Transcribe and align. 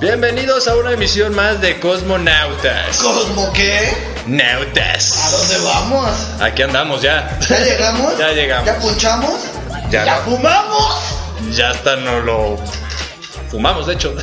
Bienvenidos 0.00 0.68
a 0.68 0.76
una 0.76 0.92
emisión 0.92 1.34
más 1.34 1.60
de 1.60 1.80
Cosmonautas. 1.80 2.98
¿Cosmo 2.98 3.50
qué? 3.52 3.90
Nautas. 4.26 5.16
¿A 5.24 5.30
dónde 5.30 5.58
vamos? 5.58 6.10
Aquí 6.40 6.62
andamos 6.62 7.00
ya. 7.02 7.38
¿Ya 7.48 7.58
llegamos? 7.60 8.18
Ya 8.18 8.32
llegamos. 8.32 8.66
¿Ya 8.66 8.78
punchamos? 8.78 9.40
Ya 9.90 10.04
¿Ya 10.04 10.16
no. 10.16 10.22
fumamos? 10.22 11.00
Ya 11.56 11.70
hasta 11.70 11.96
no 11.96 12.20
lo 12.20 12.56
fumamos, 13.50 13.86
de 13.86 13.94
hecho. 13.94 14.14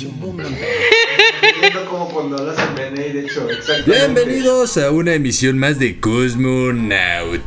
Pinche 0.00 0.08
mundo. 0.18 0.44
Viendo 1.60 1.84
como 1.86 2.08
cuando 2.08 2.38
hablas 2.38 2.56
en 2.58 2.74
BNI, 2.74 3.12
de 3.12 3.20
hecho, 3.20 3.48
exactamente. 3.50 3.90
Bienvenidos 3.90 4.76
a 4.78 4.90
una 4.90 5.14
emisión 5.14 5.58
más 5.58 5.78
de 5.78 6.00
Cosmonautas. 6.00 7.46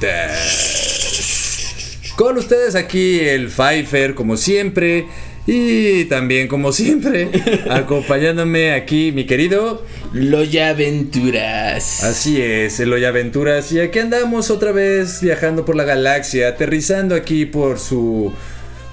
Con 2.16 2.38
ustedes 2.38 2.76
aquí 2.76 3.20
el 3.22 3.48
Pfeiffer, 3.48 4.14
como 4.14 4.38
siempre. 4.38 5.08
Y 5.46 6.06
también, 6.06 6.48
como 6.48 6.72
siempre, 6.72 7.30
acompañándome 7.70 8.72
aquí 8.74 9.12
mi 9.12 9.26
querido. 9.26 9.84
Loya 10.14 10.70
Aventuras. 10.70 12.02
Así 12.04 12.42
es, 12.42 12.80
Eloy 12.80 13.04
Aventuras. 13.04 13.70
Y 13.74 13.82
aquí 13.82 14.00
andamos 14.00 14.50
otra 14.52 14.72
vez 14.72 15.22
viajando 15.22 15.66
por 15.66 15.76
la 15.76 15.84
galaxia, 15.84 16.48
aterrizando 16.50 17.14
aquí 17.16 17.46
por 17.46 17.78
su. 17.80 18.32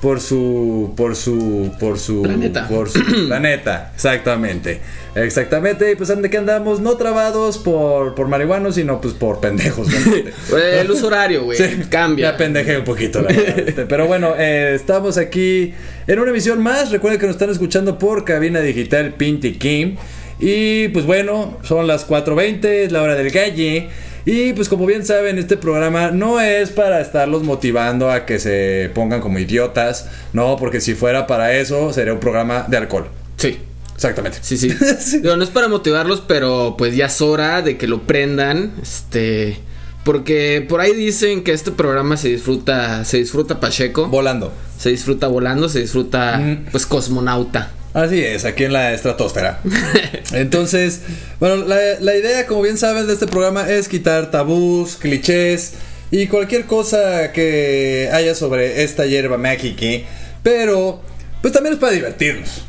Por 0.01 0.21
su. 0.21 0.95
Por 0.97 1.15
su. 1.15 1.73
Por 1.79 1.99
su. 1.99 2.23
Planeta. 2.23 2.67
Por 2.69 2.89
su 2.89 3.01
planeta. 3.27 3.93
Exactamente. 3.95 4.81
Exactamente. 5.15 5.93
Y 5.93 5.97
pues 5.97 6.09
ande 6.11 6.31
que 6.31 6.39
andamos 6.39 6.81
no 6.81 6.97
trabados 6.97 7.59
por, 7.59 8.15
por 8.15 8.29
marihuanos, 8.29 8.77
sino 8.77 9.01
pues 9.01 9.13
por 9.15 9.41
pendejos. 9.41 9.89
El 10.53 10.91
uso 10.91 11.09
horario, 11.09 11.45
güey. 11.45 11.59
Sí, 11.59 11.83
Cambia. 11.91 12.29
Me 12.29 12.35
apendejé 12.35 12.79
un 12.79 12.85
poquito, 12.85 13.21
la 13.21 13.29
verdad. 13.29 13.59
este, 13.59 13.87
Pero 13.87 14.07
bueno, 14.07 14.35
eh, 14.39 14.73
estamos 14.75 15.19
aquí 15.19 15.75
en 16.07 16.19
una 16.19 16.31
emisión 16.31 16.63
más. 16.63 16.91
Recuerden 16.91 17.21
que 17.21 17.27
nos 17.27 17.37
están 17.37 17.51
escuchando 17.51 17.99
por 17.99 18.25
cabina 18.25 18.61
digital 18.61 19.15
Pinty 19.15 19.53
Kim. 19.59 19.97
Y 20.39 20.89
pues 20.89 21.05
bueno, 21.05 21.59
son 21.63 21.87
las 21.87 22.09
4.20, 22.09 22.65
es 22.65 22.93
la 22.93 23.03
hora 23.03 23.15
del 23.17 23.31
galle. 23.31 23.89
Y 24.25 24.53
pues 24.53 24.69
como 24.69 24.87
bien 24.87 25.05
saben, 25.07 25.39
este 25.39 25.57
programa 25.57 26.11
no 26.11 26.41
es 26.41 26.71
para 26.71 27.01
estarlos 27.01 27.43
motivando 27.43 28.11
a 28.11 28.27
que 28.27 28.39
se 28.39 28.91
pongan 28.95 29.21
como 29.21 29.39
idiotas. 29.39 30.09
No, 30.33 30.57
porque 30.57 30.81
si 30.81 30.95
fuera 30.95 31.27
para 31.27 31.55
eso, 31.55 31.93
sería 31.93 32.13
un 32.13 32.21
programa 32.21 32.65
de 32.69 32.77
alcohol. 32.77 33.07
Sí. 33.37 33.59
Exactamente. 33.95 34.39
Sí, 34.43 34.57
sí. 34.59 34.71
Digo, 35.21 35.37
no 35.37 35.45
es 35.45 35.51
para 35.51 35.69
motivarlos, 35.69 36.23
pero 36.27 36.75
pues 36.79 36.97
ya 36.97 37.07
es 37.07 37.21
hora 37.21 37.61
de 37.63 37.77
que 37.77 37.87
lo 37.87 38.03
prendan. 38.03 38.73
Este. 38.83 39.59
Porque 40.05 40.65
por 40.67 40.81
ahí 40.81 40.95
dicen 40.95 41.45
que 41.45 41.53
este 41.53 41.71
programa 41.71 42.17
se 42.17 42.29
disfruta. 42.29 43.05
Se 43.05 43.19
disfruta 43.19 43.61
Pacheco. 43.61 44.09
Volando. 44.09 44.53
se 44.79 44.89
disfruta 44.89 45.29
volando, 45.29 45.69
se 45.69 45.81
disfruta 45.81 46.39
Mm. 46.39 46.67
pues 46.71 46.87
cosmonauta. 46.87 47.71
Así 47.93 48.23
es, 48.23 48.45
aquí 48.45 48.65
en 48.65 48.73
la 48.73 48.93
estratosfera. 48.93 49.61
Entonces, 50.33 51.01
bueno, 51.41 51.57
la, 51.57 51.77
la 52.01 52.17
idea, 52.17 52.47
como 52.47 52.63
bien 52.63 52.79
saben, 52.79 53.07
de 53.07 53.15
este 53.15 53.27
programa 53.27 53.69
es 53.69 53.89
quitar 53.89 54.31
tabús, 54.31 54.97
clichés 54.97 55.75
y 56.13 56.29
cualquier 56.29 56.67
cosa 56.67 57.33
que 57.33 58.09
haya 58.13 58.35
sobre 58.35 58.85
esta 58.85 59.07
hierba 59.07 59.39
mágica. 59.39 60.07
Pero, 60.43 61.03
pues 61.43 61.53
también 61.53 61.75
es 61.75 61.81
para 61.81 61.93
divertirnos. 61.93 62.65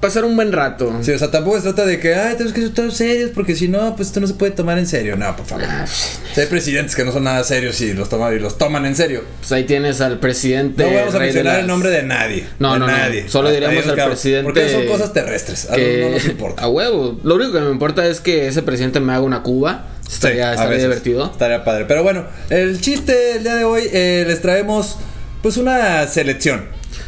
Pasar 0.00 0.24
un 0.24 0.36
buen 0.36 0.52
rato. 0.52 0.96
Sí, 1.02 1.10
o 1.10 1.18
sea, 1.18 1.28
tampoco 1.32 1.56
se 1.56 1.64
trata 1.64 1.84
de 1.84 1.98
que, 1.98 2.14
ay, 2.14 2.36
tenemos 2.36 2.52
que 2.52 2.68
ser 2.72 2.92
serios 2.92 3.30
porque 3.34 3.56
si 3.56 3.66
no, 3.66 3.96
pues 3.96 4.08
esto 4.08 4.20
no 4.20 4.28
se 4.28 4.34
puede 4.34 4.52
tomar 4.52 4.78
en 4.78 4.86
serio. 4.86 5.16
No, 5.16 5.34
por 5.34 5.44
favor. 5.44 5.64
Ah, 5.68 5.86
Si 5.88 6.40
hay 6.40 6.46
presidentes 6.46 6.94
que 6.94 7.04
no 7.04 7.10
son 7.10 7.24
nada 7.24 7.42
serios 7.42 7.80
y 7.80 7.94
los 7.94 8.08
toman, 8.08 8.32
y 8.36 8.38
los 8.38 8.56
toman 8.58 8.86
en 8.86 8.94
serio. 8.94 9.24
Pues 9.40 9.50
ahí 9.50 9.64
tienes 9.64 10.00
al 10.00 10.20
presidente. 10.20 10.84
No 10.88 10.94
vamos 10.96 11.14
a 11.16 11.18
mencionar 11.18 11.54
las- 11.54 11.62
el 11.62 11.66
nombre 11.66 11.90
de 11.90 12.04
nadie. 12.04 12.46
No, 12.60 12.74
de 12.74 12.78
no, 12.78 12.86
no. 12.86 12.92
Solo 13.28 13.50
ellos 13.50 13.86
al 13.88 14.06
presidente 14.06 14.44
Porque 14.44 14.68
son 14.70 14.86
cosas 14.86 15.12
terrestres. 15.12 15.68
A 15.68 15.74
que 15.74 16.02
no 16.04 16.10
nos 16.10 16.24
importa. 16.26 16.62
A 16.62 16.68
huevo. 16.68 17.18
Lo 17.24 17.34
único 17.34 17.52
que 17.52 17.60
me 17.60 17.70
importa 17.72 18.06
es 18.06 18.20
que 18.20 18.46
ese 18.46 18.62
presidente 18.62 19.00
me 19.00 19.12
haga 19.12 19.22
una 19.22 19.42
cuba. 19.42 19.86
Estaría, 20.08 20.52
Sí, 20.54 20.60
estaría 20.60 20.78
divertido. 20.78 21.26
Estaría 21.32 21.64
padre. 21.64 21.86
Pero 21.88 22.04
bueno, 22.04 22.24
el 22.50 22.80
chiste 22.80 23.32
el 23.32 23.42
día 23.42 23.56
de 23.56 23.64
hoy 23.64 23.82
eh, 23.92 24.24
les 24.28 24.40
traemos 24.40 24.96
pues 25.42 25.56
una 25.56 26.06
selección. 26.06 26.66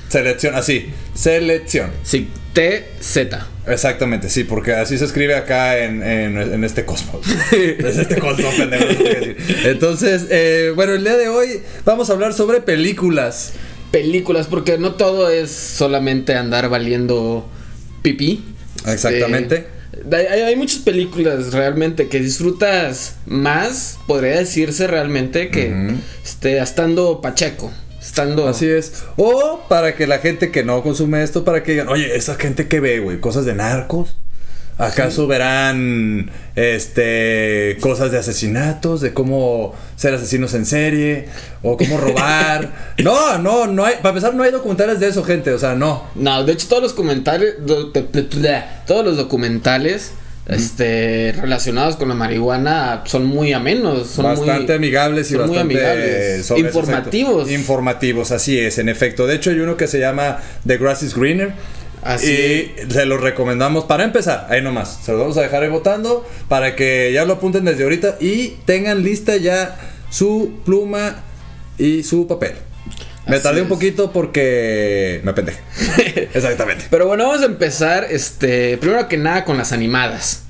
Selección, 0.09 0.57
así. 0.57 0.91
Selección. 1.15 1.91
Sí, 2.03 2.29
TZ. 2.53 3.19
Exactamente, 3.67 4.29
sí, 4.29 4.45
porque 4.45 4.73
así 4.73 4.99
se 4.99 5.05
escribe 5.05 5.35
acá 5.37 5.79
en, 5.79 6.03
en- 6.03 6.37
en 6.39 6.65
este 6.65 6.85
cosmos. 6.85 7.27
es 7.53 7.97
este 7.99 8.17
cosmos, 8.17 8.55
pendejo. 8.55 8.87
Entonces, 9.65 10.27
eh, 10.31 10.73
bueno, 10.75 10.95
el 10.95 11.05
día 11.05 11.17
de 11.17 11.29
hoy 11.29 11.63
vamos 11.85 12.11
a 12.11 12.15
hablar 12.15 12.33
sobre 12.35 12.61
películas. 12.61 13.53
Películas, 13.93 14.47
porque 14.49 14.79
no 14.79 14.95
todo 14.95 15.31
es 15.31 15.51
solamente 15.51 16.35
andar 16.35 16.69
valiendo 16.69 17.49
pipí. 18.03 18.45
Exactamente. 18.87 19.67
Este, 19.93 20.17
hay, 20.17 20.41
hay 20.43 20.57
muchas 20.57 20.79
películas 20.81 21.53
realmente 21.53 22.09
que 22.09 22.21
disfrutas 22.21 23.17
más, 23.27 23.99
podría 24.07 24.39
decirse 24.39 24.87
realmente, 24.87 25.51
que 25.51 25.69
Ujú. 25.71 25.97
este, 26.25 26.59
estando 26.59 27.21
Pacheco. 27.21 27.73
Estando. 28.11 28.49
Así 28.49 28.69
es. 28.69 29.05
O 29.17 29.61
para 29.69 29.95
que 29.95 30.09
la 30.09 30.19
gente 30.19 30.51
que 30.51 30.65
no 30.65 30.83
consume 30.83 31.23
esto, 31.23 31.45
para 31.45 31.63
que 31.63 31.73
digan, 31.73 31.89
oye, 31.89 32.17
esa 32.17 32.35
gente 32.35 32.67
que 32.67 32.81
ve, 32.81 32.99
güey, 32.99 33.21
cosas 33.21 33.45
de 33.45 33.55
narcos. 33.55 34.17
¿Acaso 34.79 35.27
verán 35.27 36.31
este 36.57 37.77
cosas 37.83 38.11
de 38.11 38.19
asesinatos, 38.19 39.03
de 39.03 39.13
cómo 39.13 39.75
ser 39.95 40.15
asesinos 40.15 40.55
en 40.55 40.65
serie 40.65 41.29
o 41.63 41.77
cómo 41.77 41.99
robar? 41.99 42.95
no, 42.99 43.37
no, 43.39 43.67
no 43.67 43.85
hay, 43.85 43.97
para 43.97 44.09
empezar 44.09 44.35
no 44.35 44.43
hay 44.43 44.51
documentales 44.51 44.99
de 44.99 45.09
eso, 45.09 45.23
gente, 45.23 45.53
o 45.53 45.59
sea, 45.59 45.75
no. 45.75 46.05
No, 46.15 46.45
de 46.45 46.55
hecho 46.55 46.67
todos 46.67 46.83
los 46.83 46.93
comentarios, 46.95 47.57
todos 48.87 49.05
los 49.05 49.19
documentales 49.19 50.13
este, 50.51 51.33
relacionados 51.41 51.97
con 51.97 52.09
la 52.09 52.15
marihuana 52.15 53.03
son 53.07 53.27
muy 53.27 53.53
amenos, 53.53 54.09
son 54.09 54.25
bastante 54.25 54.79
muy, 54.79 54.89
amigables 54.89 55.31
y 55.31 55.35
son 55.35 55.47
muy 55.47 55.57
bastante 55.57 55.79
amigables. 55.79 56.51
Informativos. 56.51 57.51
informativos, 57.51 58.31
así 58.33 58.59
es, 58.59 58.79
en 58.79 58.89
efecto. 58.89 59.27
De 59.27 59.37
hecho, 59.37 59.51
hay 59.51 59.61
uno 59.61 59.77
que 59.77 59.87
se 59.87 59.99
llama 59.99 60.39
The 60.67 60.79
Grass 60.79 61.03
is 61.03 61.15
Greener. 61.15 61.53
Así 62.03 62.33
y 62.33 62.91
se 62.91 63.05
los 63.05 63.21
recomendamos 63.21 63.85
para 63.85 64.05
empezar, 64.05 64.47
ahí 64.49 64.63
nomás. 64.63 65.01
Se 65.05 65.13
los 65.13 65.21
vamos 65.21 65.37
a 65.37 65.43
dejar 65.43 65.63
ahí 65.63 65.69
votando 65.69 66.27
para 66.49 66.75
que 66.75 67.11
ya 67.13 67.27
lo 67.27 67.35
apunten 67.35 67.67
desde 67.67 67.83
ahorita 67.83 68.17
y 68.21 68.57
tengan 68.65 69.03
lista 69.03 69.37
ya 69.37 69.77
su 70.09 70.61
pluma 70.65 71.17
y 71.77 72.03
su 72.03 72.27
papel. 72.27 72.53
Me 73.31 73.37
Así 73.37 73.43
tardé 73.45 73.63
un 73.63 73.69
poquito 73.69 74.13
porque 74.13 75.21
me 75.25 75.33
pendejé. 75.33 75.61
Exactamente. 76.35 76.85
Pero 76.91 77.07
bueno, 77.07 77.27
vamos 77.29 77.43
a 77.43 77.47
empezar, 77.47 78.07
este, 78.11 78.77
primero 78.79 79.09
que 79.09 79.17
nada 79.17 79.45
con 79.45 79.57
las 79.57 79.73
animadas. 79.73 80.43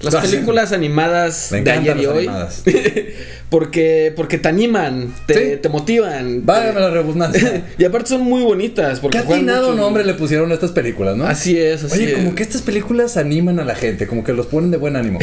Las 0.00 0.16
Ah, 0.16 0.20
películas 0.20 0.72
animadas 0.72 1.48
Me 1.52 1.62
de 1.62 1.70
ayer 1.70 1.96
y 1.96 2.04
hoy. 2.06 2.30
porque, 3.48 4.12
porque 4.16 4.38
te 4.38 4.48
animan, 4.48 5.14
te, 5.26 5.52
Sí. 5.54 5.60
te 5.62 5.68
motivan. 5.68 6.44
Válgame 6.44 6.80
la 6.80 6.90
redundancia. 6.90 7.64
y 7.78 7.84
aparte 7.84 8.08
son 8.10 8.22
muy 8.22 8.42
bonitas. 8.42 9.00
Porque 9.00 9.18
Qué 9.22 9.24
atinado 9.24 9.70
mucho- 9.70 9.80
nombre 9.82 10.04
le 10.04 10.14
pusieron 10.14 10.50
a 10.50 10.54
estas 10.54 10.72
películas, 10.72 11.16
¿no? 11.16 11.26
Así 11.26 11.58
es, 11.58 11.84
así 11.84 12.00
Oye, 12.00 12.10
es. 12.12 12.18
como 12.18 12.34
que 12.34 12.42
estas 12.42 12.60
películas 12.62 13.16
animan 13.16 13.60
a 13.60 13.64
la 13.64 13.74
gente, 13.74 14.06
como 14.06 14.24
que 14.24 14.32
los 14.32 14.46
ponen 14.46 14.70
de 14.70 14.76
buen 14.76 14.96
ánimo. 14.96 15.20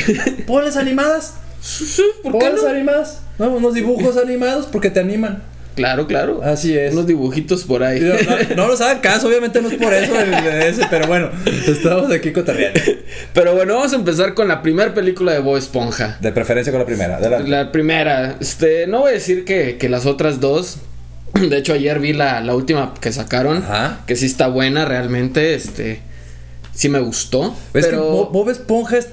Ponles 0.48 0.76
animadas. 0.78 1.36
¿Por 2.24 2.32
qué 2.40 2.40
Ponles 2.40 2.64
no? 2.64 2.70
animadas. 2.70 3.20
No, 3.38 3.50
unos 3.50 3.74
dibujos 3.76 4.18
animados 4.18 4.66
porque 4.66 4.90
te 4.90 5.00
animan. 5.00 5.44
Claro, 5.76 6.06
claro. 6.08 6.42
Así 6.44 6.78
es. 6.78 6.92
Unos 6.94 7.08
dibujitos 7.08 7.64
por 7.64 7.82
ahí. 7.84 8.00
No, 8.02 8.14
no- 8.14 8.56
no 8.56 8.68
nos 8.68 8.82
hagan 8.82 9.00
caso, 9.00 9.28
obviamente 9.28 9.62
no 9.62 9.70
es 9.70 9.76
por 9.76 9.94
eso 9.94 10.20
el 10.20 10.34
ese, 10.34 10.86
pero 10.90 11.08
bueno, 11.08 11.30
estamos 11.68 12.12
aquí 12.12 12.32
cotorreando. 12.32 12.80
Pero 13.34 13.56
bueno, 13.56 13.76
vamos 13.76 13.94
a 13.94 13.96
empezar 13.96 14.34
con 14.34 14.48
la 14.48 14.62
primera 14.62 14.94
película 14.94 15.32
de 15.34 15.40
Bob 15.40 15.58
Esponja. 15.58 16.18
De 16.22 16.32
preferencia 16.32 16.72
con 16.74 16.80
la 16.80 16.86
primera. 16.86 17.18
adelante. 17.18 17.50
La 17.50 17.72
primera, 17.72 18.36
este, 18.42 18.88
no 18.88 19.00
voy 19.02 19.12
a 19.12 19.14
decir 19.14 19.46
que, 19.46 19.78
que 19.78 19.88
las 19.90 20.06
otras 20.06 20.40
dos. 20.40 20.78
De 21.50 21.58
hecho, 21.58 21.74
ayer 21.74 22.00
vi 22.00 22.12
la, 22.14 22.42
la 22.42 22.54
última 22.56 22.94
que 23.00 23.12
sacaron. 23.14 23.58
Ajá. 23.64 24.02
Que 24.08 24.16
sí 24.18 24.26
está 24.26 24.48
buena, 24.48 24.84
realmente. 24.86 25.56
Este. 25.56 26.02
Sí 26.74 26.90
me 26.90 27.00
gustó. 27.00 27.56
¿Ves 27.74 27.86
pero. 27.86 28.02
que 28.02 28.10
Bo- 28.10 28.30
Bob 28.32 28.50
Esponja 28.50 28.98
es, 28.98 29.08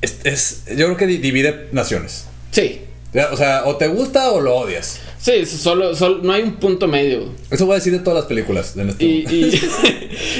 es, 0.00 0.18
es- 0.24 0.62
Yo 0.76 0.86
creo 0.86 0.96
que 0.96 1.06
di- 1.06 1.18
divide 1.18 1.68
naciones. 1.72 2.26
Sí. 2.52 2.82
O 3.30 3.36
sea, 3.36 3.64
o 3.66 3.76
te 3.76 3.88
gusta 3.88 4.30
o 4.30 4.40
lo 4.40 4.56
odias. 4.56 4.98
Sí, 5.18 5.46
solo, 5.46 5.94
solo, 5.94 6.18
no 6.22 6.32
hay 6.32 6.42
un 6.42 6.54
punto 6.54 6.88
medio. 6.88 7.26
Eso 7.50 7.66
voy 7.66 7.74
a 7.74 7.76
decir 7.76 7.92
de 7.92 8.00
todas 8.00 8.16
las 8.20 8.24
películas. 8.26 8.74
de 8.74 8.88
este 8.88 9.04
Y, 9.04 9.24
y, 9.30 9.60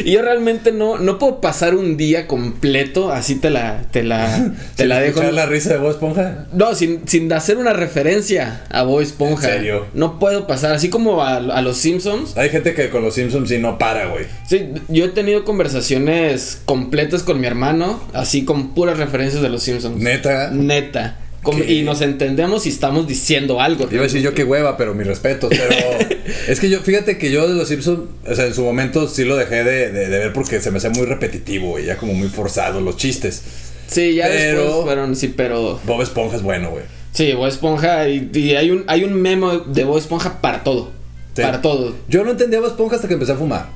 y 0.08 0.12
yo 0.12 0.22
realmente 0.22 0.72
no, 0.72 0.98
no 0.98 1.18
puedo 1.18 1.40
pasar 1.40 1.74
un 1.76 1.96
día 1.96 2.26
completo, 2.26 3.12
así 3.12 3.36
te 3.36 3.50
la, 3.50 3.82
te 3.92 4.02
la, 4.02 4.54
te 4.76 4.82
¿Sin 4.84 4.88
la 4.88 5.00
dejo. 5.00 5.22
la 5.22 5.46
risa 5.46 5.68
de 5.74 5.78
Bob 5.78 5.90
Esponja? 5.90 6.46
No, 6.52 6.74
sin, 6.74 7.06
sin 7.06 7.32
hacer 7.32 7.58
una 7.58 7.74
referencia 7.74 8.64
a 8.70 8.82
Bob 8.82 9.02
Esponja. 9.02 9.48
¿En 9.48 9.54
serio? 9.54 9.86
No 9.94 10.18
puedo 10.18 10.46
pasar, 10.46 10.72
así 10.72 10.88
como 10.88 11.22
a, 11.22 11.36
a 11.36 11.62
los 11.62 11.76
Simpsons. 11.76 12.36
Hay 12.36 12.48
gente 12.48 12.74
que 12.74 12.88
con 12.90 13.04
los 13.04 13.14
Simpsons 13.14 13.50
sí 13.50 13.58
no 13.58 13.78
para, 13.78 14.06
güey. 14.06 14.24
Sí, 14.48 14.70
yo 14.88 15.04
he 15.04 15.08
tenido 15.10 15.44
conversaciones 15.44 16.60
completas 16.64 17.22
con 17.22 17.38
mi 17.40 17.46
hermano, 17.46 18.02
así 18.14 18.44
con 18.44 18.74
puras 18.74 18.98
referencias 18.98 19.42
de 19.42 19.48
los 19.50 19.62
Simpsons. 19.62 19.96
Neta. 19.98 20.50
Neta. 20.50 21.18
Como- 21.42 21.58
¿Qué? 21.58 21.72
y 21.72 21.82
nos 21.82 22.00
entendemos 22.02 22.66
y 22.66 22.68
estamos 22.68 23.06
diciendo 23.08 23.60
algo. 23.60 23.88
Iba 23.90 24.00
a 24.00 24.04
decir 24.04 24.22
yo 24.22 24.32
que 24.34 24.44
hueva, 24.44 24.76
pero 24.76 24.94
mi 24.94 25.02
respeto. 25.04 25.48
Pero 25.48 25.74
es 26.48 26.60
que 26.60 26.70
yo, 26.70 26.80
fíjate 26.80 27.18
que 27.18 27.30
yo 27.32 27.48
de 27.48 27.54
los 27.54 27.68
Simpsons, 27.68 28.00
o 28.26 28.34
sea, 28.34 28.46
en 28.46 28.54
su 28.54 28.62
momento 28.62 29.08
sí 29.08 29.24
lo 29.24 29.36
dejé 29.36 29.64
de, 29.64 29.90
de- 29.90 30.08
de 30.08 30.18
ver 30.18 30.32
porque 30.32 30.60
se 30.60 30.70
me 30.70 30.78
hacía 30.78 30.90
muy 30.90 31.04
repetitivo, 31.06 31.70
güey. 31.70 31.84
Ya 31.86 31.96
como 31.96 32.14
muy 32.14 32.28
forzado 32.28 32.80
los 32.80 32.96
chistes. 32.96 33.42
Sí, 33.88 34.14
ya 34.14 34.26
Pero- 34.28 34.62
después 34.64 34.84
fueron, 34.84 35.16
sí, 35.16 35.28
pero... 35.36 35.80
Bob 35.84 36.00
Esponja 36.02 36.36
es 36.36 36.42
bueno, 36.42 36.70
güey. 36.70 36.84
Sí, 37.12 37.32
Bob 37.34 37.48
Esponja, 37.48 38.08
y, 38.08 38.30
y 38.32 38.54
hay 38.54 38.70
un 38.70 38.84
hay 38.86 39.04
un 39.04 39.12
memo 39.20 39.58
de 39.58 39.84
Bob 39.84 39.98
Esponja 39.98 40.40
para 40.40 40.64
todo. 40.64 40.90
Sí. 41.36 41.42
Para 41.42 41.60
todo. 41.60 41.94
Yo 42.08 42.24
no 42.24 42.30
entendía 42.30 42.60
Bob 42.60 42.68
Esponja 42.70 42.96
hasta 42.96 43.08
que 43.08 43.14
empecé 43.14 43.32
a 43.32 43.36
fumar. 43.36 43.68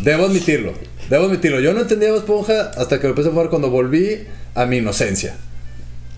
Debo 0.00 0.26
admitirlo. 0.26 0.72
Debo 1.10 1.24
admitirlo. 1.26 1.60
Yo 1.60 1.72
no 1.72 1.80
entendía 1.80 2.10
Bob 2.10 2.18
Esponja 2.18 2.70
hasta 2.76 3.00
que 3.00 3.06
empecé 3.08 3.28
a 3.28 3.30
fumar 3.32 3.48
cuando 3.48 3.70
volví 3.70 4.24
a 4.54 4.66
mi 4.66 4.76
inocencia. 4.78 5.36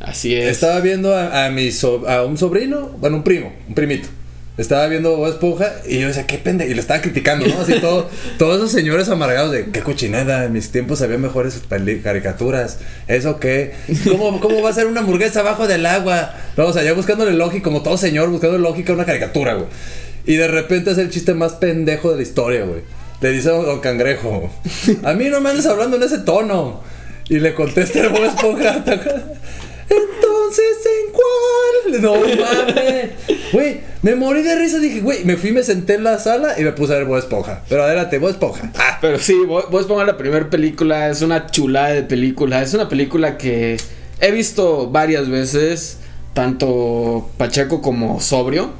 Así 0.01 0.35
es. 0.35 0.49
Estaba 0.51 0.81
viendo 0.81 1.15
a, 1.15 1.47
a 1.47 1.51
mi 1.51 1.73
so- 1.73 2.09
a 2.09 2.25
un 2.25 2.37
sobrino, 2.39 2.91
bueno, 3.01 3.17
un 3.17 3.23
primo, 3.25 3.53
un 3.69 3.75
primito. 3.75 4.09
Estaba 4.59 4.87
viendo 4.87 5.15
Bob 5.17 5.29
Esponja 5.29 5.71
y 5.87 5.99
yo 5.99 6.09
decía, 6.09 6.27
qué 6.27 6.39
pende. 6.39 6.67
Y 6.67 6.73
lo 6.73 6.81
estaba 6.81 7.03
criticando, 7.03 7.47
¿no? 7.47 7.61
Así 7.61 7.75
todo, 7.79 8.09
todos 8.39 8.57
esos 8.57 8.73
señores 8.73 9.09
amargados 9.11 9.53
de 9.53 9.67
qué 9.67 9.81
cochinada. 9.81 10.47
En 10.47 10.53
mis 10.55 10.71
tiempos 10.71 11.03
había 11.03 11.19
mejores 11.19 11.61
caricaturas. 12.03 12.79
¿Eso 13.07 13.39
qué? 13.39 13.75
¿Cómo, 14.09 14.41
¿Cómo 14.41 14.63
va 14.63 14.71
a 14.71 14.73
ser 14.73 14.87
una 14.87 15.01
hamburguesa 15.01 15.41
abajo 15.41 15.67
del 15.67 15.85
agua? 15.85 16.35
No, 16.57 16.67
o 16.67 16.73
sea, 16.73 16.83
ya 16.83 16.95
buscándole 16.95 17.33
lógica, 17.35 17.65
como 17.65 17.83
todo 17.83 17.99
señor, 17.99 18.31
buscando 18.31 18.57
lógica 18.57 18.93
a 18.93 18.97
una 18.97 19.05
caricatura, 19.05 19.55
güey. 19.55 19.67
Y 20.25 20.37
de 20.37 20.49
repente 20.49 20.91
es 20.91 20.99
el 20.99 21.11
chiste 21.11 21.35
más 21.35 21.53
pendejo 21.55 22.11
de 22.11 22.17
la 22.17 22.23
historia, 22.23 22.65
güey. 22.65 22.81
Le 23.21 23.31
dice 23.33 23.51
a 23.51 23.53
Don 23.53 23.81
Cangrejo, 23.81 24.51
a 25.05 25.13
mí 25.13 25.27
no 25.29 25.41
me 25.43 25.51
andes 25.51 25.67
hablando 25.67 25.97
en 25.99 26.03
ese 26.03 26.19
tono. 26.19 26.81
Y 27.29 27.41
le 27.41 27.55
contesta 27.55 28.01
el 28.01 28.09
Bob 28.11 28.25
Esponja. 28.25 28.85
Entonces, 29.89 30.77
¿en 30.87 31.13
cuál? 31.13 32.03
No 32.03 32.15
mames. 32.15 33.11
Güey, 33.53 33.81
me 34.03 34.15
morí 34.15 34.43
de 34.43 34.57
risa. 34.57 34.79
Dije, 34.79 35.01
güey, 35.01 35.25
me 35.25 35.37
fui, 35.37 35.53
me 35.53 35.63
senté 35.63 35.95
en 35.95 36.05
la 36.05 36.19
sala 36.19 36.59
y 36.59 36.63
me 36.63 36.73
puse 36.73 36.95
a 36.95 36.97
ver 36.99 37.07
Bob 37.07 37.19
Esponja. 37.19 37.63
Pero 37.69 37.85
adelante, 37.85 38.19
Bob 38.19 38.31
Esponja. 38.31 38.71
Ah, 38.77 38.99
Pero 39.01 39.19
sí, 39.19 39.35
Bob 39.47 39.79
Esponja 39.79 40.05
la 40.05 40.17
primera 40.17 40.49
película 40.51 41.09
es 41.11 41.23
una 41.23 41.47
chulada 41.47 41.91
de 41.91 42.03
película. 42.03 42.63
Es 42.63 42.75
una 42.75 42.89
película 42.89 43.39
que 43.39 43.77
he 44.21 44.31
visto 44.33 44.91
varias 44.91 45.29
veces, 45.29 45.99
tanto 46.35 47.31
Pacheco 47.39 47.81
como 47.83 48.21
sobrio, 48.21 48.71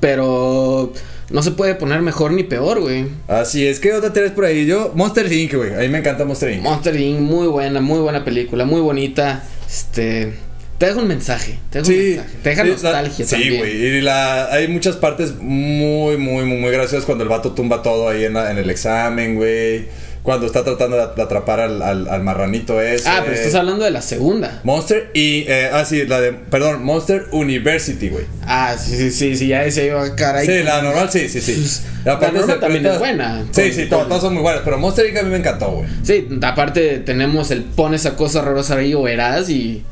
pero 0.00 0.92
no 1.30 1.42
se 1.42 1.50
puede 1.50 1.74
poner 1.74 2.02
mejor 2.02 2.32
ni 2.32 2.42
peor, 2.44 2.80
güey. 2.80 3.06
Así 3.28 3.66
es, 3.66 3.80
¿qué 3.80 3.92
otra 3.92 4.12
tenés 4.12 4.32
por 4.32 4.44
ahí? 4.44 4.66
Yo, 4.66 4.92
Monster 4.94 5.30
Inc., 5.30 5.54
güey. 5.54 5.74
A 5.74 5.78
mí 5.78 5.88
me 5.88 5.98
encanta 5.98 6.24
Monster 6.24 6.52
Inc. 6.52 6.62
Monster 6.62 6.96
Inc., 6.98 7.20
muy 7.20 7.46
buena, 7.48 7.80
muy 7.80 8.00
buena 8.00 8.24
película, 8.24 8.64
muy 8.64 8.80
bonita. 8.80 9.42
Este, 9.68 10.32
te 10.78 10.86
deja 10.86 10.98
un 10.98 11.08
mensaje, 11.08 11.58
te 11.70 11.78
deja 11.80 11.90
un 11.90 11.96
Sí, 11.96 12.04
mensaje, 12.16 12.36
te 12.42 12.50
deja 12.50 12.62
sí, 12.64 12.68
nostalgia 12.70 13.24
la- 13.24 13.30
también. 13.30 13.52
Sí, 13.52 13.58
güey. 13.58 13.72
Y 13.86 14.00
la, 14.02 14.52
hay 14.52 14.68
muchas 14.68 14.96
partes 14.96 15.34
muy, 15.40 16.16
muy, 16.18 16.44
muy, 16.44 16.58
muy 16.58 16.70
graciosas 16.70 17.04
cuando 17.06 17.24
el 17.24 17.30
vato 17.30 17.52
tumba 17.52 17.82
todo 17.82 18.08
ahí 18.08 18.24
en, 18.24 18.34
la- 18.34 18.50
en 18.50 18.58
el 18.58 18.70
examen, 18.70 19.34
güey. 19.36 19.86
Cuando 20.26 20.44
está 20.46 20.64
tratando 20.64 20.96
de, 20.96 21.22
atrapar 21.22 21.60
al, 21.60 21.80
al- 21.80 22.08
al 22.08 22.22
marranito 22.22 22.80
ese. 22.82 23.08
Ah, 23.08 23.20
pero 23.22 23.34
estás 23.36 23.54
hablando 23.54 23.84
de 23.84 23.90
la 23.92 24.02
segunda. 24.02 24.60
Monster 24.64 25.10
y. 25.14 25.44
eh, 25.48 25.70
ah, 25.72 25.84
sí, 25.84 26.04
la 26.06 26.20
de. 26.20 26.32
Perdón, 26.32 26.82
Monster 26.84 27.26
University, 27.30 28.08
güey. 28.08 28.24
Ah, 28.42 28.76
sí, 28.78 28.96
sí, 28.96 29.10
sí, 29.12 29.36
sí, 29.36 29.46
ya 29.46 29.64
ese 29.64 29.86
yo, 29.86 30.00
caray. 30.16 30.44
Sí, 30.46 30.62
la 30.64 30.82
normal, 30.82 31.08
sí, 31.10 31.28
sí, 31.28 31.40
sí. 31.40 31.80
La 32.04 32.14
Aparte 32.14 32.38
normal 32.38 32.60
también 32.60 32.84
es 32.86 32.98
buena. 32.98 33.44
Sí, 33.52 33.62
Con- 33.62 33.72
sí, 33.72 33.86
todas, 33.88 34.20
son 34.20 34.34
muy 34.34 34.42
buenas. 34.42 34.62
Pero 34.64 34.78
Monster 34.78 35.06
Inc. 35.06 35.16
a 35.18 35.22
mí 35.22 35.30
me 35.30 35.36
encantó, 35.38 35.70
güey. 35.70 35.88
Sí, 36.02 36.28
aparte 36.42 36.98
tenemos 36.98 37.50
el 37.52 37.62
pon 37.62 37.94
esa 37.94 38.16
cosa 38.16 38.40
horrorosa 38.40 38.74
ahí 38.76 38.94
o 38.94 39.02
verás 39.02 39.48
y 39.48 39.84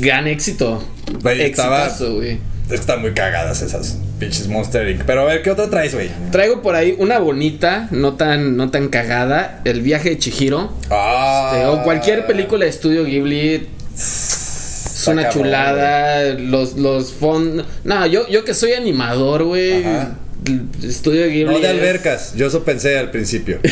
gran 0.00 0.26
éxito. 0.28 0.82
Exitazo, 1.24 2.14
güey. 2.14 2.38
Están 2.70 3.00
muy 3.00 3.12
cagadas 3.12 3.62
esas 3.62 3.98
pinches 4.18 4.46
Monster 4.48 4.88
Inc. 4.88 5.02
Pero 5.04 5.22
a 5.22 5.24
ver, 5.24 5.42
¿qué 5.42 5.50
otra 5.50 5.68
traes, 5.68 5.94
güey? 5.94 6.10
Traigo 6.30 6.62
por 6.62 6.74
ahí 6.74 6.94
una 6.98 7.18
bonita, 7.18 7.88
no 7.90 8.14
tan, 8.14 8.56
no 8.56 8.70
tan 8.70 8.88
cagada, 8.88 9.60
El 9.64 9.82
viaje 9.82 10.10
de 10.10 10.18
Chihiro. 10.18 10.72
Ah. 10.90 11.50
Este, 11.52 11.66
o 11.66 11.82
cualquier 11.82 12.26
película 12.26 12.64
de 12.64 12.70
estudio 12.70 13.04
Ghibli. 13.04 13.68
Es 13.94 15.04
una 15.06 15.24
cabrón, 15.24 15.44
chulada. 15.44 16.34
Los, 16.34 16.74
los 16.76 17.12
fond. 17.12 17.64
No, 17.84 18.06
yo, 18.06 18.28
yo 18.28 18.44
que 18.44 18.54
soy 18.54 18.72
animador, 18.72 19.44
güey. 19.44 19.84
Estudio 20.82 21.26
Ghibli. 21.26 21.54
No 21.54 21.60
de 21.60 21.68
albercas, 21.68 22.34
yo 22.34 22.46
eso 22.46 22.64
pensé 22.64 22.98
al 22.98 23.10
principio. 23.10 23.58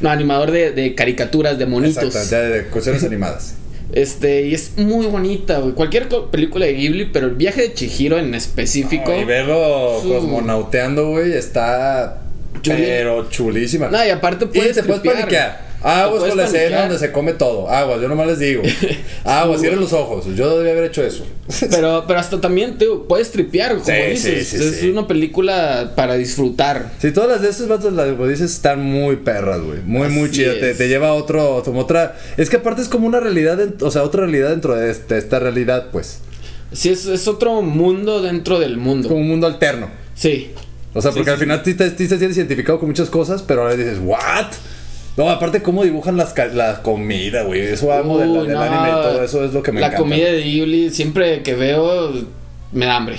No, 0.00 0.10
animador 0.10 0.50
de, 0.50 0.72
de 0.72 0.96
caricaturas, 0.96 1.58
de 1.58 1.66
monitos. 1.66 2.02
Exacto, 2.02 2.34
de, 2.34 2.48
de 2.48 2.64
cuestiones 2.64 3.04
animadas. 3.04 3.54
Este, 3.92 4.46
y 4.46 4.54
es 4.54 4.78
muy 4.78 5.06
bonita, 5.06 5.58
güey. 5.58 5.74
Cualquier 5.74 6.08
película 6.30 6.64
de 6.66 6.72
Ghibli, 6.74 7.04
pero 7.12 7.26
el 7.26 7.34
viaje 7.34 7.60
de 7.62 7.74
Chihiro 7.74 8.18
en 8.18 8.34
específico. 8.34 9.14
y 9.14 9.24
verlo 9.24 10.00
Su- 10.00 10.08
cosmonauteando, 10.08 11.10
güey, 11.10 11.32
está. 11.34 12.18
Chuli- 12.62 12.76
Pero 12.84 13.28
chulísima. 13.28 13.88
No, 13.88 14.04
y 14.04 14.10
aparte 14.10 14.44
y 14.46 14.48
puedes. 14.48 14.76
te 14.76 14.82
puedes 14.82 15.02
paniquear. 15.02 15.71
Te 15.82 15.88
Aguas 15.88 16.24
con 16.24 16.36
la 16.36 16.44
escena 16.44 16.80
donde 16.82 16.98
se 16.98 17.10
come 17.10 17.32
todo. 17.32 17.68
Aguas, 17.68 18.00
yo 18.00 18.08
nomás 18.08 18.26
les 18.28 18.38
digo. 18.38 18.62
Aguas, 19.24 19.60
cierren 19.60 19.80
los 19.80 19.92
ojos. 19.92 20.24
Yo 20.36 20.56
debía 20.58 20.72
haber 20.72 20.84
hecho 20.84 21.02
eso. 21.04 21.26
Pero, 21.70 22.04
pero 22.08 22.18
hasta 22.20 22.40
también 22.40 22.78
te 22.78 22.86
puedes 23.08 23.30
tripear, 23.32 23.72
como 23.72 23.84
Sí, 23.84 23.92
dices. 24.10 24.48
sí, 24.48 24.58
sí, 24.58 24.64
es 24.64 24.82
una 24.84 25.06
película 25.08 25.92
para 25.96 26.14
disfrutar. 26.14 26.92
Sí, 27.00 27.10
todas 27.10 27.28
las 27.30 27.42
de 27.42 27.48
esos 27.50 27.66
vatos, 27.68 27.92
las 27.92 28.08
como 28.12 28.26
dices, 28.28 28.52
están 28.52 28.80
muy 28.82 29.16
perras, 29.16 29.60
güey. 29.60 29.80
Muy, 29.84 30.08
muy 30.08 30.30
chidas. 30.30 30.60
Te, 30.60 30.74
te 30.74 30.88
lleva 30.88 31.08
a 31.08 31.12
otro, 31.14 31.62
como 31.64 31.80
otra. 31.80 32.16
Es 32.36 32.48
que 32.48 32.56
aparte 32.56 32.82
es 32.82 32.88
como 32.88 33.06
una 33.06 33.20
realidad, 33.20 33.58
o 33.80 33.90
sea, 33.90 34.04
otra 34.04 34.22
realidad 34.22 34.50
dentro 34.50 34.74
de 34.76 34.90
este- 34.90 35.18
esta 35.18 35.38
realidad, 35.40 35.88
pues. 35.90 36.20
Sí, 36.72 36.90
es, 36.90 37.06
es 37.06 37.26
otro 37.28 37.60
mundo 37.60 38.22
dentro 38.22 38.58
del 38.60 38.76
mundo. 38.76 39.08
Como 39.08 39.20
un 39.20 39.28
mundo 39.28 39.46
alterno. 39.46 39.90
Sí. 40.14 40.52
O 40.94 41.02
sea, 41.02 41.10
porque 41.10 41.30
sí, 41.30 41.32
al 41.34 41.38
final 41.38 41.62
sí 41.64 41.74
te, 41.74 41.88
sí 41.90 41.96
te 42.06 42.18
sientes 42.18 42.36
identificado 42.36 42.78
con 42.78 42.88
muchas 42.88 43.08
cosas, 43.10 43.42
pero 43.42 43.62
ahora 43.62 43.74
dices, 43.76 43.98
¿what? 44.02 44.46
No, 45.16 45.28
aparte, 45.28 45.62
cómo 45.62 45.84
dibujan 45.84 46.16
las, 46.16 46.32
ca- 46.32 46.46
la 46.46 46.80
comida, 46.82 47.42
güey. 47.42 47.60
Eso 47.60 47.92
amo 47.92 48.18
del, 48.18 48.30
Uy, 48.30 48.46
del 48.46 48.54
no. 48.56 48.62
anime 48.62 48.88
y 48.88 49.02
todo 49.02 49.22
eso 49.22 49.44
es 49.44 49.52
lo 49.52 49.62
que 49.62 49.70
me 49.72 49.80
La 49.80 49.88
encanta. 49.88 50.02
comida 50.02 50.30
de 50.32 50.42
Ghibli, 50.42 50.90
siempre 50.90 51.42
que 51.42 51.54
veo, 51.54 52.12
me 52.72 52.86
da 52.86 52.96
hambre. 52.96 53.16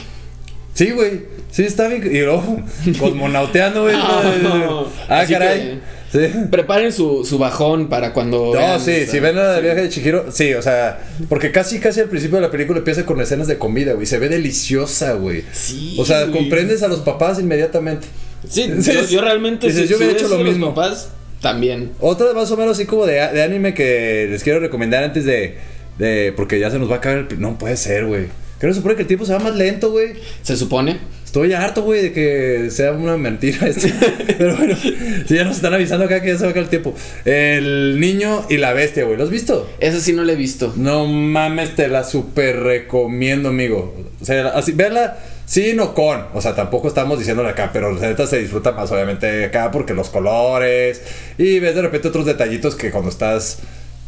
Sí, 0.74 0.90
güey. 0.92 1.22
Sí, 1.52 1.64
está 1.64 1.88
bien. 1.88 2.04
Y 2.12 2.20
luego, 2.22 2.60
cosmonauteando, 3.00 3.84
güey. 3.84 3.96
No. 3.96 4.88
ah, 5.08 5.20
Así 5.20 5.34
caray. 5.34 5.82
Sí. 6.12 6.20
Preparen 6.52 6.92
su, 6.94 7.26
su 7.26 7.38
bajón 7.40 7.90
para 7.90 8.14
cuando. 8.14 8.46
No, 8.46 8.52
vean 8.54 8.80
sí, 8.80 9.06
si 9.08 9.20
ven 9.20 9.36
la 9.36 9.52
de 9.54 9.58
sí. 9.58 9.64
viaje 9.64 9.82
de 9.82 9.90
Chihiro, 9.90 10.26
sí, 10.32 10.54
o 10.54 10.62
sea, 10.62 11.00
porque 11.28 11.52
casi, 11.52 11.80
casi 11.80 12.02
al 12.02 12.08
principio 12.10 12.36
de 12.38 12.44
la 12.44 12.52
película 12.52 12.78
empieza 12.80 13.04
con 13.04 13.20
escenas 13.20 13.48
de 13.48 13.58
comida, 13.58 13.94
güey, 13.94 14.06
se 14.06 14.20
ve 14.20 14.30
deliciosa, 14.30 15.14
güey. 15.14 15.44
Sí, 15.52 15.96
O 16.00 16.06
sea, 16.06 16.26
güey. 16.26 16.34
comprendes 16.34 16.84
a 16.84 16.88
los 16.88 17.00
papás 17.00 17.40
inmediatamente. 17.40 18.06
Sí, 18.48 18.72
yo, 18.80 19.02
yo 19.08 19.22
realmente. 19.22 19.66
dices, 19.68 19.84
si- 19.84 19.88
yo 19.90 19.98
hubiera 19.98 20.14
hecho 20.14 20.24
lo 20.24 20.30
sido 20.30 20.44
los 20.44 20.54
mismo. 20.54 20.76
papás, 20.76 21.10
también. 21.44 21.92
Otra 22.00 22.34
más 22.34 22.50
o 22.50 22.58
menos 22.58 22.78
así 22.78 22.88
como 22.88 23.06
de, 23.06 23.16
de 23.16 23.44
anime 23.44 23.76
que 23.76 24.28
les 24.32 24.42
quiero 24.42 24.60
recomendar 24.60 25.04
antes 25.04 25.26
de, 25.26 25.58
de, 26.00 26.34
porque 26.36 26.58
ya 26.58 26.72
se 26.72 26.80
nos 26.80 26.90
va 26.90 26.96
a 26.96 26.98
acabar 26.98 27.28
el, 27.30 27.40
no 27.40 27.60
puede 27.60 27.78
ser, 27.78 28.06
güey. 28.06 28.28
Creo 28.58 28.70
que 28.70 28.76
se 28.76 28.80
supone 28.80 28.96
que 28.96 29.02
el 29.02 29.08
tiempo 29.08 29.26
se 29.26 29.34
va 29.34 29.40
más 29.40 29.56
lento, 29.56 29.92
güey. 29.92 30.14
Se 30.42 30.56
supone. 30.56 30.98
Estoy 31.26 31.52
harto, 31.52 31.84
güey, 31.84 32.02
de 32.02 32.14
que 32.14 32.70
sea 32.72 32.94
una 32.94 33.18
mentira 33.18 33.68
esto. 33.68 33.88
Pero 34.38 34.56
bueno, 34.56 34.76
si 34.78 35.36
ya 35.36 35.44
nos 35.44 35.58
están 35.58 35.74
avisando 35.74 36.06
acá 36.06 36.22
que 36.22 36.30
ya 36.30 36.38
se 36.38 36.44
va 36.44 36.48
a 36.48 36.52
acabar 36.52 36.64
el 36.64 36.70
tiempo. 36.70 36.96
El 37.26 38.00
niño 38.00 38.46
y 38.50 38.58
la 38.58 38.72
bestia, 38.72 39.04
güey. 39.04 39.18
¿Lo 39.18 39.26
has 39.26 39.30
visto? 39.30 39.70
Esa 39.80 40.00
sí 40.00 40.14
no 40.14 40.24
la 40.24 40.32
he 40.32 40.38
visto. 40.38 40.74
No 40.78 41.06
mames, 41.08 41.76
te 41.76 41.90
la 41.90 42.06
super 42.06 42.62
recomiendo, 42.62 43.50
amigo. 43.50 43.94
O 44.22 44.26
sea, 44.26 44.48
así, 44.50 44.72
verla 44.72 45.18
sin 45.54 45.80
o 45.80 45.94
con. 45.94 46.26
O 46.34 46.42
sea, 46.42 46.56
tampoco 46.56 46.88
estamos 46.88 47.20
diciéndole 47.20 47.50
acá, 47.50 47.70
pero 47.72 47.92
la 47.92 48.02
neta 48.08 48.26
se 48.26 48.40
disfruta 48.40 48.72
más, 48.72 48.92
obviamente, 48.92 49.46
acá 49.46 49.70
porque 49.70 49.94
los 49.94 50.10
colores. 50.10 51.04
Y 51.38 51.60
ves 51.60 51.76
de 51.76 51.84
repente 51.84 52.08
otros 52.08 52.26
detallitos 52.26 52.76
que 52.76 52.90
cuando 52.90 53.10
estás. 53.10 53.60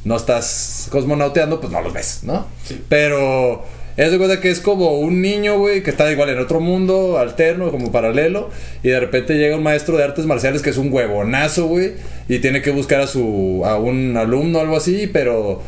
No 0.04 0.16
estás 0.16 0.88
cosmonauteando, 0.92 1.60
pues 1.60 1.72
no 1.72 1.82
los 1.82 1.94
ves, 1.94 2.22
¿no? 2.24 2.48
Pero. 2.90 3.64
Es 3.98 4.12
de 4.12 4.18
cuenta 4.18 4.42
que 4.42 4.52
es 4.52 4.60
como 4.60 5.00
un 5.00 5.22
niño, 5.22 5.58
güey, 5.58 5.82
que 5.82 5.90
está 5.90 6.12
igual 6.12 6.30
en 6.30 6.40
otro 6.40 6.60
mundo, 6.60 7.18
alterno, 7.18 7.72
como 7.72 7.94
paralelo, 7.94 8.50
y 8.84 8.90
de 8.90 9.00
repente 9.00 9.38
llega 9.38 9.56
un 9.56 9.64
maestro 9.64 9.96
de 9.96 10.04
artes 10.04 10.26
marciales 10.26 10.62
que 10.62 10.72
es 10.72 10.76
un 10.76 10.92
huevonazo, 10.92 11.68
güey, 11.68 11.94
y 12.28 12.40
tiene 12.40 12.62
que 12.62 12.72
buscar 12.72 13.00
a 13.00 13.08
su 13.08 13.62
a 13.66 13.78
un 13.78 14.18
alumno 14.18 14.60
o 14.60 14.62
algo 14.62 14.76
así, 14.76 15.08
pero 15.08 15.62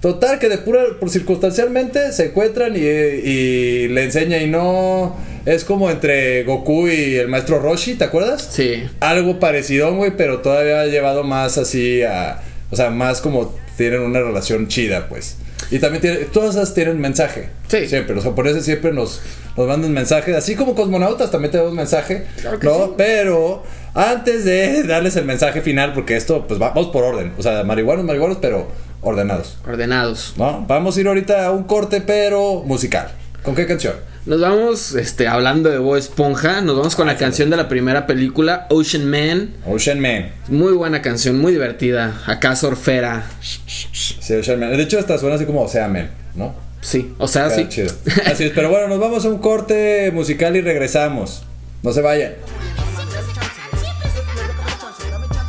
Total, 0.00 0.38
que 0.38 0.48
de 0.48 0.58
pura, 0.58 0.80
por 1.00 1.10
circunstancialmente 1.10 2.12
se 2.12 2.26
encuentran 2.26 2.76
y, 2.76 2.80
y 2.80 3.88
le 3.88 4.04
enseña 4.04 4.38
y 4.38 4.46
no. 4.48 5.16
Es 5.44 5.64
como 5.64 5.90
entre 5.90 6.44
Goku 6.44 6.88
y 6.88 7.16
el 7.16 7.28
maestro 7.28 7.58
Roshi, 7.58 7.94
¿te 7.94 8.04
acuerdas? 8.04 8.48
Sí. 8.52 8.84
Algo 9.00 9.40
parecido, 9.40 9.94
güey, 9.94 10.12
pero 10.16 10.40
todavía 10.40 10.84
llevado 10.86 11.24
más 11.24 11.58
así 11.58 12.02
a. 12.02 12.40
O 12.70 12.76
sea, 12.76 12.90
más 12.90 13.20
como 13.20 13.54
tienen 13.76 14.02
una 14.02 14.20
relación 14.20 14.68
chida, 14.68 15.08
pues. 15.08 15.36
Y 15.70 15.78
también 15.80 16.00
tiene, 16.02 16.16
todas 16.32 16.54
esas 16.54 16.74
tienen 16.74 17.00
mensaje. 17.00 17.48
Sí. 17.68 17.88
Siempre, 17.88 18.14
los 18.14 18.24
japoneses 18.24 18.64
siempre 18.64 18.92
nos, 18.92 19.20
nos 19.56 19.66
mandan 19.66 19.92
mensaje. 19.92 20.36
Así 20.36 20.54
como 20.54 20.74
cosmonautas 20.74 21.30
también 21.30 21.50
tenemos 21.50 21.72
mensaje. 21.72 22.24
Claro 22.40 22.58
que 22.60 22.66
¿no? 22.66 22.84
sí. 22.86 22.90
Pero 22.96 23.62
antes 23.94 24.44
de 24.44 24.82
darles 24.86 25.16
el 25.16 25.24
mensaje 25.24 25.60
final, 25.62 25.92
porque 25.94 26.16
esto, 26.16 26.46
pues 26.46 26.60
va- 26.60 26.70
vamos 26.70 26.88
por 26.92 27.04
orden. 27.04 27.32
O 27.38 27.42
sea, 27.42 27.64
marihuanos, 27.64 28.04
marihuanos, 28.04 28.38
pero 28.40 28.68
ordenados. 29.00 29.58
Ordenados. 29.66 30.34
¿No? 30.36 30.64
Vamos 30.66 30.96
a 30.96 31.00
ir 31.00 31.08
ahorita 31.08 31.46
a 31.46 31.52
un 31.52 31.64
corte, 31.64 32.00
pero 32.00 32.62
musical. 32.64 33.08
¿Con 33.42 33.54
qué 33.54 33.66
canción? 33.66 33.94
Nos 34.26 34.40
vamos, 34.40 34.94
este, 34.94 35.26
hablando 35.26 35.70
de 35.70 35.78
Bob 35.78 35.96
Esponja, 35.96 36.60
nos 36.60 36.76
vamos 36.76 36.94
con 36.96 37.06
la 37.06 37.16
canción 37.16 37.48
de 37.48 37.56
la 37.56 37.66
primera 37.66 38.06
película, 38.06 38.66
Ocean 38.68 39.08
Man. 39.08 39.54
Ocean 39.66 40.00
Man. 40.00 40.32
Muy 40.48 40.72
buena 40.72 41.00
canción, 41.00 41.38
muy 41.38 41.52
divertida. 41.52 42.20
Acá 42.26 42.54
surfera. 42.54 43.24
Sí, 43.40 44.34
Ocean 44.34 44.60
Man. 44.60 44.76
De 44.76 44.82
hecho, 44.82 44.98
hasta 44.98 45.16
suena 45.16 45.36
así 45.36 45.46
como 45.46 45.62
Ocean 45.62 45.90
Man, 45.92 46.10
¿no? 46.34 46.54
Sí, 46.80 47.14
o 47.18 47.26
sea, 47.26 47.44
Queda 47.44 47.56
sí. 47.56 47.66
chido. 47.68 47.92
Así 48.26 48.44
es, 48.44 48.52
pero 48.54 48.68
bueno, 48.70 48.86
nos 48.86 49.00
vamos 49.00 49.24
a 49.24 49.28
un 49.28 49.38
corte 49.38 50.10
musical 50.12 50.54
y 50.56 50.60
regresamos. 50.60 51.42
No 51.82 51.92
se 51.92 52.02
vayan. 52.02 52.34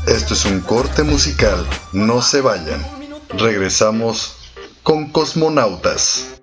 Esto 0.07 0.33
es 0.33 0.45
un 0.45 0.61
corte 0.61 1.03
musical, 1.03 1.67
no 1.93 2.21
se 2.21 2.41
vayan. 2.41 2.98
Regresamos 3.39 4.35
con 4.83 5.11
Cosmonautas. 5.11 6.38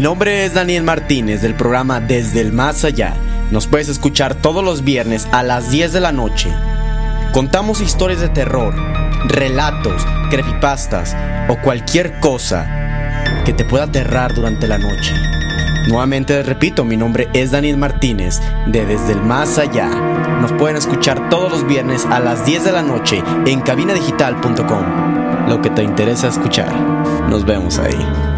Mi 0.00 0.04
nombre 0.04 0.46
es 0.46 0.54
Daniel 0.54 0.82
Martínez 0.82 1.42
del 1.42 1.54
programa 1.54 2.00
Desde 2.00 2.40
el 2.40 2.54
Más 2.54 2.86
Allá. 2.86 3.12
Nos 3.50 3.66
puedes 3.66 3.90
escuchar 3.90 4.34
todos 4.34 4.64
los 4.64 4.82
viernes 4.82 5.28
a 5.30 5.42
las 5.42 5.70
10 5.70 5.92
de 5.92 6.00
la 6.00 6.10
noche. 6.10 6.50
Contamos 7.34 7.82
historias 7.82 8.18
de 8.18 8.30
terror, 8.30 8.74
relatos, 9.26 10.06
creepypastas 10.30 11.14
o 11.50 11.60
cualquier 11.60 12.18
cosa 12.18 13.42
que 13.44 13.52
te 13.52 13.66
pueda 13.66 13.84
aterrar 13.84 14.32
durante 14.32 14.66
la 14.66 14.78
noche. 14.78 15.12
Nuevamente 15.86 16.34
les 16.34 16.46
repito, 16.46 16.82
mi 16.82 16.96
nombre 16.96 17.28
es 17.34 17.50
Daniel 17.50 17.76
Martínez 17.76 18.40
de 18.68 18.86
Desde 18.86 19.12
el 19.12 19.20
Más 19.20 19.58
Allá. 19.58 19.90
Nos 20.40 20.52
pueden 20.52 20.78
escuchar 20.78 21.28
todos 21.28 21.52
los 21.52 21.66
viernes 21.66 22.06
a 22.06 22.20
las 22.20 22.46
10 22.46 22.64
de 22.64 22.72
la 22.72 22.82
noche 22.82 23.22
en 23.44 23.60
cabinadigital.com. 23.60 25.46
Lo 25.46 25.60
que 25.60 25.68
te 25.68 25.82
interesa 25.82 26.28
escuchar. 26.28 26.74
Nos 27.28 27.44
vemos 27.44 27.78
ahí. 27.78 28.29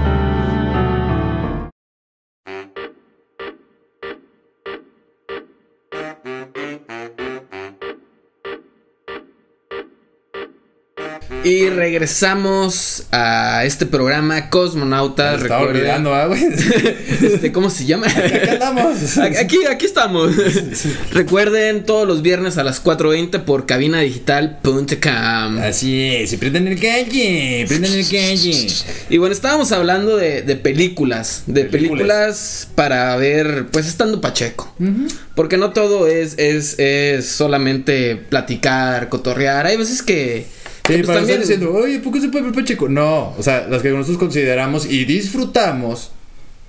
Y 11.45 11.69
regresamos 11.71 13.05
a 13.11 13.65
este 13.65 13.85
programa 13.85 14.49
Cosmonautas. 14.49 15.39
Me 15.39 15.43
estaba 15.43 15.63
olvidando, 15.63 16.15
¿ah, 16.15 16.27
güey? 16.27 16.41
Este, 17.23 17.51
¿Cómo 17.51 17.69
se 17.69 17.85
llama? 17.85 18.07
Andamos. 18.51 19.19
Aquí, 19.19 19.59
aquí 19.69 19.87
estamos. 19.87 20.33
Recuerden 21.11 21.85
todos 21.85 22.07
los 22.07 22.23
viernes 22.23 22.59
a 22.59 22.65
las 22.65 22.85
4.20 22.85 23.41
por 23.41 23.67
cabinadigital.com. 23.67 25.59
Así 25.59 26.15
es, 26.15 26.33
y 26.33 26.37
prenden 26.37 26.69
el 26.69 26.81
calle, 26.81 27.65
prenden 27.67 27.93
el 27.93 28.05
calle. 28.05 28.69
Y 29.11 29.19
bueno, 29.19 29.33
estábamos 29.33 29.73
hablando 29.73 30.17
de, 30.17 30.43
de 30.43 30.57
películas, 30.57 31.43
de 31.47 31.65
Películas. 31.65 31.79
películas 31.91 32.69
para 32.77 33.17
ver, 33.17 33.67
pues 33.73 33.87
estando 33.89 34.21
Pacheco. 34.21 34.73
Porque 35.35 35.57
no 35.57 35.71
todo 35.71 36.07
es, 36.07 36.39
es, 36.39 36.79
es 36.79 37.27
solamente 37.27 38.17
platicar, 38.17 39.09
cotorrear. 39.09 39.67
Hay 39.67 39.77
veces 39.77 40.03
que... 40.03 40.62
Sí, 40.87 40.95
pues, 41.03 41.07
también- 41.07 41.41
diciendo, 41.41 41.73
oye, 41.73 41.99
¿por 42.01 42.13
qué 42.13 42.21
se 42.21 42.29
puede 42.29 42.45
ver 42.47 42.55
Pacheco? 42.55 42.89
No, 42.89 43.35
o 43.39 43.43
sea, 43.43 43.67
las 43.69 43.83
que 43.83 43.91
nosotros 43.91 44.19
consideramos 44.19 44.85
y 44.87 45.05
disfrutamos 45.05 46.11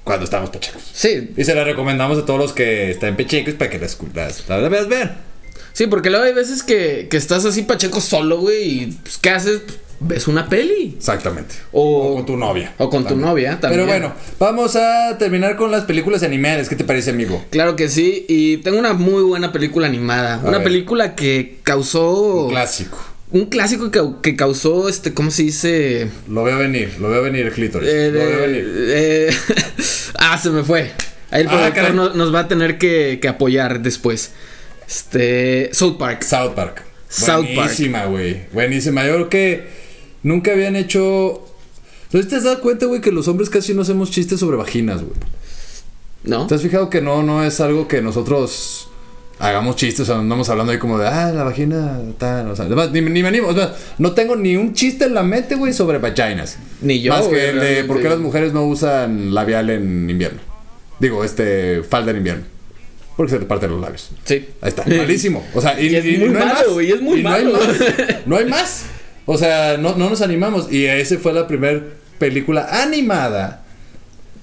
cuando 0.03 0.25
estamos 0.25 0.49
pachecos. 0.49 0.81
Sí, 0.93 1.31
Y 1.37 1.43
se 1.43 1.55
las 1.55 1.65
recomendamos 1.65 2.17
a 2.19 2.25
todos 2.25 2.39
los 2.39 2.53
que 2.53 2.91
están 2.91 3.15
pechecos 3.15 3.53
para 3.55 3.69
que 3.71 3.79
las, 3.79 3.97
las, 4.13 4.47
las 4.49 4.69
veas 4.69 4.87
ver. 4.87 5.11
sí, 5.71 5.87
porque 5.87 6.09
luego 6.09 6.25
hay 6.25 6.33
veces 6.33 6.61
que, 6.61 7.07
que 7.09 7.17
estás 7.17 7.45
así 7.45 7.63
Pacheco 7.63 8.01
solo, 8.01 8.39
güey, 8.39 8.63
y 8.83 8.85
pues, 9.01 9.17
¿qué 9.17 9.29
haces? 9.29 9.61
Pues, 9.65 9.77
ves 9.99 10.27
una 10.27 10.49
peli. 10.49 10.95
Exactamente. 10.97 11.55
O- 11.71 12.15
con 12.15 12.25
tu 12.25 12.35
novia. 12.35 12.73
o 12.77 12.89
con 12.89 13.07
tu 13.07 13.15
novia, 13.15 13.57
también. 13.61 13.85
Pero 13.85 13.85
bueno, 13.87 14.13
vamos 14.37 14.75
a 14.75 15.17
terminar 15.17 15.55
con 15.55 15.71
las 15.71 15.85
películas 15.85 16.21
animadas. 16.23 16.67
¿Qué 16.67 16.75
te 16.75 16.83
parece, 16.83 17.11
amigo? 17.11 17.43
Claro 17.51 17.75
que 17.77 17.87
sí, 17.87 18.25
y 18.27 18.57
tengo 18.57 18.77
una 18.79 18.93
muy 18.93 19.23
buena 19.23 19.51
película 19.53 19.87
animada. 19.87 20.39
una 20.43 20.57
ver. 20.57 20.63
película 20.65 21.15
que 21.15 21.59
causó... 21.63 22.43
Un 22.45 22.49
clásico. 22.51 22.99
Un 23.33 23.47
clásico 23.47 23.91
que, 23.91 24.01
que 24.21 24.35
causó, 24.35 24.87
este, 24.87 25.13
¿cómo 25.13 25.29
se 25.31 25.43
dice? 25.43 26.07
Lo 26.29 26.43
veo 26.43 26.57
venir, 26.59 26.93
lo 27.01 27.09
veo 27.09 27.21
venir 27.21 27.47
el 27.47 27.51
clítoris. 27.51 27.89
Eh, 27.89 28.09
lo 28.11 28.19
veo 28.19 28.29
de- 28.39 28.47
venir. 28.47 28.65
eh, 28.89 29.29
ah, 30.19 30.37
se 30.37 30.49
me 30.51 30.63
fue. 30.63 30.91
Ahí 31.31 31.41
el 31.41 31.47
Ah, 31.49 31.71
productor 31.73 32.15
nos 32.15 32.33
va 32.33 32.41
a 32.41 32.47
tener 32.47 32.77
que, 32.77 33.19
que 33.21 33.27
apoyar 33.27 33.81
después. 33.81 34.31
Este. 34.87 35.69
South 35.73 35.97
Park. 35.97 36.21
South 36.23 36.53
Park. 36.53 36.83
South. 37.09 37.45
Buenísima, 37.55 38.05
güey. 38.05 38.43
Buenísima. 38.53 39.05
Yo 39.05 39.13
creo 39.15 39.29
que 39.29 39.67
nunca 40.23 40.51
habían 40.51 40.75
hecho. 40.75 41.43
¿No 42.11 42.27
te 42.27 42.35
has 42.35 42.43
dado 42.43 42.61
cuenta, 42.61 42.85
güey, 42.85 43.01
que 43.01 43.11
los 43.11 43.27
hombres 43.27 43.49
casi 43.49 43.73
no 43.73 43.81
hacemos 43.81 44.11
chistes 44.11 44.39
sobre 44.39 44.57
vaginas, 44.57 45.01
güey? 45.01 45.15
¿No? 46.23 46.45
¿Te 46.47 46.55
has 46.55 46.61
fijado 46.61 46.89
que 46.89 47.01
no, 47.01 47.23
no 47.23 47.43
es 47.43 47.59
algo 47.59 47.87
que 47.87 48.01
nosotros 48.01 48.89
hagamos 49.43 49.75
chistes? 49.75 50.01
O 50.01 50.05
sea, 50.05 50.19
andamos 50.19 50.49
hablando 50.49 50.71
ahí 50.71 50.79
como 50.79 50.97
de, 50.97 51.07
ah, 51.07 51.31
la 51.33 51.43
vagina, 51.43 51.99
tal. 52.17 52.49
O 52.51 52.55
sea, 52.55 52.65
además, 52.65 52.91
ni, 52.91 53.01
ni 53.01 53.21
me 53.21 53.27
animo. 53.29 53.49
O 53.49 53.53
sea, 53.53 53.73
no 53.97 54.13
tengo 54.13 54.35
ni 54.35 54.55
un 54.55 54.73
chiste 54.73 55.05
en 55.05 55.13
la 55.13 55.23
mente, 55.23 55.55
güey, 55.55 55.73
sobre 55.73 55.97
vaginas. 55.99 56.57
Ni 56.81 57.01
yo, 57.01 57.11
Más 57.11 57.27
güey, 57.27 57.33
que 57.39 57.49
el 57.49 57.59
de 57.59 57.83
por 57.83 58.01
qué 58.01 58.09
las 58.09 58.19
mujeres 58.19 58.53
no 58.53 58.65
usan 58.65 59.33
labial 59.33 59.69
en 59.69 60.09
invierno. 60.09 60.39
Digo, 60.99 61.23
este, 61.23 61.83
falda 61.83 62.11
en 62.11 62.17
invierno. 62.17 62.43
Porque 63.15 63.33
se 63.33 63.39
te 63.39 63.45
parten 63.45 63.69
los 63.71 63.81
labios. 63.81 64.09
Sí. 64.23 64.47
Ahí 64.61 64.69
está, 64.69 64.83
malísimo. 64.87 65.45
O 65.53 65.61
sea, 65.61 65.79
y, 65.79 65.87
Y 65.87 65.95
es 65.95 66.05
y 66.05 66.17
muy 66.17 66.29
no 66.29 66.39
hay 66.39 66.45
malo, 66.45 66.59
más. 66.59 66.73
güey, 66.73 66.91
es 66.91 67.01
muy 67.01 67.19
Y 67.19 67.23
no 67.23 67.29
hay 67.33 67.43
malo. 67.45 67.57
más. 67.59 67.77
No 68.25 68.37
hay 68.37 68.45
más. 68.45 68.85
O 69.25 69.37
sea, 69.37 69.77
no, 69.77 69.95
no 69.95 70.09
nos 70.09 70.21
animamos. 70.21 70.71
Y 70.71 70.85
ese 70.85 71.17
fue 71.17 71.33
la 71.33 71.47
primera 71.47 71.81
película 72.17 72.67
animada 72.83 73.63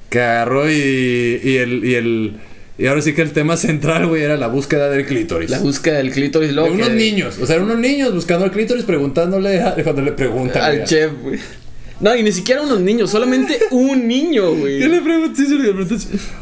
que 0.09 0.21
agarró 0.21 0.71
y, 0.71 1.41
y 1.43 1.57
el, 1.57 1.85
y 1.85 1.95
el. 1.95 2.41
Y 2.81 2.87
ahora 2.87 3.03
sí 3.03 3.13
que 3.13 3.21
el 3.23 3.33
tema 3.33 3.57
central, 3.59 4.07
güey, 4.07 4.23
era 4.23 4.37
la 4.39 4.47
búsqueda 4.49 4.89
del 4.89 5.05
clítoris. 5.05 5.51
La 5.51 5.59
búsqueda 5.59 5.99
del 5.99 6.11
clítoris. 6.11 6.49
de 6.49 6.55
luego 6.55 6.73
unos 6.75 6.89
que- 6.89 6.95
niños. 6.95 7.37
O 7.39 7.47
sea, 7.47 7.59
unos 7.61 7.79
niños 7.79 8.15
buscando 8.15 8.47
el 8.47 8.51
clítoris 8.51 8.85
preguntándole. 8.85 9.61
a- 9.61 9.75
cuando 9.85 10.01
le 10.03 10.13
preguntan. 10.13 10.63
Al 10.63 10.85
chef, 10.85 11.13
güey. 11.23 11.39
No, 12.01 12.17
y 12.17 12.23
ni 12.23 12.33
siquiera 12.33 12.63
unos 12.63 12.81
niños, 12.81 13.11
solamente 13.11 13.59
un 13.73 14.09
niño, 14.09 14.55
güey. 14.55 14.79
¿Qué 14.81 14.89
le 14.89 15.03
pregunté? 15.03 15.45
Sí, 15.45 15.59
le 15.59 15.73
pregunté, 15.75 15.97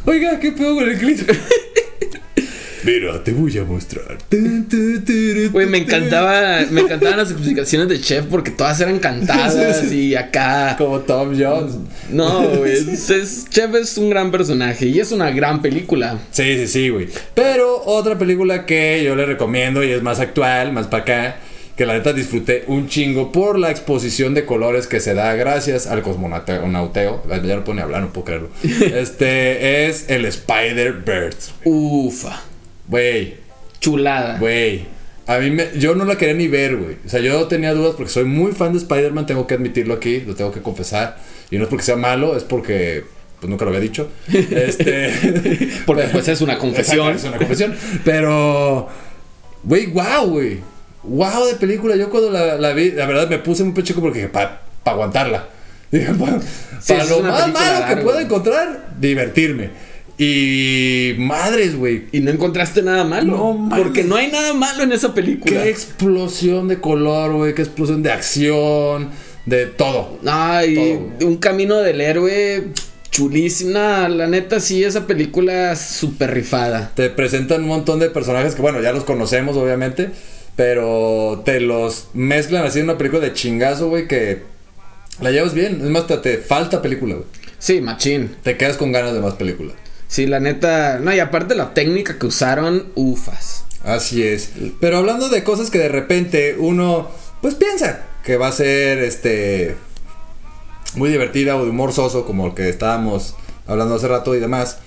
Oiga, 0.05 0.39
¿qué 0.39 0.53
pedo 0.53 0.77
con 0.77 0.89
el 0.89 0.97
clítoris? 0.97 1.37
Mira, 2.89 3.23
te 3.23 3.33
voy 3.33 3.59
a 3.59 3.65
mostrar. 3.65 4.17
Güey, 4.31 5.67
me 5.67 5.77
encantaba, 5.77 6.61
me 6.71 6.81
encantaban 6.81 7.19
las 7.19 7.31
explicaciones 7.31 7.87
de 7.91 8.01
Chef 8.01 8.25
porque 8.31 8.51
todas 8.51 8.81
eran 8.81 8.99
cantadas 8.99 9.93
y 9.93 10.15
acá. 10.15 10.75
Como 10.79 11.01
Tom 11.01 11.39
Jones. 11.39 11.75
No, 12.11 12.49
güey. 12.49 12.87
Chef 12.97 13.75
es 13.75 13.99
un 13.99 14.09
gran 14.09 14.31
personaje 14.31 14.87
y 14.87 15.01
es 15.01 15.13
una 15.13 15.31
gran 15.31 15.61
película. 15.61 16.19
Sí, 16.31 16.57
sí, 16.61 16.67
sí, 16.67 16.89
güey. 16.89 17.09
Pero 17.35 17.83
otra 17.85 18.17
película 18.17 18.65
que 18.65 19.05
yo 19.05 19.15
le 19.15 19.27
recomiendo 19.27 19.85
y 19.85 19.91
es 19.91 20.03
más 20.03 20.19
actual, 20.19 20.73
más 20.73 20.87
para 20.87 21.03
acá, 21.03 21.37
que 21.77 21.85
la 21.85 21.93
neta 21.93 22.15
disfruté 22.15 22.65
un 22.69 22.89
chingo 22.89 23.33
por 23.33 23.59
la 23.59 23.71
exposición 23.71 24.33
de 24.33 24.47
colores 24.47 24.87
que 24.87 25.01
se 25.01 25.13
da 25.13 25.35
gracias 25.35 25.87
al 25.87 26.01
cosmonauteo. 26.01 27.23
Ya 27.29 27.57
no 27.57 27.65
pone 27.65 27.83
a 27.83 27.85
hablar, 27.85 28.01
no 28.01 28.15
puedo 28.15 28.25
creerlo. 28.25 28.49
Este 28.63 29.87
es 29.87 30.09
el 30.09 30.25
Spider-Birds. 30.25 31.53
Ufa. 31.65 32.48
Güey, 32.89 33.35
Chulada. 33.81 34.39
güey. 34.39 34.87
A 35.27 35.39
mí 35.39 35.51
me, 35.51 35.67
yo 35.79 35.95
no 35.95 36.05
la 36.07 36.17
quería 36.17 36.35
ni 36.35 36.49
ver, 36.49 36.77
güey. 36.77 36.97
O 37.05 37.09
sea, 37.09 37.21
yo 37.21 37.47
tenía 37.49 37.75
dudas 37.75 37.95
porque 37.97 38.11
soy 38.11 38.25
muy 38.25 38.53
fan 38.53 38.73
de 38.73 38.79
Spider-Man, 38.79 39.27
tengo 39.27 39.47
que 39.47 39.55
admitirlo 39.55 39.93
aquí, 39.95 40.21
lo 40.21 40.35
tengo 40.35 40.51
que 40.53 40.63
confesar. 40.63 41.19
Y 41.51 41.59
no 41.59 41.65
es 41.65 41.69
porque 41.69 41.85
sea 41.85 41.97
malo, 41.97 42.35
es 42.37 42.45
porque 42.45 43.05
pues 43.39 43.51
nunca 43.51 43.65
lo 43.67 43.71
había 43.71 43.81
dicho. 43.81 44.09
Este, 44.33 45.11
Porque 45.87 46.05
pues 46.05 46.29
es 46.29 46.41
una 46.41 46.59
confesión. 46.65 47.15
Es 47.15 47.25
una 47.25 47.37
confesión. 47.37 47.75
Pero, 48.05 48.89
güey, 49.63 49.87
wow, 49.87 50.27
güey. 50.29 50.59
Wow 51.05 51.47
de 51.47 51.55
película. 51.55 51.95
Yo 51.95 52.09
cuando 52.11 52.31
la, 52.31 52.57
la 52.57 52.73
vi, 52.73 52.93
la 52.93 53.07
verdad 53.07 53.29
me 53.29 53.39
puse 53.39 53.65
muy 53.65 53.75
pechico 53.75 54.01
porque 54.01 54.19
dije, 54.21 54.31
para 54.31 54.63
aguantarla. 54.85 55.47
Dije, 55.91 56.13
para 56.15 56.41
Sí, 56.81 56.95
lo 57.09 57.21
más 57.21 57.53
malo 57.53 57.87
que 57.87 57.97
pueda 58.03 58.21
encontrar, 58.23 58.95
divertirme. 58.99 59.71
Y 60.19 61.15
madres, 61.19 61.77
güey. 61.77 62.07
Y 62.11 62.21
no 62.21 62.31
encontraste 62.31 62.83
nada 62.83 63.05
malo. 63.05 63.37
No 63.37 63.55
mames. 63.55 63.85
porque 63.85 64.03
no 64.03 64.17
hay 64.17 64.31
nada 64.33 64.53
malo 64.53 64.83
en 64.83 64.93
esa 64.93 65.15
película. 65.15 65.63
Qué 65.63 65.71
explosión 65.71 66.67
de 66.69 66.81
color, 66.81 67.33
güey. 67.35 67.55
Qué 67.55 67.63
explosión 67.63 68.03
de 68.03 68.11
acción. 68.11 69.11
De 69.47 69.67
todo. 69.67 70.19
Ay, 70.27 70.75
Todo. 71.19 71.29
un 71.29 71.37
camino 71.37 71.77
del 71.77 72.01
héroe 72.01 72.65
chulísimo. 73.11 73.71
Nah, 73.71 74.09
la 74.09 74.27
neta, 74.27 74.61
sí, 74.61 74.85
esa 74.85 75.07
película 75.07 75.75
súper 75.77 76.35
rifada. 76.35 76.93
Te 76.95 77.09
presentan 77.09 77.63
un 77.63 77.69
montón 77.69 77.99
de 78.01 78.11
personajes 78.11 78.55
que, 78.55 78.61
bueno, 78.63 78.83
ya 78.83 78.93
los 78.93 79.05
conocemos, 79.05 79.57
obviamente. 79.57 80.11
Pero 80.57 81.43
te 81.45 81.61
los 81.61 82.09
mezclan 82.13 82.67
así 82.67 82.81
en 82.81 82.87
una 82.87 82.99
película 82.99 83.23
de 83.23 83.33
chingazo, 83.33 83.89
güey, 83.89 84.09
que 84.09 84.43
la 85.21 85.31
llevas 85.31 85.55
bien. 85.55 85.81
Es 85.83 85.89
más, 85.91 86.09
te, 86.09 86.17
te 86.19 86.39
falta 86.39 86.83
película, 86.83 87.15
güey. 87.15 87.27
Sí, 87.59 87.81
machín. 87.81 88.35
Te 88.43 88.57
quedas 88.57 88.77
con 88.77 88.91
ganas 88.93 89.15
de 89.15 89.21
más 89.21 89.35
película. 89.35 89.73
Sí, 90.09 90.27
la 90.27 90.41
neta. 90.41 90.99
No, 91.01 91.15
y 91.15 91.21
aparte 91.21 91.55
la 91.55 91.75
técnica 91.75 92.19
que 92.19 92.27
usaron, 92.27 92.89
ufas. 92.95 93.65
Así 93.85 94.23
es. 94.25 94.51
Pero 94.81 94.99
hablando 94.99 95.29
de 95.29 95.45
cosas 95.45 95.71
que 95.71 95.79
de 95.79 95.89
repente 95.89 96.57
uno, 96.59 97.09
pues 97.41 97.55
piensa 97.55 98.01
que 98.25 98.37
va 98.37 98.49
a 98.49 98.53
ser, 98.53 98.99
este, 98.99 99.77
muy 100.95 101.11
divertida 101.11 101.57
o 101.57 101.65
de 101.65 101.71
humor 101.71 101.93
soso, 101.93 102.25
como 102.27 102.47
el 102.49 102.55
que 102.55 102.69
estábamos 102.69 103.35
hablando 103.67 103.95
hace 103.95 104.09
rato 104.09 104.35
y 104.35 104.41
demás. 104.41 104.79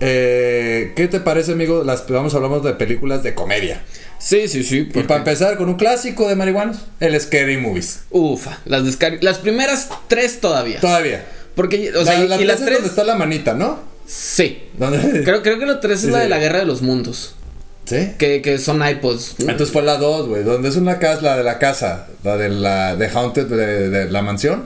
Eh, 0.00 0.92
¿Qué 0.96 1.06
te 1.08 1.20
parece, 1.20 1.52
amigo? 1.52 1.84
Las 1.84 2.08
vamos 2.08 2.34
hablamos 2.34 2.64
de 2.64 2.72
películas 2.74 3.22
de 3.22 3.34
comedia. 3.34 3.82
Sí, 4.18 4.48
sí, 4.48 4.64
sí. 4.64 4.88
Y 4.92 5.02
para 5.02 5.18
empezar 5.18 5.56
con 5.56 5.68
un 5.68 5.74
clásico 5.76 6.28
de 6.28 6.34
marihuanos, 6.36 6.78
el 7.00 7.20
Scary 7.20 7.56
Movies. 7.56 8.00
Ufa, 8.10 8.58
las 8.64 8.82
Las 9.20 9.38
primeras 9.38 9.88
tres 10.08 10.40
todavía. 10.40 10.80
Todavía. 10.80 11.24
Porque, 11.54 11.92
o 11.96 12.04
sea, 12.04 12.18
la, 12.20 12.24
y- 12.24 12.28
la 12.28 12.36
y 12.36 12.38
tres 12.38 12.48
las 12.48 12.58
es 12.60 12.64
tres. 12.66 12.76
donde 12.78 12.88
está 12.88 13.04
la 13.04 13.14
manita, 13.14 13.54
¿no? 13.54 13.91
Sí. 14.14 14.64
¿Dónde? 14.78 15.22
Creo, 15.24 15.42
creo 15.42 15.58
que 15.58 15.64
la 15.66 15.80
tres 15.80 16.00
Sí, 16.00 16.06
es 16.06 16.12
la 16.12 16.18
sí. 16.18 16.24
de 16.24 16.28
la 16.28 16.38
guerra 16.38 16.58
de 16.58 16.66
los 16.66 16.82
mundos. 16.82 17.34
¿Sí? 17.84 18.12
Que, 18.18 18.42
que 18.42 18.58
son 18.58 18.86
iPods. 18.86 19.36
Entonces 19.40 19.70
fue 19.70 19.82
la 19.82 19.96
2, 19.96 20.28
güey. 20.28 20.44
Donde 20.44 20.68
es 20.68 20.76
una 20.76 20.98
casa, 20.98 21.22
la 21.22 21.36
de 21.36 21.42
la 21.44 21.58
casa, 21.58 22.06
la 22.22 22.36
de 22.36 22.48
la 22.50 22.94
de 22.96 23.08
Haunted, 23.08 23.46
de, 23.46 23.88
de 23.88 24.10
la 24.10 24.22
mansión. 24.22 24.64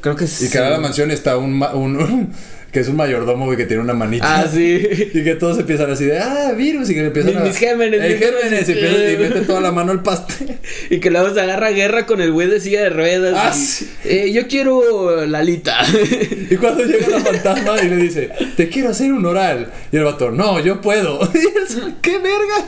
Creo 0.00 0.16
que 0.16 0.26
sí. 0.26 0.46
Y 0.46 0.50
que 0.50 0.58
ahora 0.58 0.70
la 0.70 0.78
mansión 0.80 1.10
está 1.10 1.36
un, 1.38 1.62
un, 1.62 1.96
un- 2.00 2.32
que 2.72 2.80
es 2.80 2.88
un 2.88 2.96
mayordomo, 2.96 3.46
güey, 3.46 3.56
que 3.56 3.64
tiene 3.64 3.82
una 3.82 3.94
manita. 3.94 4.40
Ah, 4.42 4.46
sí. 4.46 4.86
Y 5.14 5.24
que 5.24 5.34
todos 5.36 5.58
empiezan 5.58 5.90
así 5.90 6.04
de, 6.04 6.18
ah, 6.18 6.52
virus, 6.56 6.90
y 6.90 6.94
que 6.94 7.04
empiezan 7.06 7.32
Mis- 7.32 7.40
a... 7.40 7.44
mis 7.44 7.56
gémenes, 7.56 8.00
Eh, 8.02 8.08
mis 8.10 8.18
gémenes, 8.18 8.68
y, 8.68 8.72
empiezan- 8.72 9.12
y 9.12 9.16
mete 9.22 9.40
toda 9.46 9.60
la 9.62 9.72
mano 9.72 9.92
al 9.92 10.02
pastel. 10.02 10.58
Y 10.90 11.00
que 11.00 11.10
luego 11.10 11.32
se 11.32 11.40
agarra 11.40 11.70
guerra 11.70 12.04
con 12.04 12.20
el 12.20 12.30
güey 12.30 12.48
de 12.48 12.60
silla 12.60 12.82
de 12.82 12.90
ruedas. 12.90 13.34
Ah, 13.36 13.52
y, 13.56 13.58
sí. 13.58 13.90
eh, 14.04 14.32
yo 14.32 14.46
quiero 14.48 15.24
Lalita. 15.26 15.78
Y 16.50 16.56
cuando 16.56 16.84
llega 16.84 17.08
la 17.08 17.20
fantasma 17.20 17.76
y 17.82 17.88
le 17.88 17.96
dice, 17.96 18.30
te 18.56 18.68
quiero 18.68 18.90
hacer 18.90 19.12
un 19.12 19.24
oral. 19.26 19.70
Y 19.92 19.96
el 19.96 20.04
vato, 20.04 20.30
no, 20.30 20.60
yo 20.60 20.80
puedo. 20.80 21.20
Y 21.34 21.38
él, 21.38 21.94
¿qué 22.02 22.18
verga? 22.18 22.64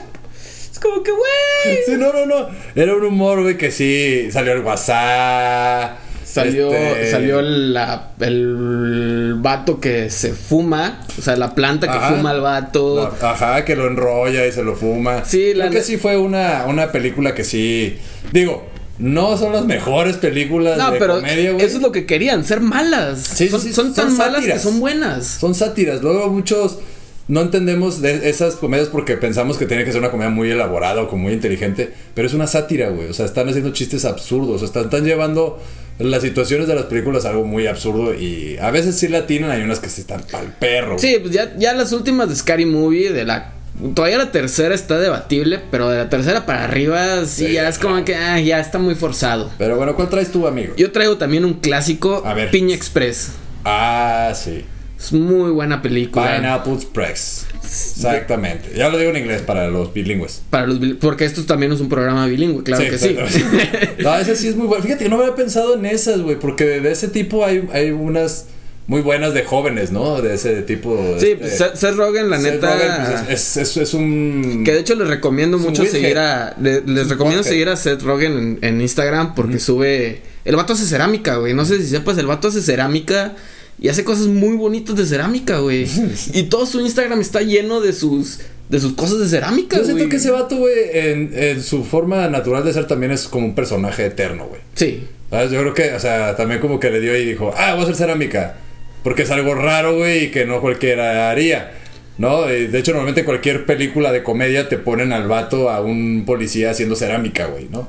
es 0.72 0.78
como 0.78 1.02
que, 1.02 1.10
güey. 1.10 1.76
Sí, 1.86 1.92
no, 1.98 2.12
no, 2.12 2.24
no. 2.26 2.48
Era 2.74 2.94
un 2.94 3.04
humor, 3.04 3.42
güey, 3.42 3.56
que 3.58 3.70
sí, 3.70 4.28
salió 4.30 4.52
el 4.52 4.60
WhatsApp. 4.60 5.98
Salió, 6.30 6.72
este, 6.72 7.10
salió 7.10 7.42
la, 7.42 8.10
el 8.20 9.34
vato 9.38 9.80
que 9.80 10.10
se 10.10 10.32
fuma, 10.32 11.00
o 11.18 11.22
sea, 11.22 11.34
la 11.36 11.54
planta 11.54 11.88
que 11.88 11.96
Ajá. 11.98 12.14
fuma 12.14 12.32
el 12.32 12.40
vato. 12.40 13.12
Ajá, 13.20 13.64
que 13.64 13.74
lo 13.74 13.86
enrolla 13.88 14.46
y 14.46 14.52
se 14.52 14.62
lo 14.62 14.76
fuma. 14.76 15.24
Sí, 15.24 15.54
la 15.54 15.68
Creo 15.68 15.80
que 15.80 15.84
sí 15.84 15.96
fue 15.96 16.16
una, 16.16 16.66
una 16.68 16.92
película 16.92 17.34
que 17.34 17.42
sí. 17.42 17.98
Digo, 18.32 18.64
no 18.98 19.36
son 19.38 19.52
las 19.52 19.64
mejores 19.64 20.18
películas 20.18 20.76
No, 20.78 20.92
de 20.92 20.98
pero 20.98 21.14
comedia, 21.16 21.52
güey. 21.52 21.64
eso 21.64 21.76
es 21.78 21.82
lo 21.82 21.90
que 21.90 22.06
querían, 22.06 22.44
ser 22.44 22.60
malas. 22.60 23.18
Sí, 23.20 23.48
son, 23.48 23.60
sí, 23.60 23.72
son 23.72 23.86
son 23.94 24.06
tan 24.08 24.16
malas 24.16 24.44
que 24.44 24.58
son 24.58 24.78
buenas. 24.78 25.26
Son 25.26 25.54
sátiras. 25.54 26.00
Luego 26.02 26.28
muchos 26.28 26.78
no 27.26 27.40
entendemos 27.40 28.00
de 28.02 28.28
esas 28.28 28.56
comedias 28.56 28.88
porque 28.88 29.16
pensamos 29.16 29.56
que 29.56 29.64
tiene 29.66 29.84
que 29.84 29.92
ser 29.92 30.00
una 30.00 30.10
comedia 30.10 30.30
muy 30.30 30.50
elaborada 30.50 31.02
o 31.02 31.08
como 31.08 31.24
muy 31.24 31.32
inteligente. 31.32 31.92
Pero 32.14 32.28
es 32.28 32.34
una 32.34 32.46
sátira, 32.46 32.90
güey. 32.90 33.08
O 33.08 33.14
sea, 33.14 33.26
están 33.26 33.48
haciendo 33.48 33.72
chistes 33.72 34.04
absurdos. 34.04 34.62
O 34.62 34.66
sea, 34.66 34.82
están 34.82 35.04
llevando 35.04 35.58
las 36.00 36.22
situaciones 36.22 36.66
de 36.66 36.74
las 36.74 36.84
películas 36.84 37.24
algo 37.24 37.44
muy 37.44 37.66
absurdo. 37.66 38.14
Y 38.14 38.56
a 38.58 38.70
veces 38.70 38.98
sí 38.98 39.08
la 39.08 39.18
atinan, 39.18 39.50
hay 39.50 39.62
unas 39.62 39.80
que 39.80 39.88
sí 39.88 40.00
están 40.00 40.22
pa'l 40.22 40.52
perro. 40.58 40.98
Sí, 40.98 41.18
pues 41.20 41.32
ya, 41.32 41.54
ya 41.56 41.74
las 41.74 41.92
últimas 41.92 42.28
de 42.28 42.36
Scary 42.36 42.66
Movie, 42.66 43.12
de 43.12 43.24
la. 43.24 43.52
Todavía 43.94 44.18
la 44.18 44.32
tercera 44.32 44.74
está 44.74 44.98
debatible, 44.98 45.60
pero 45.70 45.88
de 45.88 45.98
la 45.98 46.10
tercera 46.10 46.44
para 46.44 46.64
arriba, 46.64 47.24
sí, 47.24 47.46
Sí, 47.46 47.52
ya 47.52 47.68
es 47.68 47.78
como 47.78 48.04
que 48.04 48.14
ah, 48.14 48.38
ya 48.40 48.60
está 48.60 48.78
muy 48.78 48.94
forzado. 48.94 49.50
Pero 49.58 49.76
bueno, 49.76 49.94
¿cuál 49.94 50.08
traes 50.08 50.30
tú, 50.32 50.46
amigo? 50.46 50.74
Yo 50.76 50.90
traigo 50.92 51.16
también 51.18 51.44
un 51.44 51.54
clásico, 51.54 52.22
A 52.26 52.34
ver. 52.34 52.50
Piña 52.50 52.74
Express. 52.74 53.32
Ah, 53.64 54.32
sí. 54.34 54.64
Es 54.98 55.12
muy 55.12 55.50
buena 55.50 55.80
película. 55.80 56.36
Pineapple 56.36 56.74
Express. 56.74 57.46
Exactamente. 57.70 58.70
Ya 58.76 58.88
lo 58.88 58.98
digo 58.98 59.10
en 59.10 59.18
inglés 59.18 59.42
para 59.42 59.68
los 59.68 59.92
bilingües. 59.94 60.42
Para 60.50 60.66
los, 60.66 60.78
porque 61.00 61.24
esto 61.24 61.44
también 61.44 61.72
es 61.72 61.80
un 61.80 61.88
programa 61.88 62.26
bilingüe, 62.26 62.64
claro 62.64 62.82
que 62.84 62.98
sí. 62.98 63.16
no, 63.98 64.16
ese 64.16 64.36
sí 64.36 64.48
es 64.48 64.56
muy 64.56 64.66
bueno. 64.66 64.82
Fíjate 64.82 65.04
que 65.04 65.10
no 65.10 65.20
había 65.20 65.34
pensado 65.34 65.74
en 65.74 65.86
esas, 65.86 66.20
güey, 66.20 66.38
porque 66.38 66.64
de, 66.64 66.90
ese 66.90 67.08
tipo 67.08 67.44
hay, 67.44 67.68
hay 67.72 67.90
unas 67.92 68.46
muy 68.86 69.02
buenas 69.02 69.34
de 69.34 69.44
jóvenes, 69.44 69.92
¿no? 69.92 70.20
De 70.20 70.34
ese 70.34 70.62
tipo. 70.62 70.96
Sí, 71.20 71.26
este, 71.32 71.36
pues 71.36 71.58
Seth 71.58 71.76
Seth 71.76 71.94
Rogen, 71.94 72.28
la 72.28 72.40
Seth 72.40 72.54
neta. 72.54 72.74
Rogen, 72.74 73.24
pues, 73.26 73.56
es, 73.56 73.56
es, 73.56 73.76
es 73.76 73.94
un. 73.94 74.62
Que 74.64 74.72
de 74.72 74.80
hecho 74.80 74.96
les 74.96 75.06
recomiendo 75.06 75.58
mucho 75.58 75.84
seguir 75.84 76.18
a. 76.18 76.56
le- 76.60 76.82
les 76.82 77.08
recomiendo 77.08 77.44
seguir 77.44 77.68
a 77.68 77.76
Seth 77.76 78.02
Rogen 78.02 78.32
en, 78.32 78.58
en 78.62 78.80
Instagram 78.80 79.34
porque 79.36 79.60
sube. 79.60 80.22
El 80.44 80.56
vato 80.56 80.72
hace 80.72 80.86
cerámica, 80.86 81.36
güey. 81.36 81.54
No 81.54 81.64
sé 81.64 81.78
si 81.78 81.86
sepas, 81.86 82.18
el 82.18 82.26
vato 82.26 82.48
hace 82.48 82.62
cerámica 82.62 83.36
y 83.80 83.88
hace 83.88 84.04
cosas 84.04 84.26
muy 84.26 84.56
bonitas 84.56 84.94
de 84.94 85.06
cerámica, 85.06 85.58
güey. 85.58 85.88
y 86.34 86.44
todo 86.44 86.66
su 86.66 86.80
Instagram 86.80 87.20
está 87.20 87.40
lleno 87.40 87.80
de 87.80 87.92
sus 87.92 88.40
de 88.68 88.78
sus 88.78 88.92
cosas 88.92 89.18
de 89.18 89.28
cerámica, 89.28 89.78
Yo 89.78 89.84
siento 89.84 90.08
que 90.08 90.16
ese 90.16 90.30
vato, 90.30 90.56
güey, 90.56 90.74
en, 90.92 91.32
en 91.34 91.60
su 91.60 91.82
forma 91.82 92.28
natural 92.28 92.64
de 92.64 92.72
ser 92.72 92.86
también 92.86 93.10
es 93.10 93.26
como 93.26 93.46
un 93.46 93.54
personaje 93.56 94.06
eterno, 94.06 94.46
güey. 94.46 94.60
Sí. 94.74 95.08
¿Sabes? 95.28 95.50
Yo 95.50 95.60
creo 95.60 95.74
que, 95.74 95.92
o 95.92 95.98
sea, 95.98 96.36
también 96.36 96.60
como 96.60 96.78
que 96.78 96.88
le 96.88 97.00
dio 97.00 97.16
y 97.16 97.24
dijo, 97.24 97.52
ah, 97.56 97.72
voy 97.72 97.80
a 97.80 97.82
hacer 97.84 97.96
cerámica. 97.96 98.58
Porque 99.02 99.22
es 99.22 99.30
algo 99.32 99.56
raro, 99.56 99.96
güey, 99.96 100.26
y 100.26 100.30
que 100.30 100.44
no 100.44 100.60
cualquiera 100.60 101.30
haría. 101.30 101.72
¿No? 102.16 102.42
De 102.42 102.78
hecho, 102.78 102.92
normalmente 102.92 103.20
en 103.20 103.26
cualquier 103.26 103.66
película 103.66 104.12
de 104.12 104.22
comedia 104.22 104.68
te 104.68 104.78
ponen 104.78 105.12
al 105.12 105.26
vato 105.26 105.68
a 105.68 105.80
un 105.80 106.24
policía 106.24 106.70
haciendo 106.70 106.94
cerámica, 106.94 107.46
güey, 107.46 107.68
¿no? 107.70 107.88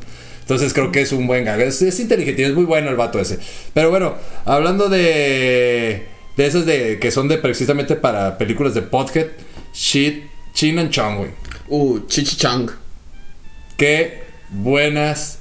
Entonces 0.52 0.74
creo 0.74 0.92
que 0.92 1.00
es 1.00 1.14
un 1.14 1.28
buen 1.28 1.46
gag. 1.46 1.62
Es, 1.62 1.82
es 1.82 1.98
inteligente, 2.02 2.44
es 2.44 2.54
muy 2.54 2.66
bueno 2.66 2.90
el 2.90 2.98
vato 2.98 3.22
ese. 3.22 3.40
Pero 3.74 3.90
bueno, 3.90 4.16
hablando 4.44 4.90
de. 4.90 6.08
De 6.36 6.46
esas 6.46 6.66
de 6.66 7.00
que 7.00 7.10
son 7.10 7.30
de 7.30 7.38
precisamente 7.38 7.96
para 7.96 8.38
películas 8.38 8.74
de 8.74 8.82
podcast, 8.82 9.30
shit, 9.74 10.26
Chin 10.54 10.78
and 10.80 10.90
Chong, 10.90 11.18
güey. 11.20 11.30
Uh, 11.70 12.06
Chichi 12.06 12.36
Chang. 12.36 12.70
Qué 13.78 14.24
buenas 14.50 15.41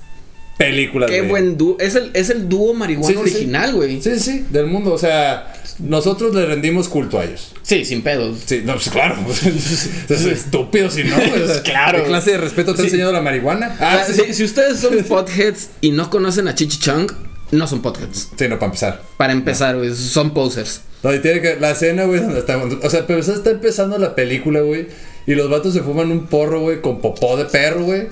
películas, 0.65 1.11
Qué 1.11 1.19
güey. 1.21 1.31
buen 1.31 1.57
dúo. 1.59 1.77
Es 1.81 1.95
el, 1.95 2.11
es 2.15 2.31
el 2.31 2.49
dúo 2.49 2.75
marihuana 2.75 3.09
Sí, 3.09 3.15
sí, 3.25 3.31
sí. 3.31 3.35
original, 3.37 3.75
güey. 3.75 4.03
Sí, 4.03 4.21
sí, 4.21 4.47
del 4.51 4.67
mundo. 4.67 4.93
O 4.93 4.99
sea, 4.99 5.53
nosotros 5.79 6.35
le 6.35 6.45
rendimos 6.47 6.89
culto 6.89 7.19
a 7.19 7.25
ellos. 7.25 7.53
Sí, 7.63 7.85
sin 7.85 8.03
pedos. 8.03 8.39
Sí, 8.45 8.63
no, 8.65 8.75
pues 8.75 8.91
claro. 8.91 9.17
es 9.35 10.11
estúpido 10.27 10.91
si 10.91 11.05
no, 11.05 11.17
sea, 11.17 11.63
Claro. 11.65 12.03
¿Qué 12.03 12.09
clase 12.09 12.33
de 12.33 12.39
respeto 12.39 12.75
te 12.75 12.83
ha 12.83 12.85
enseñado 12.85 13.13
la 13.13 13.23
marihuana? 13.23 13.77
Ah, 13.81 14.01
Ah, 14.03 14.05
sí. 14.07 14.21
si, 14.27 14.35
si 14.35 14.45
ustedes 14.45 14.79
son 14.79 14.97
podheads 15.05 15.71
y 15.81 15.91
no 15.93 16.11
conocen 16.11 16.47
a 16.49 16.55
Chichi 16.55 16.79
Chang, 16.79 17.11
no 17.53 17.67
son 17.67 17.81
podheads. 17.83 18.29
Sí, 18.39 18.47
no, 18.49 18.57
para 18.59 18.67
empezar. 18.67 19.03
Para 19.17 19.33
empezar, 19.33 19.77
güey, 19.77 19.95
son 19.95 20.33
posers. 20.35 20.83
No, 21.03 21.15
y 21.15 21.21
tiene 21.21 21.41
que. 21.41 21.57
La 21.59 21.71
escena, 21.71 22.05
güey, 22.05 22.21
donde 22.21 22.41
está. 22.41 22.59
O 22.59 22.91
sea, 22.91 23.07
pero 23.07 23.21
está 23.21 23.51
empezando 23.51 23.97
la 23.99 24.15
película, 24.15 24.61
güey. 24.61 24.87
Y 25.27 25.35
los 25.35 25.49
vatos 25.49 25.73
se 25.73 25.81
fuman 25.81 26.11
un 26.13 26.27
porro, 26.27 26.61
güey, 26.61 26.81
con 26.83 27.01
popó 27.01 27.37
de 27.39 27.47
perro, 27.47 27.85
güey. 27.85 28.09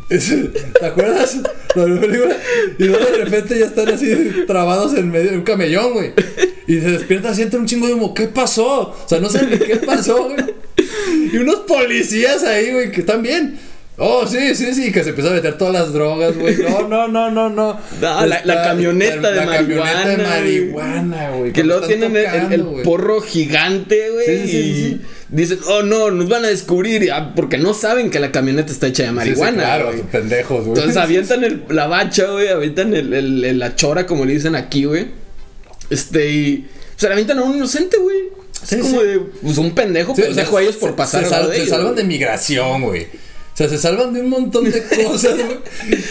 ¿Te 0.08 0.86
acuerdas? 0.86 1.38
La 1.74 1.84
película. 1.84 2.36
Y 2.78 2.84
luego 2.84 3.04
de 3.04 3.24
repente 3.24 3.58
ya 3.58 3.66
están 3.66 3.88
así 3.88 4.14
trabados 4.46 4.94
en 4.94 5.10
medio 5.10 5.30
de 5.30 5.38
un 5.38 5.44
camellón, 5.44 5.92
güey. 5.92 6.12
Y 6.66 6.80
se 6.80 6.90
despierta, 6.92 7.34
siente 7.34 7.56
un 7.56 7.66
chingo 7.66 7.86
de 7.86 7.94
humo. 7.94 8.14
¿Qué 8.14 8.28
pasó? 8.28 8.90
O 8.90 9.08
sea, 9.08 9.20
no 9.20 9.28
saben 9.28 9.50
ni 9.50 9.58
qué 9.58 9.76
pasó, 9.76 10.24
güey. 10.28 10.44
Y 11.32 11.36
unos 11.38 11.60
policías 11.60 12.42
ahí, 12.44 12.72
güey, 12.72 12.90
que 12.92 13.00
están 13.00 13.22
bien. 13.22 13.58
Oh, 13.98 14.26
sí, 14.26 14.54
sí, 14.54 14.74
sí, 14.74 14.90
que 14.90 15.04
se 15.04 15.10
empezó 15.10 15.28
a 15.28 15.32
meter 15.32 15.58
todas 15.58 15.74
las 15.74 15.92
drogas, 15.92 16.36
güey. 16.36 16.56
No, 16.56 16.88
no, 16.88 17.08
no, 17.08 17.30
no, 17.30 17.50
no. 17.50 17.78
La- 18.00 18.26
la 18.26 18.62
camioneta 18.62 19.30
de 19.30 19.36
la 19.36 19.46
camioneta 19.46 20.08
de 20.08 20.16
marihuana, 20.16 20.28
marihuana, 20.28 21.30
güey. 21.30 21.52
Que 21.52 21.62
luego 21.62 21.86
tienen 21.86 22.16
el, 22.16 22.64
porro 22.84 23.20
gigante, 23.20 24.10
güey. 24.10 24.26
Sí, 24.26 24.48
sí, 24.48 24.74
sí. 24.74 25.00
Dicen, 25.32 25.58
oh 25.66 25.82
no, 25.82 26.10
nos 26.10 26.28
van 26.28 26.44
a 26.44 26.48
descubrir. 26.48 27.10
ah, 27.12 27.32
porque 27.34 27.58
no 27.58 27.74
saben 27.74 28.10
que 28.10 28.20
la 28.20 28.30
camioneta 28.32 28.70
está 28.72 28.86
hecha 28.86 29.02
de 29.02 29.08
Sí, 29.08 29.12
sí, 29.12 29.16
marihuana. 29.16 29.62
claro, 29.64 29.90
pendejos, 30.12 30.64
güey. 30.66 30.76
Entonces 30.78 30.96
avientan 31.02 31.44
el- 31.44 31.62
la 31.70 31.86
bacha, 31.86 32.26
güey. 32.30 32.48
Avientan 32.48 32.94
el, 32.94 33.12
el- 33.12 33.44
el- 33.44 33.58
la 33.58 33.74
chora, 33.74 34.06
como 34.06 34.24
le 34.24 34.34
dicen 34.34 34.54
aquí, 34.54 34.84
güey. 34.84 35.06
Este, 35.90 36.30
y 36.30 36.68
se 36.96 37.06
la 37.08 37.12
avientan 37.14 37.38
a 37.38 37.42
un 37.42 37.56
inocente, 37.56 37.96
güey. 37.98 38.30
Sí, 38.64 38.76
es 38.76 38.82
como 38.82 39.02
de, 39.02 39.18
pues 39.42 39.58
un 39.58 39.74
pendejo, 39.74 40.14
Sí, 40.14 40.20
o 40.22 40.24
sea, 40.24 40.34
pendejo 40.34 40.56
a 40.58 40.62
ellos 40.62 40.76
por 40.76 40.94
pasar. 40.94 41.24
Se, 41.24 41.30
sal- 41.30 41.50
de 41.50 41.66
salvan 41.66 41.94
de 41.96 42.04
migración, 42.04 42.82
güey. 42.82 43.02
O 43.04 43.56
sea, 43.56 43.68
se 43.68 43.76
salvan 43.76 44.14
de 44.14 44.20
un 44.20 44.30
montón 44.30 44.64
de 44.70 44.82
cosas, 45.06 45.34
güey. 45.36 45.58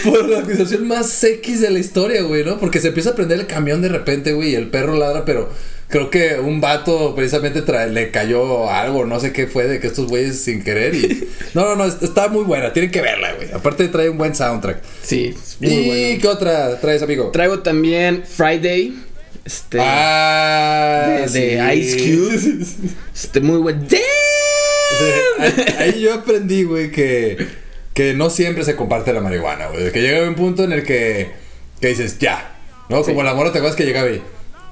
Por 0.03 0.29
la 0.29 0.39
acusación 0.39 0.87
más 0.87 1.23
X 1.23 1.61
de 1.61 1.71
la 1.71 1.79
historia, 1.79 2.21
güey, 2.23 2.43
¿no? 2.43 2.59
Porque 2.59 2.79
se 2.79 2.89
empieza 2.89 3.11
a 3.11 3.15
prender 3.15 3.39
el 3.39 3.47
camión 3.47 3.81
de 3.81 3.89
repente, 3.89 4.33
güey, 4.33 4.51
y 4.51 4.55
el 4.55 4.67
perro 4.67 4.95
ladra, 4.97 5.25
pero 5.25 5.49
creo 5.91 6.09
que 6.09 6.39
un 6.39 6.59
vato 6.61 7.13
precisamente 7.15 7.61
le 7.89 8.09
cayó 8.11 8.69
algo, 8.69 9.05
no 9.05 9.19
sé 9.19 9.31
qué 9.33 9.45
fue 9.45 9.67
de 9.67 9.79
que 9.79 9.87
estos 9.87 10.07
güeyes 10.07 10.41
sin 10.41 10.63
querer 10.63 10.95
y... 10.95 11.27
No, 11.53 11.65
no, 11.65 11.75
no, 11.75 11.85
es- 11.85 12.01
está 12.01 12.29
muy 12.29 12.43
buena, 12.45 12.71
tienen 12.73 12.91
que 12.91 13.01
verla, 13.01 13.33
güey. 13.33 13.51
Aparte 13.51 13.87
trae 13.89 14.09
un 14.09 14.17
buen 14.17 14.33
soundtrack. 14.33 14.81
Sí, 15.03 15.35
es 15.37 15.57
muy 15.59 15.69
¿Y 15.69 15.85
bueno. 15.87 16.21
qué 16.21 16.27
otra 16.29 16.79
traes, 16.79 17.01
amigo? 17.03 17.29
Traigo 17.31 17.59
también 17.59 18.23
Friday. 18.25 18.95
Este. 19.43 19.77
Ah, 19.81 21.25
de. 21.31 21.75
Ice 21.75 21.97
Cube. 21.97 22.65
Este, 23.13 23.39
muy 23.41 23.57
buen. 23.57 23.85
¡Damn! 23.87 25.77
Ahí, 25.79 25.99
yo 26.01 26.13
aprendí, 26.13 26.63
güey, 26.63 26.91
que, 26.91 27.47
que 27.93 28.13
no 28.13 28.29
siempre 28.29 28.63
se 28.63 28.75
comparte 28.75 29.11
la 29.13 29.21
marihuana, 29.21 29.67
güey. 29.67 29.91
Que 29.91 30.01
llega 30.01 30.27
un 30.27 30.35
punto 30.35 30.63
en 30.63 30.71
el 30.73 30.83
que, 30.83 31.31
que 31.79 31.87
dices, 31.87 32.19
ya, 32.19 32.55
¿no? 32.89 33.01
Como 33.03 33.23
la 33.23 33.33
morra, 33.33 33.51
¿te 33.51 33.57
acuerdas 33.57 33.75
que 33.77 33.85
llegaba 33.85 34.09
y 34.09 34.21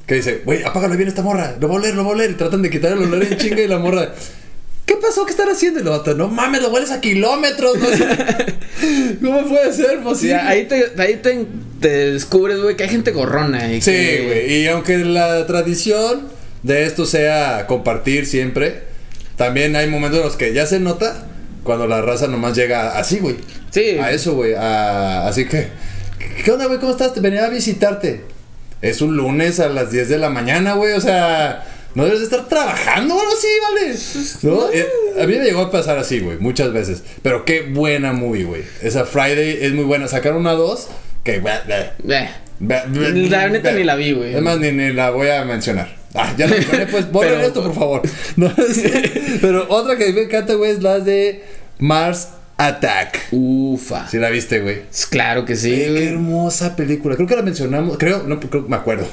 que 0.10 0.16
dice, 0.16 0.42
güey, 0.44 0.64
apágalo 0.64 0.98
bien 0.98 1.08
esta 1.08 1.22
morra, 1.22 1.56
lo 1.62 1.68
voy 1.68 1.78
a 1.78 1.80
oler, 1.82 1.96
lo 1.96 2.04
voy 2.04 2.12
a 2.14 2.16
oler. 2.16 2.32
Y 2.32 2.34
tratan 2.34 2.62
de 2.64 2.70
quitar 2.70 2.92
el 2.94 3.04
olor 3.04 3.24
en 3.24 3.38
chinga 3.38 3.62
y 3.62 3.68
la 3.68 3.78
morra, 3.78 4.14
¿qué 4.86 4.96
pasó? 4.98 5.24
¿Qué 5.24 5.32
están 5.32 5.48
haciendo? 5.50 5.80
Y 5.80 5.84
lo 5.84 5.92
vato, 5.92 6.16
no 6.16 6.28
mames, 6.28 6.62
lo 6.64 6.70
hueles 6.70 6.90
a 6.92 7.00
kilómetros, 7.00 7.78
no. 7.78 7.88
¿Cómo 9.22 9.48
puede 9.48 9.72
ser 9.72 9.92
Sí, 9.92 10.04
posible? 10.04 10.36
ahí 10.36 10.66
te, 10.68 10.94
ahí 10.98 11.16
te, 11.18 11.46
te 11.80 12.12
descubres, 12.12 12.60
güey, 12.60 12.76
que 12.76 12.84
hay 12.84 12.90
gente 12.90 13.12
gorrona. 13.12 13.72
Y 13.72 13.82
Sí, 13.82 13.92
que- 13.92 14.24
güey. 14.28 14.54
Y 14.64 14.68
aunque 14.68 14.98
la 14.98 15.46
tradición 15.46 16.28
de 16.64 16.86
esto 16.86 17.06
sea 17.06 17.66
compartir 17.68 18.26
siempre, 18.26 18.84
también 19.38 19.76
hay 19.76 19.88
momentos 19.90 20.20
en 20.20 20.26
los 20.26 20.36
que 20.36 20.54
ya 20.54 20.66
se 20.66 20.80
nota 20.80 21.28
cuando 21.64 21.86
la 21.88 22.02
raza 22.02 22.28
nomás 22.28 22.56
llega 22.58 22.98
así, 22.98 23.20
güey. 23.20 23.36
Sí. 23.70 23.98
A 24.02 24.12
eso, 24.12 24.34
güey. 24.34 24.56
a- 24.56 25.28
Así 25.28 25.46
que, 25.46 25.68
¿qué 26.44 26.52
onda, 26.52 26.66
güey? 26.66 26.80
¿Cómo 26.80 26.94
estás? 26.94 27.14
Te 27.14 27.20
venía 27.20 27.46
a 27.46 27.50
visitarte. 27.50 28.22
Es 28.82 29.02
un 29.02 29.18
lunes 29.18 29.60
a 29.60 29.70
las 29.70 29.92
10 29.92 30.10
de 30.10 30.18
la 30.18 30.30
mañana, 30.30 30.74
güey. 30.74 30.94
O 30.94 31.02
sea, 31.02 31.66
no 31.96 32.06
debes 32.06 32.20
de 32.20 32.26
estar 32.26 32.48
trabajando 32.48 33.16
o 33.16 33.20
algo 33.20 33.34
así, 33.34 33.48
¿vale? 33.62 33.96
¿No? 34.44 34.72
Eh, 34.72 34.88
a 35.22 35.26
mí 35.26 35.38
me 35.38 35.44
llegó 35.44 35.62
a 35.62 35.72
pasar 35.72 35.98
así, 35.98 36.20
güey, 36.20 36.38
muchas 36.38 36.72
veces. 36.72 37.04
Pero 37.22 37.46
qué 37.46 37.64
buena 37.64 38.14
movie, 38.14 38.46
güey. 38.46 38.64
Esa 38.82 39.06
Friday 39.06 39.60
es 39.62 39.74
muy 39.74 39.84
buena. 39.84 40.08
Sacaron 40.08 40.40
una 40.40 40.54
2 40.54 40.88
que... 41.24 41.42
La 42.60 43.50
neta 43.50 43.72
ni 43.72 43.84
la 43.84 43.96
vi, 43.96 44.14
güey. 44.14 44.36
Es 44.36 44.42
más, 44.42 44.60
ni, 44.60 44.72
ni 44.72 44.94
la 44.94 45.10
voy 45.12 45.30
a 45.30 45.44
mencionar. 45.46 45.96
Ah, 46.14 46.34
ya 46.38 46.48
la 46.48 46.56
mencioné, 46.56 46.88
pues 46.88 47.12
borren 47.12 47.42
esto, 47.42 47.64
por 47.64 47.76
favor. 47.76 48.02
No, 48.36 48.50
sí. 48.74 48.92
Pero 49.42 49.66
otra 49.70 49.98
que 49.98 50.12
me 50.14 50.24
encanta, 50.24 50.54
güey, 50.54 50.72
es 50.72 50.82
la 50.82 51.00
de 51.00 51.44
Mars 51.80 52.30
Attack. 52.60 53.30
Ufa. 53.32 54.10
Si 54.10 54.18
la 54.18 54.30
viste, 54.30 54.60
güey. 54.60 54.82
Claro 55.10 55.46
que 55.46 55.56
sí, 55.56 55.72
Qué 55.72 56.10
hermosa 56.10 56.76
película. 56.76 57.16
Creo 57.16 57.26
que 57.26 57.38
la 57.38 57.42
mencionamos, 57.42 57.98
creo, 57.98 58.24
no 58.24 58.38
creo, 58.42 58.66
me 58.68 58.76
acuerdo. 58.76 59.08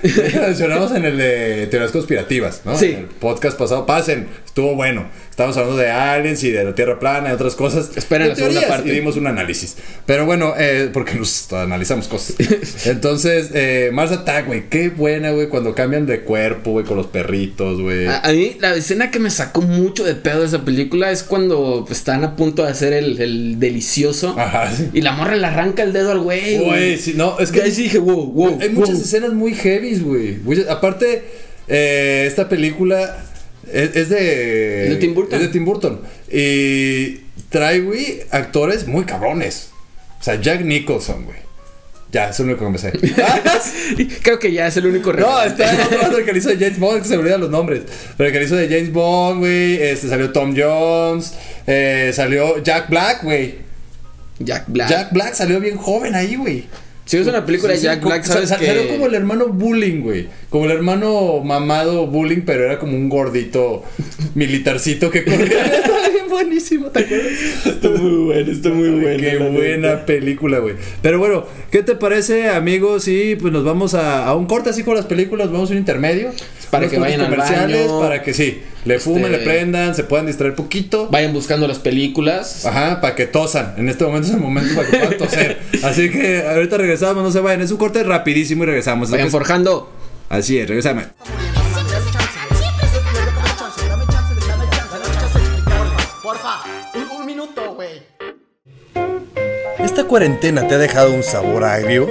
Creo 0.00 0.30
que 0.30 0.38
la 0.38 0.46
mencionamos 0.46 0.92
en 0.92 1.04
el 1.04 1.18
de 1.18 1.66
teorías 1.66 1.92
conspirativas, 1.92 2.62
¿no? 2.64 2.74
Sí. 2.78 2.92
En 2.92 2.98
el 3.00 3.04
podcast 3.04 3.58
pasado. 3.58 3.84
Pasen, 3.84 4.28
estuvo 4.46 4.74
bueno. 4.74 5.10
Estábamos 5.28 5.58
hablando 5.58 5.76
de 5.76 5.90
aliens 5.90 6.42
y 6.44 6.50
de 6.50 6.64
la 6.64 6.74
Tierra 6.74 6.98
plana 6.98 7.28
y 7.28 7.32
otras 7.32 7.54
cosas. 7.54 7.90
Esperen 7.94 8.30
la 8.30 8.36
segunda 8.36 8.66
parte. 8.66 8.88
Y 8.88 8.92
dimos 8.92 9.18
un 9.18 9.26
análisis. 9.26 9.76
Pero 10.06 10.24
bueno, 10.24 10.54
eh, 10.56 10.88
porque 10.90 11.14
nos 11.14 11.52
analizamos 11.52 12.08
cosas. 12.08 12.36
Entonces, 12.86 13.50
eh, 13.52 13.90
Mars 13.92 14.12
Attack, 14.12 14.46
güey. 14.46 14.70
Qué 14.70 14.88
buena, 14.88 15.32
güey, 15.32 15.50
cuando 15.50 15.74
cambian 15.74 16.06
de 16.06 16.22
cuerpo, 16.22 16.70
güey, 16.70 16.86
con 16.86 16.96
los 16.96 17.08
perritos, 17.08 17.82
güey. 17.82 18.06
A, 18.06 18.20
a 18.20 18.32
mí 18.32 18.56
la 18.58 18.74
escena 18.74 19.10
que 19.10 19.18
me 19.18 19.28
sacó 19.28 19.60
mucho 19.60 20.04
de 20.04 20.14
pedo 20.14 20.40
de 20.40 20.46
esa 20.46 20.64
película 20.64 21.10
es 21.10 21.22
cuando 21.22 21.86
están 21.90 22.24
a 22.24 22.34
punto 22.34 22.64
de 22.64 22.70
hacer 22.70 22.85
el, 22.92 23.20
el 23.20 23.60
delicioso 23.60 24.34
Ajá, 24.38 24.70
sí. 24.74 24.88
y 24.92 25.00
la 25.00 25.12
morra 25.12 25.36
le 25.36 25.46
arranca 25.46 25.82
el 25.82 25.92
dedo 25.92 26.12
al 26.12 26.20
güey. 26.20 26.58
Güey, 26.58 26.98
sí, 26.98 27.14
no, 27.16 27.38
es 27.38 27.50
que 27.50 27.62
ahí 27.62 27.70
sí 27.70 27.84
dije, 27.84 27.98
wow, 27.98 28.26
wow. 28.32 28.58
Hay 28.60 28.70
muchas 28.70 29.00
escenas 29.00 29.32
muy 29.32 29.54
heavies, 29.54 30.02
güey. 30.02 30.38
Aparte, 30.68 31.24
eh, 31.68 32.24
esta 32.26 32.48
película 32.48 33.24
es, 33.72 33.96
es 33.96 34.08
de. 34.08 34.84
Es 34.84 34.90
de 34.90 34.96
Tim 34.96 35.14
Burton. 35.14 35.34
Es 35.34 35.46
de 35.46 35.52
Tim 35.52 35.64
Burton. 35.64 36.00
Y 36.30 37.20
trae, 37.48 37.80
güey, 37.80 38.20
actores 38.30 38.86
muy 38.86 39.04
cabrones. 39.04 39.70
O 40.20 40.22
sea, 40.22 40.40
Jack 40.40 40.62
Nicholson, 40.62 41.24
güey. 41.24 41.45
Ya, 42.16 42.30
es 42.30 42.40
el 42.40 42.46
único 42.46 42.64
que 42.64 42.70
me 42.70 42.78
sé. 42.78 42.92
Creo 44.22 44.38
que 44.38 44.50
ya 44.50 44.68
es 44.68 44.76
el 44.78 44.86
único 44.86 45.12
No, 45.12 45.42
está 45.42 45.70
el 45.70 46.24
que 46.24 46.38
hizo 46.38 46.48
de 46.48 46.56
James 46.56 46.78
Bond, 46.78 47.02
que 47.02 47.08
se 47.08 47.14
me 47.16 47.20
olvidan 47.20 47.42
los 47.42 47.50
nombres. 47.50 47.82
Pero 48.16 48.28
el 48.28 48.32
que 48.32 48.38
le 48.38 48.44
hizo 48.46 48.56
de 48.56 48.68
James 48.68 48.90
Bond, 48.90 49.40
güey. 49.40 49.74
Este 49.82 50.08
salió 50.08 50.32
Tom 50.32 50.54
Jones. 50.56 51.34
eh, 51.66 52.12
salió 52.14 52.62
Jack 52.62 52.88
Black, 52.88 53.22
güey. 53.22 53.56
Jack 54.38 54.64
Black. 54.68 54.88
Jack 54.88 55.12
Black 55.12 55.34
salió 55.34 55.60
bien 55.60 55.76
joven 55.76 56.14
ahí, 56.14 56.36
güey. 56.36 56.64
Si 57.04 57.18
es 57.18 57.26
una 57.26 57.44
película 57.44 57.74
Sí, 57.74 57.80
de 57.80 57.84
Jack 57.84 58.02
Black, 58.02 58.24
sa- 58.24 58.32
sabes 58.32 58.48
sa- 58.48 58.56
que... 58.56 58.66
Salió 58.66 58.88
como 58.88 59.06
el 59.08 59.14
hermano 59.14 59.48
bullying, 59.48 60.00
güey. 60.00 60.28
Como 60.48 60.64
el 60.64 60.70
hermano 60.72 61.40
mamado 61.44 62.06
bullying, 62.06 62.44
pero 62.46 62.64
era 62.64 62.78
como 62.78 62.96
un 62.96 63.10
gordito 63.10 63.84
militarcito 64.34 65.10
que 65.10 65.22
corría. 65.24 65.82
Buenísimo, 66.30 66.88
¿te 66.88 67.00
acuerdas? 67.00 67.32
Está 67.66 67.88
muy 67.90 68.24
bueno, 68.24 68.52
está 68.52 68.68
muy 68.70 68.88
Ay, 68.88 69.00
bueno. 69.00 69.18
Qué 69.18 69.38
buena 69.38 69.88
neta. 69.90 70.06
película, 70.06 70.58
güey. 70.58 70.74
Pero 71.02 71.18
bueno, 71.18 71.44
¿qué 71.70 71.82
te 71.82 71.94
parece, 71.94 72.48
amigos? 72.48 73.08
Y 73.08 73.36
pues 73.36 73.52
nos 73.52 73.64
vamos 73.64 73.94
a, 73.94 74.26
a 74.26 74.34
un 74.34 74.46
corte 74.46 74.70
así 74.70 74.82
con 74.82 74.94
las 74.96 75.06
películas, 75.06 75.50
vamos 75.50 75.70
a 75.70 75.72
un 75.72 75.78
intermedio. 75.78 76.30
Para 76.70 76.88
que 76.88 76.98
vayan 76.98 77.20
cortes 77.20 77.38
al 77.38 77.46
comerciales, 77.46 77.86
baño. 77.88 78.00
para 78.00 78.22
que 78.22 78.34
sí, 78.34 78.60
le 78.84 78.98
fumen, 78.98 79.26
Este- 79.26 79.38
le 79.38 79.44
prendan, 79.44 79.94
se 79.94 80.02
puedan 80.02 80.26
distraer 80.26 80.54
poquito. 80.56 81.08
Vayan 81.10 81.32
buscando 81.32 81.68
las 81.68 81.78
películas. 81.78 82.66
Ajá, 82.66 83.00
para 83.00 83.14
que 83.14 83.26
tosan. 83.26 83.74
En 83.78 83.88
este 83.88 84.04
momento 84.04 84.26
es 84.28 84.34
el 84.34 84.40
momento 84.40 84.74
para 84.74 84.88
que 84.90 84.96
puedan 84.96 85.16
toser. 85.18 85.58
Así 85.84 86.10
que 86.10 86.42
ahorita 86.42 86.76
regresamos, 86.76 87.22
no 87.22 87.30
se 87.30 87.38
vayan. 87.40 87.60
Es 87.62 87.70
un 87.70 87.76
corte 87.78 88.02
rapidísimo 88.02 88.64
y 88.64 88.66
regresamos. 88.66 89.10
Vayan 89.10 89.30
forjando. 89.30 89.92
Así 90.28 90.58
es, 90.58 90.68
regresamos. 90.68 91.04
¿Esta 100.06 100.18
cuarentena 100.20 100.68
te 100.68 100.76
ha 100.76 100.78
dejado 100.78 101.12
un 101.12 101.24
sabor 101.24 101.64
agrio? 101.64 102.08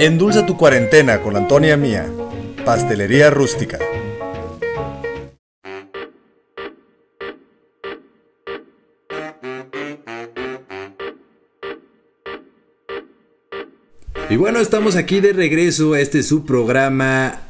Endulza 0.00 0.46
tu 0.46 0.56
cuarentena 0.56 1.22
con 1.22 1.36
Antonia 1.36 1.76
Mía, 1.76 2.10
Pastelería 2.64 3.30
Rústica. 3.30 3.78
Y 14.28 14.36
bueno, 14.36 14.58
estamos 14.58 14.96
aquí 14.96 15.20
de 15.20 15.32
regreso. 15.32 15.94
Este 15.94 16.18
es 16.18 16.26
su 16.26 16.44
programa 16.44 17.49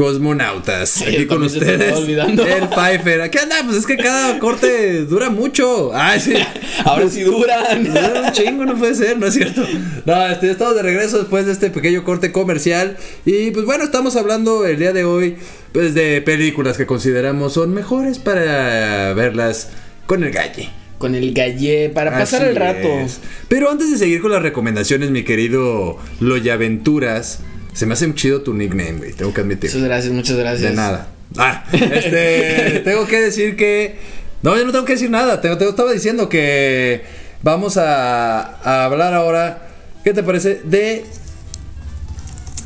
Cosmonautas. 0.00 1.02
Aquí 1.02 1.26
con 1.26 1.42
ustedes. 1.42 1.94
olvidando. 1.94 2.46
El 2.46 2.68
Pfeiffer. 2.70 3.28
¿Qué 3.28 3.38
anda? 3.38 3.56
Pues 3.66 3.76
es 3.76 3.86
que 3.86 3.98
cada 3.98 4.38
corte 4.38 5.04
dura 5.04 5.28
mucho. 5.28 5.90
Ay, 5.92 6.18
sí. 6.18 6.32
Ahora 6.86 7.06
sí 7.10 7.20
duran. 7.20 7.84
Dura 7.84 8.22
un 8.24 8.32
chingo, 8.32 8.64
no 8.64 8.78
puede 8.78 8.94
ser, 8.94 9.18
no 9.18 9.26
es 9.26 9.34
cierto. 9.34 9.62
No, 10.06 10.26
este, 10.26 10.50
estamos 10.50 10.74
de 10.74 10.80
regreso 10.80 11.18
después 11.18 11.44
de 11.44 11.52
este 11.52 11.68
pequeño 11.68 12.02
corte 12.02 12.32
comercial. 12.32 12.96
Y 13.26 13.50
pues 13.50 13.66
bueno, 13.66 13.84
estamos 13.84 14.16
hablando 14.16 14.64
el 14.64 14.78
día 14.78 14.94
de 14.94 15.04
hoy 15.04 15.36
pues 15.72 15.92
de 15.92 16.22
películas 16.22 16.78
que 16.78 16.86
consideramos 16.86 17.52
son 17.52 17.74
mejores 17.74 18.18
para 18.18 19.12
verlas 19.12 19.68
con 20.06 20.24
el 20.24 20.30
galle. 20.30 20.70
Con 20.96 21.14
el 21.14 21.34
gallé 21.34 21.90
para 21.90 22.10
pasar 22.10 22.40
Así 22.40 22.50
el 22.50 22.56
rato. 22.56 22.88
es. 22.88 23.20
Pero 23.48 23.70
antes 23.70 23.90
de 23.90 23.98
seguir 23.98 24.22
con 24.22 24.32
las 24.32 24.40
recomendaciones, 24.40 25.10
mi 25.10 25.24
querido 25.24 25.98
Loyaventuras, 26.20 27.40
se 27.80 27.86
me 27.86 27.94
hace 27.94 28.04
un 28.04 28.14
chido 28.14 28.42
tu 28.42 28.52
nickname, 28.52 28.98
güey, 28.98 29.14
tengo 29.14 29.32
que 29.32 29.40
admitir. 29.40 29.70
Muchas 29.70 29.84
gracias, 29.88 30.12
muchas 30.12 30.36
gracias. 30.36 30.70
De 30.70 30.76
nada. 30.76 31.08
Ah, 31.38 31.64
este, 31.72 32.80
tengo 32.84 33.06
que 33.06 33.18
decir 33.18 33.56
que... 33.56 33.96
No, 34.42 34.54
yo 34.54 34.66
no 34.66 34.70
tengo 34.70 34.84
que 34.84 34.92
decir 34.92 35.08
nada, 35.08 35.40
te, 35.40 35.56
te 35.56 35.66
estaba 35.66 35.90
diciendo 35.90 36.28
que 36.28 37.00
vamos 37.42 37.78
a, 37.78 38.42
a 38.42 38.84
hablar 38.84 39.14
ahora, 39.14 39.66
¿qué 40.04 40.12
te 40.12 40.22
parece? 40.22 40.60
De 40.62 41.06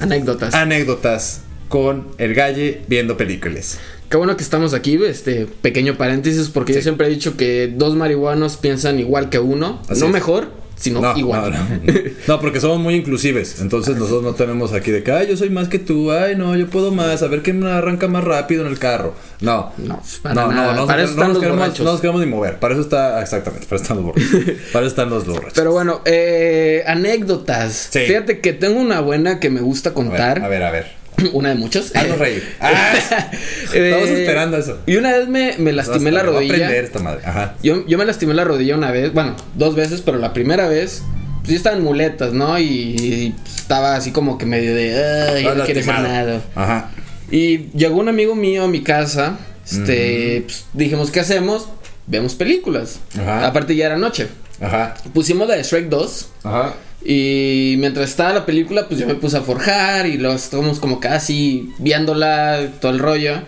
Anécdotas. 0.00 0.52
anécdotas 0.52 1.42
con 1.68 2.08
el 2.18 2.34
galle 2.34 2.80
viendo 2.88 3.16
películas. 3.16 3.78
Qué 4.10 4.16
bueno 4.16 4.36
que 4.36 4.42
estamos 4.42 4.74
aquí, 4.74 4.98
este 5.04 5.46
pequeño 5.46 5.96
paréntesis, 5.96 6.48
porque 6.48 6.74
yo 6.74 6.82
siempre 6.82 7.06
he 7.06 7.10
dicho 7.10 7.36
que 7.36 7.72
dos 7.72 7.94
marihuanos 7.94 8.56
piensan 8.56 8.98
igual 8.98 9.30
que 9.30 9.38
uno. 9.38 9.80
Así 9.88 10.00
no 10.00 10.06
es. 10.08 10.12
mejor, 10.12 10.63
sino 10.76 11.00
No, 11.00 11.16
igual. 11.16 11.52
no, 11.52 11.58
no. 11.58 11.92
No, 12.26 12.40
porque 12.40 12.60
somos 12.60 12.78
muy 12.78 12.94
inclusives. 12.94 13.60
Entonces 13.60 13.96
nosotros 13.96 14.22
no 14.22 14.34
tenemos 14.34 14.72
aquí 14.72 14.90
de 14.90 15.02
que, 15.02 15.12
ay, 15.12 15.28
yo 15.28 15.36
soy 15.36 15.50
más 15.50 15.68
que 15.68 15.78
tú, 15.78 16.10
ay, 16.12 16.36
no, 16.36 16.56
yo 16.56 16.66
puedo 16.68 16.90
más, 16.90 17.22
a 17.22 17.26
ver 17.28 17.42
quién 17.42 17.60
me 17.60 17.70
arranca 17.70 18.08
más 18.08 18.24
rápido 18.24 18.62
en 18.64 18.68
el 18.72 18.78
carro. 18.78 19.14
No. 19.40 19.72
No, 19.78 20.02
para 20.22 20.34
no, 20.34 20.52
nada. 20.52 20.72
no, 20.74 20.80
no, 20.82 20.86
Para 20.86 20.98
no 20.98 21.04
eso 21.04 21.12
están 21.12 21.26
nos 21.28 21.34
los 21.34 21.42
queremos, 21.42 21.60
borrachos. 21.60 21.84
no 21.86 21.92
nos 21.92 22.00
queremos 22.00 22.20
ni 22.22 22.26
mover. 22.26 22.58
Para 22.58 22.74
eso 22.74 22.82
está, 22.82 23.20
exactamente, 23.22 23.66
para 23.66 23.76
eso 23.76 23.82
están 23.84 23.96
los 23.98 24.06
borrachos. 24.06 24.30
para 24.72 24.86
eso 24.86 24.88
están 24.90 25.10
los 25.10 25.26
borrachos. 25.26 25.52
Pero 25.54 25.72
bueno, 25.72 26.00
eh, 26.04 26.82
anécdotas. 26.86 27.88
Sí. 27.90 28.00
Fíjate 28.00 28.40
que 28.40 28.52
tengo 28.52 28.80
una 28.80 29.00
buena 29.00 29.38
que 29.40 29.50
me 29.50 29.60
gusta 29.60 29.90
a 29.90 29.92
ver, 29.92 29.94
contar. 29.94 30.42
a 30.42 30.48
ver, 30.48 30.62
a 30.62 30.70
ver. 30.70 31.03
Una 31.32 31.50
de 31.50 31.54
muchas. 31.56 31.94
Haznos 31.94 32.18
reír. 32.18 32.42
Ah, 32.60 32.94
Eh, 33.72 33.88
estamos 33.90 34.08
esperando 34.10 34.56
eso. 34.56 34.78
Y 34.86 34.96
una 34.96 35.10
vez 35.16 35.28
me, 35.28 35.54
me 35.58 35.72
lastimé 35.72 36.10
la 36.12 36.22
va 36.22 36.28
a 36.28 36.32
rodilla. 36.32 36.54
aprender 36.54 36.84
esta 36.84 36.98
madre. 37.00 37.22
Ajá. 37.24 37.54
Yo, 37.62 37.86
yo 37.86 37.98
me 37.98 38.04
lastimé 38.04 38.34
la 38.34 38.44
rodilla 38.44 38.76
una 38.76 38.90
vez, 38.90 39.12
bueno, 39.12 39.34
dos 39.54 39.74
veces, 39.74 40.00
pero 40.00 40.18
la 40.18 40.32
primera 40.32 40.68
vez, 40.68 41.02
pues 41.40 41.50
yo 41.50 41.56
estaba 41.56 41.76
en 41.76 41.82
muletas, 41.82 42.32
¿no? 42.32 42.58
Y, 42.58 42.64
y 42.64 43.34
estaba 43.56 43.96
así 43.96 44.10
como 44.12 44.38
que 44.38 44.46
medio 44.46 44.74
de, 44.74 44.94
ay, 44.94 45.38
Estás 45.42 45.56
no 45.56 45.64
quiero 45.64 45.80
hacer 45.80 45.94
nada. 46.00 46.40
Ajá. 46.54 46.90
Y 47.30 47.70
llegó 47.76 47.96
un 47.98 48.08
amigo 48.08 48.34
mío 48.34 48.64
a 48.64 48.68
mi 48.68 48.82
casa, 48.82 49.38
este, 49.68 50.42
pues, 50.46 50.66
dijimos, 50.72 51.10
¿qué 51.10 51.20
hacemos? 51.20 51.68
Vemos 52.06 52.34
películas. 52.34 53.00
Ajá. 53.18 53.46
Aparte 53.46 53.74
ya 53.74 53.86
era 53.86 53.96
noche. 53.96 54.28
Ajá. 54.60 54.94
Pusimos 55.12 55.48
la 55.48 55.56
de 55.56 55.62
Shrek 55.62 55.88
2. 55.88 56.28
Ajá. 56.44 56.74
Y 57.04 57.76
mientras 57.78 58.10
estaba 58.10 58.32
la 58.32 58.46
película, 58.46 58.88
pues 58.88 58.98
yo 58.98 59.06
me 59.06 59.14
puse 59.14 59.36
a 59.36 59.42
forjar 59.42 60.06
y 60.06 60.16
luego 60.16 60.34
estábamos 60.34 60.80
como 60.80 61.00
casi 61.00 61.70
viéndola, 61.78 62.68
todo 62.80 62.92
el 62.92 62.98
rollo. 62.98 63.42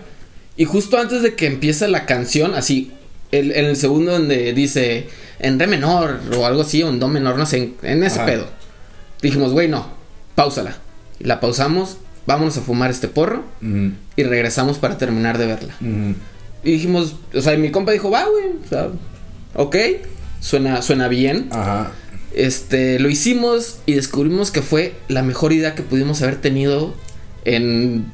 Y 0.55 0.65
justo 0.65 0.97
antes 0.99 1.23
de 1.23 1.33
que 1.35 1.47
empiece 1.47 1.87
la 1.87 2.05
canción, 2.05 2.53
así, 2.53 2.91
en 3.31 3.51
el 3.65 3.75
segundo 3.75 4.11
donde 4.11 4.53
dice 4.53 5.07
en 5.39 5.59
re 5.59 5.67
menor 5.67 6.19
o 6.35 6.45
algo 6.45 6.61
así, 6.61 6.83
o 6.83 6.89
en 6.89 6.99
do 6.99 7.07
menor, 7.07 7.37
no 7.37 7.45
sé, 7.45 7.57
en, 7.57 7.75
en 7.81 8.03
ese 8.03 8.17
Ajá. 8.19 8.25
pedo. 8.27 8.47
Dijimos, 9.21 9.51
güey, 9.53 9.67
no, 9.67 9.87
pausala. 10.35 10.77
La 11.19 11.39
pausamos, 11.39 11.97
vámonos 12.27 12.57
a 12.57 12.61
fumar 12.61 12.91
este 12.91 13.07
porro 13.07 13.43
y 14.15 14.23
regresamos 14.23 14.77
para 14.77 14.97
terminar 14.99 15.39
de 15.39 15.47
verla. 15.47 15.73
Y 16.63 16.71
dijimos, 16.71 17.15
o 17.33 17.41
sea, 17.41 17.55
y 17.55 17.57
mi 17.57 17.71
compa 17.71 17.91
dijo, 17.91 18.11
va, 18.11 18.25
güey, 18.25 18.51
o 18.63 18.69
sea, 18.69 18.89
ok, 19.55 19.75
suena, 20.41 20.81
suena 20.83 21.07
bien. 21.07 21.49
Ajá. 21.51 21.91
Este, 22.37 22.99
lo 22.99 23.09
hicimos 23.09 23.79
y 23.87 23.93
descubrimos 23.93 24.51
que 24.51 24.61
fue 24.61 24.93
la 25.07 25.23
mejor 25.23 25.53
idea 25.53 25.73
que 25.73 25.81
pudimos 25.81 26.21
haber 26.21 26.35
tenido 26.35 26.93
en, 27.45 28.05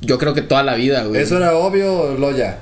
yo 0.00 0.18
creo 0.18 0.34
que 0.34 0.42
toda 0.42 0.62
la 0.64 0.74
vida, 0.74 1.04
güey. 1.04 1.22
Eso 1.22 1.36
era 1.36 1.54
obvio, 1.56 2.16
Loya. 2.18 2.58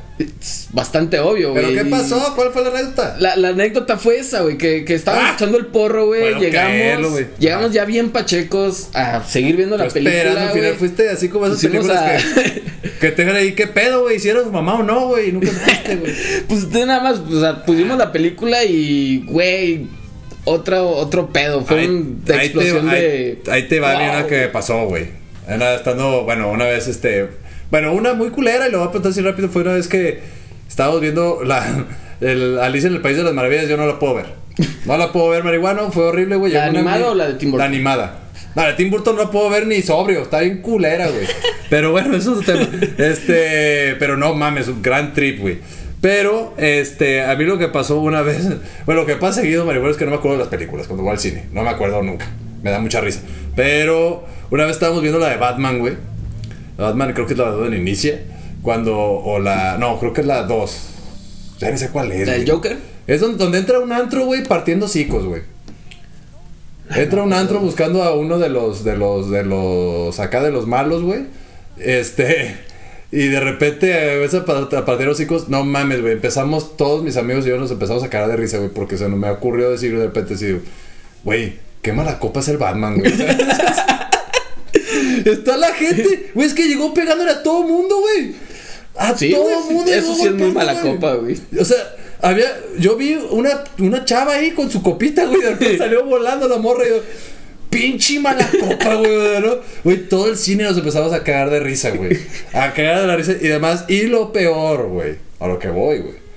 Bastante 0.73 1.19
obvio, 1.19 1.53
güey. 1.53 1.65
¿Pero 1.65 1.83
qué 1.83 1.89
pasó? 1.91 2.35
¿Cuál 2.37 2.51
fue 2.53 2.63
la 2.63 2.69
anécdota? 2.69 3.17
La, 3.19 3.37
la 3.37 3.49
anécdota 3.49 3.97
fue 3.97 4.19
esa, 4.19 4.43
güey, 4.43 4.59
que, 4.59 4.85
que 4.85 4.95
estábamos 4.95 5.31
Ah. 5.31 5.35
echando 5.37 5.57
el 5.57 5.67
porro, 5.67 6.09
güey. 6.09 6.39
Llegamos, 6.39 7.13
güey. 7.13 7.27
llegamos 7.39 7.71
Ah. 7.71 7.73
ya 7.73 7.85
bien 7.87 8.11
pachecos 8.11 8.89
a 8.93 9.25
seguir 9.25 9.57
viendo 9.57 9.79
la 9.79 9.85
Pero 9.85 9.95
película. 9.95 10.19
esperando, 10.19 10.49
al 10.51 10.55
final 10.59 10.75
fuiste 10.75 11.09
así 11.09 11.31
como 11.31 11.47
esas 11.47 11.57
Pusimos 11.57 11.87
películas 11.87 12.23
a- 12.27 12.43
que, 12.43 12.63
que 13.01 13.11
te 13.13 13.23
dejan 13.25 13.37
ahí, 13.37 13.53
¿qué 13.55 13.67
pedo, 13.69 14.03
güey? 14.03 14.17
¿Hicieron 14.17 14.45
su 14.45 14.53
mamá 14.53 14.75
o 14.75 14.83
no, 14.83 15.07
güey? 15.09 15.33
Nunca 15.33 15.51
fuiste, 15.65 15.97
güey. 15.97 16.13
Pues 16.47 16.69
nada 16.69 17.01
más, 17.03 17.19
o 17.21 17.41
sea, 17.41 17.65
pusimos 17.65 17.97
la 17.97 18.13
película 18.13 18.63
y, 18.65 19.25
güey, 19.27 19.87
otro, 20.51 20.89
otro 20.91 21.29
pedo. 21.33 21.65
Fue 21.65 21.81
Ahí- 21.81 21.87
una 21.87 22.01
ahí 22.01 22.15
te- 22.25 22.37
explosión 22.45 22.89
de. 22.91 23.39
Ahí 23.51 23.69
te 23.69 23.81
va 23.81 23.97
bien 23.99 24.11
Wow. 24.11 24.19
una 24.19 24.27
que 24.27 24.49
pasó, 24.49 24.85
güey. 24.87 25.07
Estando, 25.49 26.25
bueno, 26.25 26.51
una 26.51 26.65
vez 26.67 26.87
este. 26.89 27.29
Bueno, 27.71 27.93
una 27.93 28.15
muy 28.15 28.31
culera 28.31 28.69
y 28.69 28.73
lo 28.73 28.79
voy 28.81 28.89
a 28.89 28.91
contar 28.93 29.11
así 29.13 29.21
rápido. 29.21 29.49
Fue 29.49 29.63
una 29.63 29.73
vez 29.75 29.89
que 29.89 30.21
estábamos 30.69 31.01
viendo 31.01 31.41
la. 31.45 31.85
El 32.21 32.59
Alicia 32.59 32.89
en 32.89 32.95
el 32.97 33.01
País 33.01 33.17
de 33.17 33.23
las 33.23 33.33
Maravillas. 33.33 33.67
Yo 33.69 33.77
no 33.79 33.87
la 33.87 33.99
puedo 33.99 34.15
ver. 34.15 34.27
No 34.85 34.99
la 34.99 35.11
puedo 35.11 35.31
ver, 35.31 35.43
marihuano. 35.43 35.91
Fue 35.91 36.05
horrible, 36.05 36.37
güey. 36.37 36.53
¿La 36.53 36.69
una- 36.69 36.81
animada 36.81 37.11
o 37.11 37.15
la 37.15 37.29
de 37.29 37.35
Tim 37.35 37.51
Burton? 37.51 37.59
La 37.71 37.75
animada. 37.75 38.19
No, 38.55 38.63
la 38.63 38.69
de 38.69 38.75
Tim 38.75 38.91
Burton 38.91 39.17
no 39.17 39.23
la 39.23 39.31
puedo 39.31 39.49
ver 39.49 39.67
ni 39.67 39.81
sobrio. 39.81 40.23
Está 40.23 40.41
bien 40.41 40.59
culera, 40.61 41.09
güey. 41.09 41.27
Pero 41.71 41.93
bueno, 41.93 42.15
eso 42.17 42.33
es 42.39 42.49
otro 42.49 42.67
tema. 42.69 42.85
Este. 42.99 43.95
Pero 43.99 44.17
no 44.19 44.35
mames, 44.35 44.69
un 44.69 44.83
gran 44.83 45.15
trip, 45.15 45.41
güey. 45.41 45.59
Pero, 46.01 46.55
este, 46.57 47.23
a 47.23 47.35
mí 47.37 47.45
lo 47.45 47.59
que 47.59 47.69
pasó 47.69 48.01
una 48.01 48.23
vez, 48.23 48.49
bueno, 48.87 49.03
lo 49.03 49.07
que 49.07 49.17
pasa 49.17 49.43
seguido, 49.43 49.65
marihuana, 49.67 49.91
es 49.91 49.97
que 49.97 50.05
no 50.05 50.13
me 50.13 50.17
acuerdo 50.17 50.39
de 50.39 50.45
las 50.45 50.49
películas 50.51 50.87
cuando 50.87 51.03
voy 51.03 51.13
al 51.13 51.19
cine. 51.19 51.45
No 51.53 51.63
me 51.63 51.71
acuerdo 51.71 52.03
nunca. 52.03 52.27
Me 52.63 52.71
da 52.71 52.81
mucha 52.81 53.01
risa. 53.01 53.21
Pero, 53.55 54.25
una 54.51 54.65
vez 54.65 54.75
estábamos 54.75 55.03
viendo 55.03 55.19
la 55.19 55.29
de 55.29 55.37
Batman, 55.37 55.79
güey. 55.79 55.95
La 56.79 56.87
Batman 56.87 57.13
creo 57.13 57.27
que 57.27 57.35
es 57.35 57.39
la 57.39 57.51
2 57.51 57.69
en 57.69 57.75
Inicia. 57.75 58.21
Cuando, 58.63 58.99
o 58.99 59.39
la, 59.39 59.77
no, 59.79 59.99
creo 59.99 60.13
que 60.13 60.23
es 60.23 60.27
la 60.27 60.45
2. 60.45 60.77
Ya 61.59 61.71
no 61.71 61.77
sé 61.77 61.91
cuál 61.91 62.13
es. 62.13 62.27
¿La 62.27 62.35
del. 62.35 62.51
Joker? 62.51 62.79
Es 63.07 63.21
donde, 63.21 63.37
donde 63.37 63.59
entra 63.59 63.79
un 63.81 63.93
antro, 63.93 64.25
güey, 64.25 64.45
partiendo 64.45 64.89
cicos, 64.89 65.25
güey. 65.25 65.43
Entra 66.95 67.23
un 67.23 67.33
antro 67.33 67.61
buscando 67.61 68.03
a 68.03 68.15
uno 68.15 68.39
de 68.39 68.49
los, 68.49 68.83
de 68.85 68.97
los, 68.97 69.31
de 69.31 69.45
los, 69.45 70.19
acá 70.19 70.43
de 70.43 70.51
los 70.51 70.67
malos, 70.67 71.03
güey. 71.03 71.27
Este, 71.79 72.57
y 73.13 73.27
de 73.29 73.41
repente, 73.41 73.93
a, 74.25 74.45
pa- 74.45 74.69
a 74.79 74.85
partir 74.85 75.07
los 75.07 75.17
hocicos, 75.17 75.49
no 75.49 75.65
mames, 75.65 76.01
güey. 76.01 76.13
Empezamos, 76.13 76.77
todos 76.77 77.03
mis 77.03 77.17
amigos 77.17 77.45
y 77.47 77.49
yo 77.51 77.59
nos 77.59 77.71
empezamos 77.71 78.03
a 78.05 78.09
cagar 78.11 78.29
de 78.29 78.37
risa, 78.37 78.59
güey, 78.59 78.71
porque 78.71 78.97
se 78.97 79.09
nos 79.09 79.19
me 79.19 79.29
ocurrió 79.31 79.71
decir 79.71 79.97
de 79.99 80.05
repente, 80.07 80.35
así, 80.35 80.57
güey, 81.25 81.55
qué 81.83 81.93
mala 81.93 82.19
copa 82.19 82.41
es 82.41 82.49
el 82.49 82.59
Batman, 82.59 82.99
güey. 82.99 83.13
Está 85.25 85.57
la 85.57 85.73
gente, 85.75 86.31
güey, 86.35 86.47
es 86.47 86.55
que 86.55 86.67
llegó 86.69 86.95
pegándole 86.95 87.31
a 87.31 87.43
todo 87.43 87.63
mundo, 87.65 87.99
güey. 88.01 88.33
A 88.97 89.17
Sí, 89.17 89.31
todo 89.31 89.61
mundo. 89.63 89.91
eso 89.93 90.15
sí 90.15 90.27
es 90.27 90.33
muy 90.35 90.53
mala 90.53 90.81
copa, 90.81 91.15
güey. 91.15 91.37
O 91.59 91.65
sea, 91.65 91.77
había, 92.23 92.47
yo 92.79 92.97
vi 92.97 93.15
una, 93.31 93.65
una 93.79 94.05
chava 94.05 94.35
ahí 94.35 94.51
con 94.53 94.71
su 94.71 94.83
copita, 94.83 95.25
güey, 95.27 95.41
de 95.43 95.51
repente 95.51 95.79
salió 95.79 96.05
volando 96.05 96.49
la 96.49 96.59
morra 96.59 96.85
y 96.87 96.91
yo, 96.91 97.03
pinche 97.71 98.21
mala 98.21 98.47
copa, 98.61 98.97
güey, 98.97 99.41
¿no? 99.41 99.57
Güey, 99.85 100.09
todo 100.09 100.29
el 100.29 100.37
cine 100.37 100.65
nos 100.65 100.77
empezamos 100.77 101.13
a 101.13 101.23
cagar 101.23 101.51
de 101.51 101.61
risa, 101.61 101.91
güey. 101.91 102.19
A 102.53 102.73
cagar 102.73 103.01
de 103.01 103.07
la 103.07 103.17
risa 103.17 103.33
y 103.33 103.49
demás. 103.49 103.85
Y 103.89 104.03
lo 104.03 104.33
peor, 104.33 104.89
güey, 104.89 105.17
a 105.39 105.47
lo 105.47 105.59
que 105.59 105.69
voy, 105.69 105.99
güey. 106.01 106.31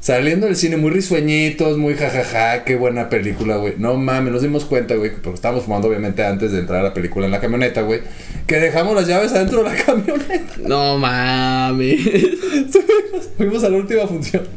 Saliendo 0.00 0.46
del 0.46 0.56
cine 0.56 0.78
muy 0.78 0.90
risueñitos, 0.90 1.76
muy 1.76 1.94
jajaja, 1.94 2.64
qué 2.64 2.76
buena 2.76 3.10
película, 3.10 3.56
güey. 3.56 3.74
No 3.76 3.96
mames, 3.96 4.32
nos 4.32 4.40
dimos 4.40 4.64
cuenta, 4.64 4.94
güey, 4.94 5.10
porque 5.12 5.34
estábamos 5.34 5.64
fumando 5.64 5.88
obviamente 5.88 6.24
antes 6.24 6.52
de 6.52 6.60
entrar 6.60 6.80
a 6.80 6.84
la 6.84 6.94
película 6.94 7.26
en 7.26 7.32
la 7.32 7.40
camioneta, 7.40 7.82
güey, 7.82 8.00
que 8.46 8.56
dejamos 8.56 8.94
las 8.94 9.06
llaves 9.06 9.32
adentro 9.32 9.62
de 9.62 9.68
la 9.68 9.76
camioneta. 9.76 10.54
No 10.62 10.96
mames. 10.96 12.00
Fuimos, 12.02 13.28
fuimos 13.36 13.64
a 13.64 13.68
la 13.68 13.76
última 13.76 14.06
función. 14.06 14.48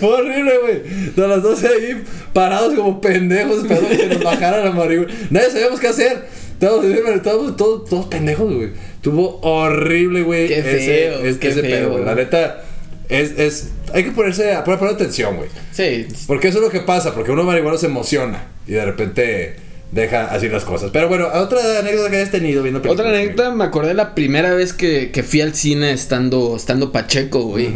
Fue 0.00 0.08
horrible, 0.08 0.52
güey. 0.58 1.24
A 1.24 1.28
las 1.28 1.42
12 1.42 1.66
ahí 1.68 2.02
parados 2.32 2.74
como 2.74 3.00
pendejos 3.00 3.58
esperando 3.64 3.88
que 3.90 4.06
nos 4.06 4.22
bajaran 4.22 4.64
la 4.64 4.70
marihuana. 4.72 5.12
Nadie 5.30 5.50
sabíamos 5.50 5.80
qué 5.80 5.88
hacer. 5.88 6.26
Todos, 6.58 6.84
todos, 7.22 7.56
todos, 7.56 7.88
todos 7.88 8.06
pendejos, 8.06 8.52
güey. 8.54 8.70
Tuvo 9.00 9.40
horrible, 9.42 10.22
güey. 10.22 10.48
Qué 10.48 10.58
ese- 10.58 10.78
feo, 10.86 11.20
es- 11.24 11.36
qué 11.38 11.48
ese 11.48 11.60
feo, 11.62 11.70
pedo, 11.70 11.90
güey. 11.92 12.04
La 12.04 12.14
neta, 12.14 12.62
es, 13.08 13.38
es, 13.38 13.70
hay 13.94 14.04
que 14.04 14.10
ponerse, 14.10 14.52
a 14.52 14.62
poner, 14.62 14.78
poner 14.78 14.94
atención, 14.94 15.36
güey. 15.36 15.48
Sí. 15.72 16.06
Porque 16.26 16.48
eso 16.48 16.58
es 16.58 16.64
lo 16.64 16.70
que 16.70 16.80
pasa, 16.80 17.14
porque 17.14 17.32
uno 17.32 17.44
marihuano 17.44 17.78
se 17.78 17.86
emociona 17.86 18.44
y 18.66 18.72
de 18.72 18.84
repente 18.84 19.56
deja 19.92 20.26
así 20.26 20.48
las 20.48 20.64
cosas. 20.64 20.90
Pero 20.92 21.08
bueno, 21.08 21.28
otra 21.34 21.78
anécdota 21.78 22.10
que 22.10 22.16
hayas 22.16 22.30
tenido 22.30 22.62
viendo 22.62 22.80
películas. 22.80 23.06
Otra 23.06 23.18
anécdota, 23.18 23.50
me 23.50 23.64
acordé 23.64 23.94
la 23.94 24.14
primera 24.14 24.54
vez 24.54 24.72
que, 24.72 25.10
que 25.10 25.22
fui 25.22 25.40
al 25.40 25.54
cine 25.54 25.92
estando, 25.92 26.56
estando 26.56 26.92
Pacheco, 26.92 27.42
güey. 27.42 27.70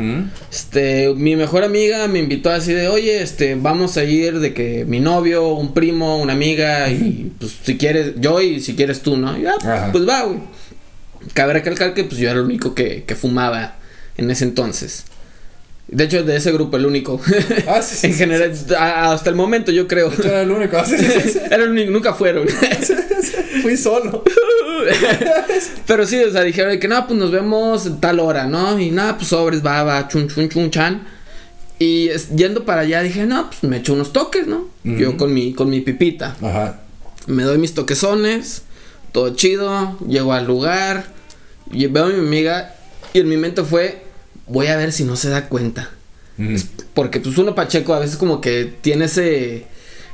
Este, 0.51 1.13
mi 1.15 1.37
mejor 1.37 1.65
amiga 1.65 2.07
me 2.09 2.21
invitó 2.21 2.51
así 2.51 2.73
de, 2.73 2.89
oye, 2.89 3.23
este, 3.23 3.57
vamos 3.57 3.97
a 3.97 4.05
ir 4.05 4.41
de 4.41 4.55
que 4.55 4.85
mi 4.85 5.01
novio, 5.01 5.49
un 5.55 5.75
primo, 5.75 6.19
una 6.19 6.33
amiga, 6.33 6.89
y 6.91 7.33
pues 7.39 7.57
si 7.63 7.77
quieres, 7.77 8.13
yo 8.17 8.41
y 8.41 8.61
si 8.61 8.75
quieres 8.77 9.01
tú, 9.01 9.17
¿no? 9.17 9.37
Y, 9.37 9.47
ah, 9.47 9.55
Ajá. 9.61 9.89
pues 9.93 10.09
va, 10.09 10.23
güey. 10.23 10.39
Cabe 11.33 11.55
recalcar 11.55 11.95
que 11.95 12.05
pues 12.05 12.19
yo 12.19 12.29
era 12.29 12.39
el 12.39 12.45
único 12.45 12.75
que, 12.75 13.05
que 13.05 13.15
fumaba 13.15 13.77
en 14.17 14.31
ese 14.31 14.45
entonces. 14.45 15.07
De 15.87 16.05
hecho, 16.05 16.25
de 16.25 16.37
ese 16.37 16.51
grupo, 16.53 16.77
el 16.77 16.87
único. 16.87 17.21
Ah, 17.69 17.83
sí, 17.83 17.97
sí, 17.97 18.07
en 18.09 18.15
general, 18.15 18.53
hasta 18.79 19.31
el 19.31 19.37
momento 19.37 19.71
yo 19.71 19.87
creo. 19.87 20.11
Yo 20.11 20.25
era 20.25 20.43
el 20.43 20.51
único. 20.51 20.83
Sí, 20.85 20.97
sí, 20.99 21.31
sí. 21.31 21.39
Era 21.45 21.65
el 21.65 21.71
único, 21.71 21.91
nunca 21.91 22.15
fueron. 22.15 22.47
Fui 23.63 23.77
solo. 23.77 24.25
Pero 25.87 26.07
sí, 26.07 26.23
o 26.23 26.31
sea, 26.33 26.43
dijeron 26.43 26.73
de 26.73 26.79
que 26.79 26.89
no, 26.89 27.07
pues 27.07 27.19
nos 27.19 27.31
vemos 27.31 27.87
en 27.87 28.01
tal 28.01 28.21
hora, 28.21 28.47
¿no? 28.47 28.79
Y 28.79 28.91
nada, 28.91 29.17
pues 29.17 29.29
sobres, 29.29 29.65
va, 29.65 29.83
va, 29.83 30.09
chun, 30.09 30.29
chun, 30.29 30.49
chun, 30.49 30.71
chan. 30.71 31.07
Y 31.79 32.11
yendo 32.35 32.65
para 32.65 32.83
allá 32.83 33.03
dije, 33.03 33.27
no, 33.27 33.49
pues 33.49 33.63
me 33.65 33.79
echo 33.79 33.93
unos 33.93 34.13
toques, 34.13 34.47
¿no? 34.47 34.69
Yo 34.85 35.17
con 35.17 35.35
mi, 35.35 35.53
con 35.55 35.71
mi 35.71 35.81
pipita. 35.81 36.37
Ajá. 36.41 36.81
Me 37.27 37.43
doy 37.43 37.59
mis 37.59 37.75
toquezones, 37.75 38.63
todo 39.13 39.35
chido, 39.35 39.99
llego 40.07 40.33
al 40.33 40.47
lugar, 40.47 41.07
y 41.71 41.87
veo 41.87 42.05
a 42.05 42.09
mi 42.09 42.19
amiga 42.19 42.75
y 43.13 43.21
en 43.21 43.29
mi 43.29 43.37
mente 43.37 43.63
fue, 43.63 44.04
voy 44.47 44.67
a 44.69 44.77
ver 44.77 44.93
si 44.93 45.05
no 45.05 45.17
se 45.17 45.29
da 45.31 45.49
cuenta. 45.49 45.91
Porque 46.95 47.21
pues 47.21 47.39
uno 47.39 47.55
Pacheco 47.55 47.95
a 47.95 48.01
veces 48.01 48.17
como 48.17 48.41
que 48.41 48.73
tiene 48.81 49.05
ese, 49.05 49.65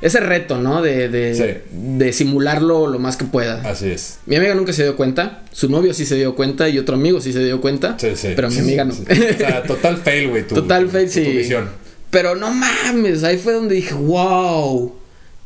ese 0.02 0.20
reto, 0.20 0.58
¿no? 0.58 0.82
De, 0.82 1.08
de, 1.08 1.34
Sí. 1.34 1.70
de 1.72 2.12
simularlo 2.12 2.86
lo 2.88 2.98
más 2.98 3.16
que 3.16 3.24
pueda. 3.24 3.62
Así 3.68 3.90
es. 3.90 4.18
Mi 4.26 4.36
amiga 4.36 4.54
nunca 4.54 4.72
se 4.74 4.82
dio 4.82 4.96
cuenta, 4.96 5.42
su 5.52 5.70
novio 5.70 5.94
sí 5.94 6.04
se 6.04 6.16
dio 6.16 6.34
cuenta 6.36 6.68
y 6.68 6.78
otro 6.78 6.96
amigo 6.96 7.20
sí 7.22 7.32
se 7.32 7.42
dio 7.44 7.60
cuenta, 7.62 7.96
Sí, 7.98 8.08
sí. 8.16 8.32
pero 8.36 8.50
mi 8.50 8.58
amiga 8.58 8.84
no. 8.84 8.92
O 8.94 8.96
sea, 9.38 9.62
total 9.62 9.96
fail, 9.96 10.28
güey. 10.28 10.46
Total 10.46 10.84
tu- 10.84 10.90
fail, 10.90 11.06
tu- 11.06 11.12
sí. 11.12 11.24
Tu 11.24 11.30
misión. 11.30 11.70
Pero 12.10 12.34
no 12.34 12.52
mames, 12.52 13.22
ahí 13.24 13.38
fue 13.38 13.52
donde 13.54 13.76
dije, 13.76 13.94
wow, 13.94 14.94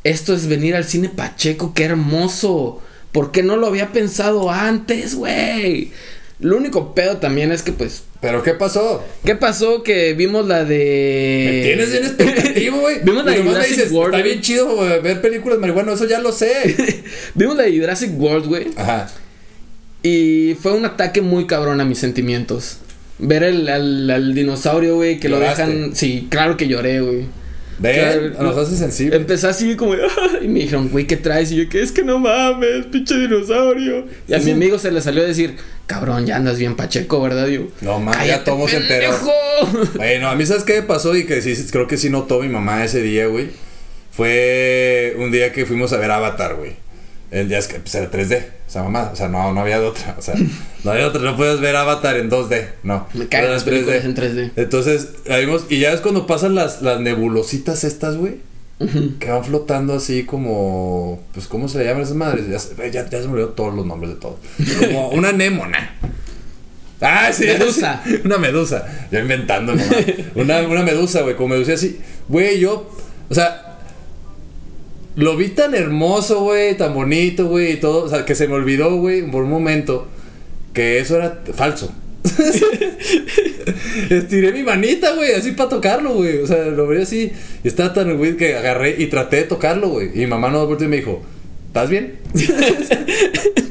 esto 0.03 0.33
es 0.33 0.47
venir 0.47 0.75
al 0.75 0.83
cine 0.83 1.09
Pacheco, 1.09 1.73
qué 1.73 1.85
hermoso. 1.85 2.81
¿Por 3.11 3.31
qué 3.31 3.43
no 3.43 3.55
lo 3.55 3.67
había 3.67 3.93
pensado 3.93 4.51
antes, 4.51 5.15
güey? 5.15 5.91
Lo 6.39 6.57
único 6.57 6.93
pedo 6.93 7.17
también 7.17 7.51
es 7.53 7.61
que, 7.61 7.71
pues, 7.71 8.03
¿Pero 8.25 8.41
qué 8.41 8.53
pasó? 8.55 9.05
¿qué 9.23 9.35
pasó? 9.35 9.83
Que 9.83 10.15
vimos 10.15 10.47
la 10.47 10.65
de... 10.65 11.45
Me 11.45 11.61
tienes 11.61 11.91
bien 11.91 12.05
expectativo, 12.05 12.79
güey. 12.79 12.99
Vimos 13.03 13.23
la 13.23 13.33
de 13.33 13.43
Jurassic 13.43 13.75
dices, 13.75 13.91
World, 13.91 14.15
Está 14.15 14.25
bien 14.25 14.41
chido 14.41 14.75
güey, 14.75 14.99
ver 14.99 15.21
películas 15.21 15.59
marihuana, 15.59 15.93
eso 15.93 16.07
ya 16.07 16.19
lo 16.19 16.31
sé. 16.31 17.03
Vimos 17.35 17.55
la 17.55 17.63
de 17.63 17.77
Jurassic 17.77 18.19
World, 18.19 18.47
güey. 18.47 18.67
Ajá. 18.77 19.11
Y 20.01 20.55
fue 20.59 20.71
un 20.71 20.85
ataque 20.85 21.21
muy 21.21 21.45
cabrón 21.45 21.81
a 21.81 21.85
mis 21.85 21.99
sentimientos. 21.99 22.79
Ver 23.19 23.43
el, 23.43 23.69
al, 23.69 24.09
al 24.09 24.33
dinosaurio, 24.33 24.95
güey, 24.95 25.19
que 25.19 25.29
lo 25.29 25.39
dejan... 25.39 25.95
Sí, 25.95 26.27
claro 26.31 26.57
que 26.57 26.67
lloré, 26.67 27.01
güey. 27.01 27.25
Ven, 27.77 28.33
nos 28.39 28.57
hace 28.57 28.75
sensible. 28.77 29.17
Empecé 29.17 29.47
así 29.47 29.75
como, 29.75 29.95
y 30.41 30.47
me 30.47 30.59
dijeron, 30.61 30.89
güey, 30.89 31.05
¿qué 31.07 31.17
traes? 31.17 31.51
Y 31.51 31.57
yo, 31.57 31.69
que 31.69 31.81
es 31.81 31.91
que 31.91 32.03
no 32.03 32.19
mames, 32.19 32.85
pinche 32.85 33.15
dinosaurio. 33.17 34.05
Y 34.27 34.33
a 34.33 34.39
mi 34.39 34.51
amigo 34.51 34.79
se 34.79 34.91
le 34.91 35.01
salió 35.01 35.23
a 35.23 35.25
decir, 35.25 35.55
cabrón, 35.85 36.25
ya 36.25 36.37
andas 36.37 36.57
bien 36.57 36.75
pacheco, 36.75 37.21
¿verdad? 37.21 37.47
Yo, 37.47 37.67
No 37.81 37.99
mames, 37.99 38.27
ya 38.27 38.43
"Cállate, 38.43 38.51
todo 38.51 38.67
se 38.67 38.77
enteró. 38.77 39.11
pendejo". 39.11 39.31
Bueno, 39.95 40.29
a 40.29 40.35
mí 40.35 40.45
sabes 40.45 40.63
qué 40.63 40.81
pasó 40.81 41.15
y 41.15 41.25
que 41.25 41.41
sí, 41.41 41.53
creo 41.71 41.87
que 41.87 41.97
sí 41.97 42.09
notó 42.09 42.41
mi 42.41 42.49
mamá 42.49 42.83
ese 42.85 43.01
día, 43.01 43.27
güey. 43.27 43.49
Fue 44.11 45.13
un 45.17 45.31
día 45.31 45.51
que 45.51 45.65
fuimos 45.65 45.91
a 45.93 45.97
ver 45.97 46.11
Avatar, 46.11 46.55
güey. 46.55 46.73
El 47.31 47.49
día 47.49 47.57
es 47.57 47.67
que 47.67 47.79
pues, 47.79 47.93
era 47.95 48.09
3D, 48.09 48.43
o 48.43 48.54
sea, 48.75 48.83
mamá, 48.83 49.09
o 49.11 49.15
sea, 49.15 49.27
no, 49.27 49.53
no 49.53 49.61
había 49.61 49.79
de 49.79 49.85
otra, 49.87 50.15
o 50.17 50.21
sea, 50.21 50.35
no 50.83 50.91
había 50.91 51.07
otra, 51.07 51.21
no 51.21 51.35
puedes 51.37 51.59
ver 51.61 51.75
Avatar 51.75 52.17
en 52.17 52.29
2D, 52.29 52.65
no. 52.83 53.07
Me 53.13 53.27
cagan 53.27 53.51
las 53.51 53.63
películas 53.63 54.03
en 54.05 54.15
3D. 54.15 54.51
Entonces, 54.55 55.09
la 55.25 55.37
vimos, 55.37 55.65
y 55.69 55.79
ya 55.79 55.91
es 55.93 56.01
cuando 56.01 56.27
pasan 56.27 56.55
las, 56.55 56.81
las 56.81 56.99
nebulositas 56.99 57.83
estas, 57.83 58.17
güey, 58.17 58.35
que 59.19 59.29
van 59.31 59.43
flotando 59.45 59.93
así 59.95 60.23
como, 60.25 61.23
pues, 61.33 61.47
¿cómo 61.47 61.69
se 61.69 61.77
le 61.77 61.85
llaman 61.85 62.03
esas 62.03 62.15
madres? 62.15 62.49
Ya, 62.49 62.59
se- 62.59 62.75
ya, 62.91 63.09
ya 63.09 63.21
se 63.21 63.27
me 63.27 63.33
olvidó 63.33 63.49
todos 63.49 63.73
los 63.73 63.85
nombres 63.85 64.13
de 64.15 64.19
todo. 64.19 64.37
Como 64.81 65.09
una 65.11 65.29
anémona. 65.29 65.95
Ah, 67.01 67.29
sí. 67.31 67.45
Medusa. 67.45 68.01
sí, 68.05 68.19
Una 68.25 68.37
medusa. 68.37 68.85
Yo 69.11 69.19
inventando, 69.19 69.73
mamá. 69.75 69.95
Una, 70.35 70.61
una 70.61 70.83
medusa, 70.83 71.21
güey. 71.21 71.35
Como 71.35 71.49
medusa 71.49 71.73
así. 71.73 71.99
Güey, 72.27 72.59
yo. 72.59 72.89
O 73.29 73.33
sea. 73.33 73.64
Lo 75.15 75.37
vi 75.37 75.49
tan 75.49 75.75
hermoso, 75.75 76.41
güey. 76.41 76.75
Tan 76.77 76.93
bonito, 76.93 77.47
güey. 77.47 77.73
Y 77.73 77.77
todo. 77.77 78.03
O 78.03 78.09
sea, 78.09 78.25
que 78.25 78.35
se 78.35 78.47
me 78.47 78.55
olvidó, 78.55 78.95
güey. 78.97 79.29
Por 79.29 79.43
un 79.43 79.49
momento. 79.49 80.07
Que 80.73 80.99
eso 80.99 81.17
era 81.17 81.41
falso. 81.53 81.93
Estiré 84.09 84.51
mi 84.51 84.63
manita, 84.63 85.13
güey. 85.13 85.33
Así 85.33 85.51
para 85.51 85.69
tocarlo, 85.69 86.13
güey. 86.15 86.39
O 86.39 86.47
sea, 86.47 86.65
lo 86.65 86.87
veía 86.87 87.03
así. 87.03 87.31
Y 87.63 87.67
estaba 87.67 87.93
tan, 87.93 88.17
güey, 88.17 88.35
que 88.35 88.55
agarré 88.55 88.95
y 88.97 89.05
traté 89.07 89.37
de 89.37 89.43
tocarlo, 89.43 89.89
güey. 89.89 90.09
Y 90.13 90.19
mi 90.19 90.27
mamá 90.27 90.49
no 90.49 90.65
volteó 90.67 90.87
y 90.87 90.89
me 90.89 90.97
dijo: 90.97 91.23
¿Estás 91.67 91.89
bien? 91.89 92.15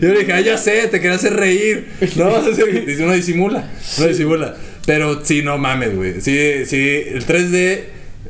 Yo 0.00 0.08
le 0.08 0.20
dije, 0.20 0.32
ah, 0.32 0.40
ya 0.40 0.56
sé, 0.58 0.88
te 0.88 1.00
quería 1.00 1.16
hacer 1.16 1.34
reír. 1.34 1.86
No, 2.16 2.28
uno 2.34 3.12
disimula, 3.12 3.70
uno 3.98 4.08
disimula. 4.08 4.56
Pero 4.86 5.24
sí, 5.24 5.42
no 5.42 5.58
mames, 5.58 5.94
güey. 5.94 6.20
Sí, 6.20 6.66
sí, 6.66 7.02
el 7.06 7.24
3D 7.24 7.80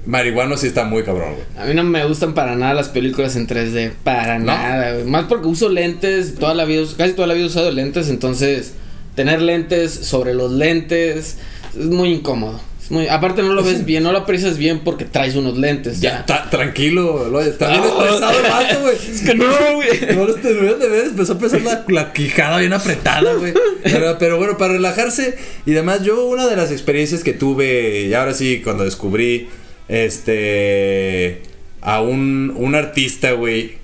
marihuano 0.06 0.56
sí 0.56 0.66
está 0.66 0.84
muy 0.84 1.02
cabrón, 1.02 1.34
güey. 1.34 1.46
A 1.58 1.68
mí 1.68 1.74
no 1.74 1.84
me 1.84 2.04
gustan 2.06 2.34
para 2.34 2.56
nada 2.56 2.74
las 2.74 2.88
películas 2.88 3.36
en 3.36 3.46
3D. 3.46 3.92
Para 4.02 4.38
¿No? 4.38 4.46
nada, 4.46 4.94
güey. 4.94 5.04
Más 5.04 5.24
porque 5.26 5.46
uso 5.46 5.68
lentes. 5.68 6.34
Toda 6.34 6.54
la 6.54 6.64
vida, 6.64 6.84
casi 6.96 7.12
toda 7.12 7.28
la 7.28 7.34
vida 7.34 7.44
he 7.44 7.48
usado 7.48 7.70
lentes. 7.70 8.08
Entonces, 8.08 8.74
tener 9.14 9.40
lentes 9.42 9.92
sobre 9.92 10.34
los 10.34 10.52
lentes 10.52 11.38
es 11.78 11.86
muy 11.86 12.10
incómodo. 12.12 12.60
Es 12.82 12.90
muy, 12.90 13.06
aparte, 13.06 13.42
no 13.42 13.52
lo 13.52 13.62
ves 13.62 13.84
bien, 13.84 14.02
no 14.02 14.10
lo 14.10 14.18
aprecias 14.18 14.58
bien 14.58 14.80
porque 14.80 15.04
traes 15.04 15.36
unos 15.36 15.56
lentes. 15.56 16.00
Ya, 16.00 16.26
tranquilo, 16.50 17.28
lo, 17.28 17.40
está 17.40 17.68
bien 17.68 17.84
estresado 17.84 18.38
el 18.38 18.50
vato, 18.50 18.80
güey. 18.80 18.96
Es 19.12 19.20
que 19.20 19.34
no, 19.36 19.46
güey. 19.76 20.16
No 20.16 20.24
lo 20.24 20.34
deberías 20.34 20.80
de 20.80 20.88
ver, 20.88 21.06
empezó 21.06 21.34
a 21.34 21.38
pensar 21.38 21.62
la, 21.62 21.84
la 21.88 22.12
quijada 22.12 22.58
bien 22.58 22.72
apretada, 22.72 23.34
güey. 23.34 23.54
Pero, 23.84 24.18
pero 24.18 24.36
bueno, 24.36 24.58
para 24.58 24.72
relajarse 24.72 25.38
y 25.64 25.70
demás, 25.70 26.02
yo 26.02 26.26
una 26.26 26.48
de 26.48 26.56
las 26.56 26.72
experiencias 26.72 27.22
que 27.22 27.32
tuve, 27.32 28.06
y 28.08 28.14
ahora 28.14 28.34
sí, 28.34 28.60
cuando 28.64 28.82
descubrí, 28.82 29.48
este, 29.88 31.42
a 31.80 32.00
un, 32.00 32.52
un 32.56 32.74
artista, 32.74 33.32
güey, 33.32 33.76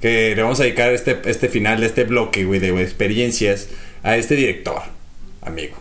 que 0.00 0.34
le 0.34 0.42
vamos 0.42 0.60
a 0.60 0.64
dedicar 0.64 0.92
este, 0.92 1.18
este 1.26 1.48
final 1.48 1.80
de 1.80 1.86
este 1.86 2.04
bloque, 2.04 2.44
güey, 2.44 2.60
de 2.60 2.68
experiencias, 2.82 3.68
a 4.02 4.16
este 4.16 4.36
director, 4.36 4.82
amigo, 5.42 5.76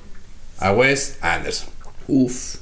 a 0.57 0.71
Wes 0.71 1.17
Anderson. 1.21 1.69
Uf. 2.07 2.57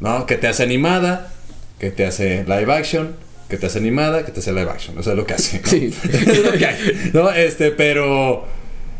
¿no? 0.00 0.26
Que 0.26 0.36
te 0.36 0.48
hace 0.48 0.62
animada, 0.62 1.32
que 1.78 1.90
te 1.90 2.06
hace 2.06 2.44
live 2.44 2.72
action, 2.72 3.16
que 3.48 3.56
te 3.56 3.66
hace 3.66 3.78
animada, 3.78 4.24
que 4.24 4.32
te 4.32 4.40
hace 4.40 4.52
live 4.52 4.70
action. 4.70 4.96
O 4.98 5.02
sea, 5.02 5.12
es 5.12 5.18
lo 5.18 5.26
que 5.26 5.34
hace. 5.34 5.60
¿no? 5.60 5.66
Sí. 5.66 5.94
es 6.12 6.44
lo 6.44 6.52
que 6.52 6.66
hay. 6.66 7.10
No, 7.12 7.30
este, 7.30 7.70
pero. 7.70 8.46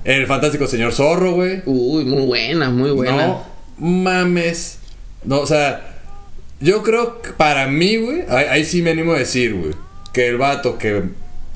El 0.05 0.27
fantástico 0.27 0.67
señor 0.67 0.93
zorro, 0.93 1.33
güey. 1.35 1.63
Uy, 1.65 2.05
muy 2.05 2.27
buena, 2.27 2.71
muy 2.71 2.91
buena. 2.91 3.27
No 3.27 3.47
mames. 3.79 4.79
No, 5.25 5.41
o 5.41 5.47
sea, 5.47 5.92
yo 6.63 6.83
creo 6.83 7.21
que 7.23 7.31
para 7.31 7.67
mí, 7.67 7.97
güey, 7.97 8.23
ahí, 8.29 8.47
ahí 8.49 8.65
sí 8.65 8.83
me 8.83 8.91
animo 8.91 9.13
a 9.13 9.19
decir, 9.19 9.55
güey, 9.55 9.73
que 10.13 10.29
el 10.29 10.37
vato 10.39 10.79
que 10.79 11.03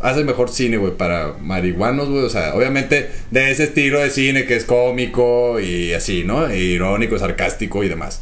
hace 0.00 0.24
mejor 0.24 0.50
cine, 0.50 0.76
güey, 0.76 0.92
para 0.96 1.34
marihuanos, 1.40 2.08
güey, 2.08 2.24
o 2.24 2.28
sea, 2.30 2.54
obviamente 2.54 3.08
de 3.30 3.50
ese 3.50 3.64
estilo 3.64 4.00
de 4.00 4.10
cine 4.10 4.44
que 4.44 4.56
es 4.56 4.64
cómico 4.64 5.58
y 5.60 5.92
así, 5.94 6.24
¿no? 6.24 6.52
Irónico, 6.52 7.18
sarcástico 7.18 7.82
y 7.84 7.88
demás. 7.88 8.20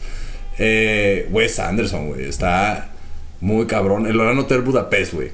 Eh, 0.59 1.27
Wes 1.31 1.59
Anderson, 1.59 2.09
güey, 2.09 2.27
está 2.29 2.91
muy 3.41 3.67
cabrón. 3.67 4.07
El 4.07 4.17
Gran 4.19 4.39
Hotel 4.39 4.61
Budapest, 4.61 5.15
güey. 5.15 5.29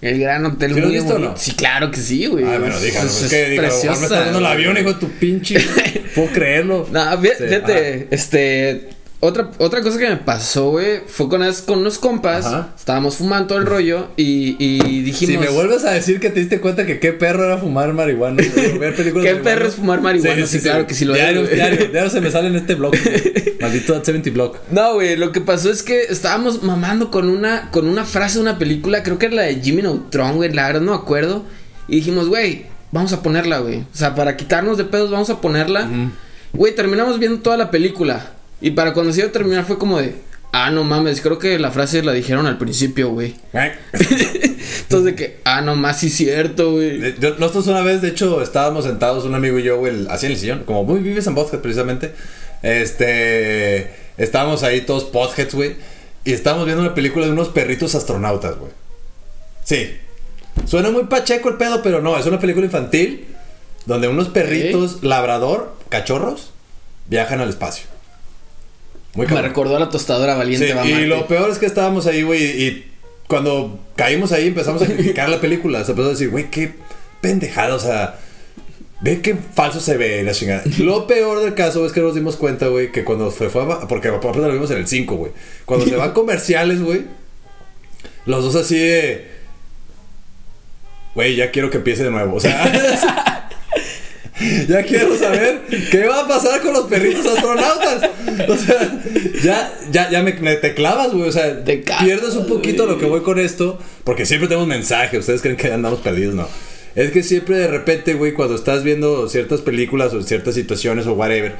El 0.00 0.18
gran 0.18 0.44
hotel 0.44 0.74
¿Sí 0.74 0.80
lo 0.80 0.86
has 0.86 0.90
muy 0.90 0.98
visto 0.98 1.10
o 1.10 1.12
bonito. 1.14 1.30
no? 1.32 1.36
Sí, 1.38 1.52
claro 1.52 1.90
que 1.92 1.98
sí, 1.98 2.26
güey. 2.26 2.44
Ay, 2.44 2.58
bueno, 2.58 2.80
dígalo, 2.80 3.06
Es- 3.08 3.22
es, 3.22 3.30
que 3.30 3.50
diga, 3.50 3.62
a 3.62 3.66
lo 3.66 3.72
mejor 3.72 3.84
me 3.84 3.88
preciosa, 3.92 4.04
está 4.04 4.20
dando 4.24 4.38
el 4.40 4.46
avión, 4.46 4.76
hijo 4.78 4.92
de 4.94 4.98
tu 4.98 5.08
pinche. 5.10 5.56
Puedo 6.16 6.28
creerlo. 6.32 6.88
No, 6.90 7.00
fí- 7.22 7.32
Sí, 7.38 7.44
fíjate, 7.44 8.08
este. 8.10 8.88
Otra, 9.24 9.52
otra 9.58 9.82
cosa 9.82 10.00
que 10.00 10.08
me 10.08 10.16
pasó, 10.16 10.70
güey, 10.70 11.02
fue 11.06 11.28
con, 11.28 11.42
con 11.64 11.78
unos 11.78 11.96
compas. 12.00 12.44
Ajá. 12.44 12.72
Estábamos 12.76 13.14
fumando 13.18 13.46
todo 13.46 13.58
el 13.58 13.66
rollo 13.66 14.08
y, 14.16 14.56
y 14.58 15.02
dijimos. 15.02 15.34
Si 15.36 15.38
me 15.38 15.48
vuelves 15.48 15.84
a 15.84 15.92
decir 15.92 16.18
que 16.18 16.28
te 16.28 16.40
diste 16.40 16.60
cuenta 16.60 16.86
que 16.86 16.98
qué 16.98 17.12
perro 17.12 17.44
era 17.44 17.56
fumar 17.56 17.92
marihuana, 17.92 18.42
güey, 18.52 18.78
ver 18.78 18.96
películas 18.96 19.24
¿Qué 19.24 19.36
perro 19.36 19.68
es 19.68 19.76
fumar 19.76 20.00
marihuana? 20.00 20.44
Sí, 20.44 20.58
claro 20.58 20.88
que 20.88 20.94
sí 20.94 21.04
lo 21.04 21.14
diario, 21.14 21.46
diario, 21.46 21.86
diario 21.92 22.10
se 22.10 22.20
me 22.20 22.32
sale 22.32 22.48
en 22.48 22.56
este 22.56 22.74
blog. 22.74 22.90
güey. 22.90 23.54
Maldito 23.60 23.94
70 23.94 24.30
blog. 24.30 24.56
No, 24.72 24.94
güey, 24.94 25.14
lo 25.14 25.30
que 25.30 25.40
pasó 25.40 25.70
es 25.70 25.84
que 25.84 26.02
estábamos 26.02 26.64
mamando 26.64 27.12
con 27.12 27.28
una, 27.28 27.70
con 27.70 27.86
una 27.86 28.04
frase 28.04 28.38
de 28.38 28.42
una 28.42 28.58
película, 28.58 29.04
creo 29.04 29.20
que 29.20 29.26
era 29.26 29.36
la 29.36 29.42
de 29.42 29.60
Jimmy 29.60 29.82
Neutron, 29.82 30.34
güey, 30.34 30.52
la 30.52 30.66
verdad 30.66 30.80
no 30.80 30.90
me 30.90 30.98
acuerdo. 30.98 31.44
Y 31.86 31.94
dijimos, 31.94 32.28
güey, 32.28 32.66
vamos 32.90 33.12
a 33.12 33.22
ponerla, 33.22 33.60
güey. 33.60 33.82
O 33.82 33.96
sea, 33.96 34.16
para 34.16 34.36
quitarnos 34.36 34.78
de 34.78 34.84
pedos, 34.84 35.12
vamos 35.12 35.30
a 35.30 35.40
ponerla. 35.40 35.88
Güey, 36.52 36.74
terminamos 36.74 37.20
viendo 37.20 37.38
toda 37.38 37.56
la 37.56 37.70
película. 37.70 38.32
Y 38.62 38.70
para 38.70 38.94
cuando 38.94 39.12
se 39.12 39.20
iba 39.20 39.28
a 39.28 39.32
terminar 39.32 39.64
fue 39.66 39.76
como 39.76 39.98
de, 39.98 40.14
ah, 40.52 40.70
no 40.70 40.84
mames, 40.84 41.20
creo 41.20 41.38
que 41.38 41.58
la 41.58 41.72
frase 41.72 42.02
la 42.02 42.12
dijeron 42.12 42.46
al 42.46 42.56
principio, 42.56 43.10
güey. 43.10 43.34
Entonces 43.92 45.04
de 45.04 45.14
que, 45.16 45.40
ah, 45.44 45.60
no 45.60 45.74
más, 45.74 45.98
sí 45.98 46.06
es 46.06 46.14
cierto, 46.14 46.72
güey. 46.72 47.04
Eh, 47.04 47.14
Nosotros 47.38 47.66
una 47.66 47.82
vez, 47.82 48.00
de 48.00 48.08
hecho, 48.08 48.40
estábamos 48.40 48.84
sentados, 48.84 49.24
un 49.24 49.34
amigo 49.34 49.58
y 49.58 49.64
yo, 49.64 49.78
güey, 49.78 50.06
así 50.08 50.26
en 50.26 50.32
el 50.32 50.38
sillón, 50.38 50.62
como 50.64 50.84
muy 50.84 51.00
vives 51.00 51.26
en 51.26 51.34
podcast 51.34 51.62
precisamente. 51.62 52.12
Este. 52.62 53.90
Estábamos 54.16 54.62
ahí 54.62 54.82
todos 54.82 55.04
podheads, 55.04 55.54
güey. 55.54 55.74
Y 56.24 56.32
estábamos 56.32 56.66
viendo 56.66 56.82
una 56.82 56.94
película 56.94 57.26
de 57.26 57.32
unos 57.32 57.48
perritos 57.48 57.96
astronautas, 57.96 58.56
güey. 58.56 58.70
Sí. 59.64 59.96
Suena 60.66 60.90
muy 60.90 61.04
pacheco 61.04 61.48
el 61.48 61.56
pedo, 61.56 61.82
pero 61.82 62.00
no, 62.00 62.16
es 62.16 62.26
una 62.26 62.38
película 62.38 62.66
infantil 62.66 63.26
donde 63.86 64.06
unos 64.06 64.28
perritos 64.28 65.02
labrador, 65.02 65.74
cachorros, 65.88 66.52
viajan 67.08 67.40
al 67.40 67.48
espacio. 67.48 67.91
Muy 69.14 69.26
Me 69.26 69.42
recordó 69.42 69.76
a 69.76 69.80
la 69.80 69.90
tostadora 69.90 70.34
valiente 70.34 70.66
Sí, 70.66 70.72
a 70.72 70.84
y 70.84 71.06
lo 71.06 71.26
peor 71.26 71.50
es 71.50 71.58
que 71.58 71.66
estábamos 71.66 72.06
ahí, 72.06 72.22
güey, 72.22 72.42
y 72.42 72.92
cuando 73.28 73.78
caímos 73.96 74.32
ahí 74.32 74.48
empezamos 74.48 74.82
a 74.82 74.86
criticar 74.86 75.28
la 75.28 75.40
película. 75.40 75.84
Se 75.84 75.92
empezó 75.92 76.08
a 76.08 76.12
decir, 76.12 76.30
güey, 76.30 76.50
qué 76.50 76.72
pendejada, 77.20 77.74
o 77.74 77.78
sea, 77.78 78.18
ve 79.00 79.20
qué 79.20 79.34
falso 79.34 79.80
se 79.80 79.96
ve 79.96 80.22
la 80.22 80.32
chingada. 80.32 80.62
Lo 80.78 81.06
peor 81.06 81.42
del 81.42 81.54
caso 81.54 81.84
es 81.84 81.92
que 81.92 82.00
nos 82.00 82.14
dimos 82.14 82.36
cuenta, 82.36 82.68
güey, 82.68 82.90
que 82.90 83.04
cuando 83.04 83.30
se 83.30 83.50
fue 83.50 83.62
a, 83.62 83.80
porque 83.88 84.08
aparte 84.08 84.38
lo 84.38 84.52
vimos 84.52 84.70
en 84.70 84.78
el 84.78 84.86
5, 84.86 85.14
güey. 85.16 85.32
Cuando 85.66 85.86
se 85.86 85.96
van 85.96 86.10
a 86.10 86.12
comerciales, 86.14 86.82
güey, 86.82 87.02
los 88.26 88.44
dos 88.44 88.56
así 88.56 88.78
de, 88.78 89.26
güey, 91.14 91.36
ya 91.36 91.50
quiero 91.50 91.68
que 91.70 91.78
empiece 91.78 92.04
de 92.04 92.10
nuevo, 92.10 92.36
o 92.36 92.40
sea. 92.40 93.40
Ya 94.68 94.82
quiero 94.82 95.16
saber 95.16 95.60
qué 95.90 96.06
va 96.06 96.20
a 96.20 96.28
pasar 96.28 96.60
con 96.62 96.72
los 96.72 96.86
perritos 96.86 97.26
astronautas. 97.26 98.10
O 98.48 98.56
sea, 98.56 99.00
ya, 99.42 99.72
ya, 99.90 100.10
ya 100.10 100.22
me, 100.22 100.32
me- 100.34 100.56
te 100.56 100.74
clavas, 100.74 101.12
güey. 101.12 101.28
O 101.28 101.32
sea, 101.32 101.64
Te 101.64 101.78
pierdes 101.78 102.34
un 102.34 102.46
poquito 102.46 102.86
lo 102.86 102.98
que 102.98 103.06
voy 103.06 103.20
con 103.22 103.38
esto. 103.38 103.78
Porque 104.04 104.24
siempre 104.26 104.48
tenemos 104.48 104.66
mensajes. 104.68 105.20
Ustedes 105.20 105.42
creen 105.42 105.56
que 105.56 105.70
andamos 105.72 106.00
perdidos, 106.00 106.34
no. 106.34 106.48
Es 106.94 107.10
que 107.10 107.22
siempre 107.22 107.56
de 107.56 107.68
repente, 107.68 108.14
güey, 108.14 108.32
cuando 108.32 108.54
estás 108.54 108.82
viendo 108.84 109.28
ciertas 109.28 109.60
películas 109.60 110.12
o 110.12 110.22
ciertas 110.22 110.54
situaciones 110.54 111.06
o 111.06 111.12
whatever, 111.14 111.54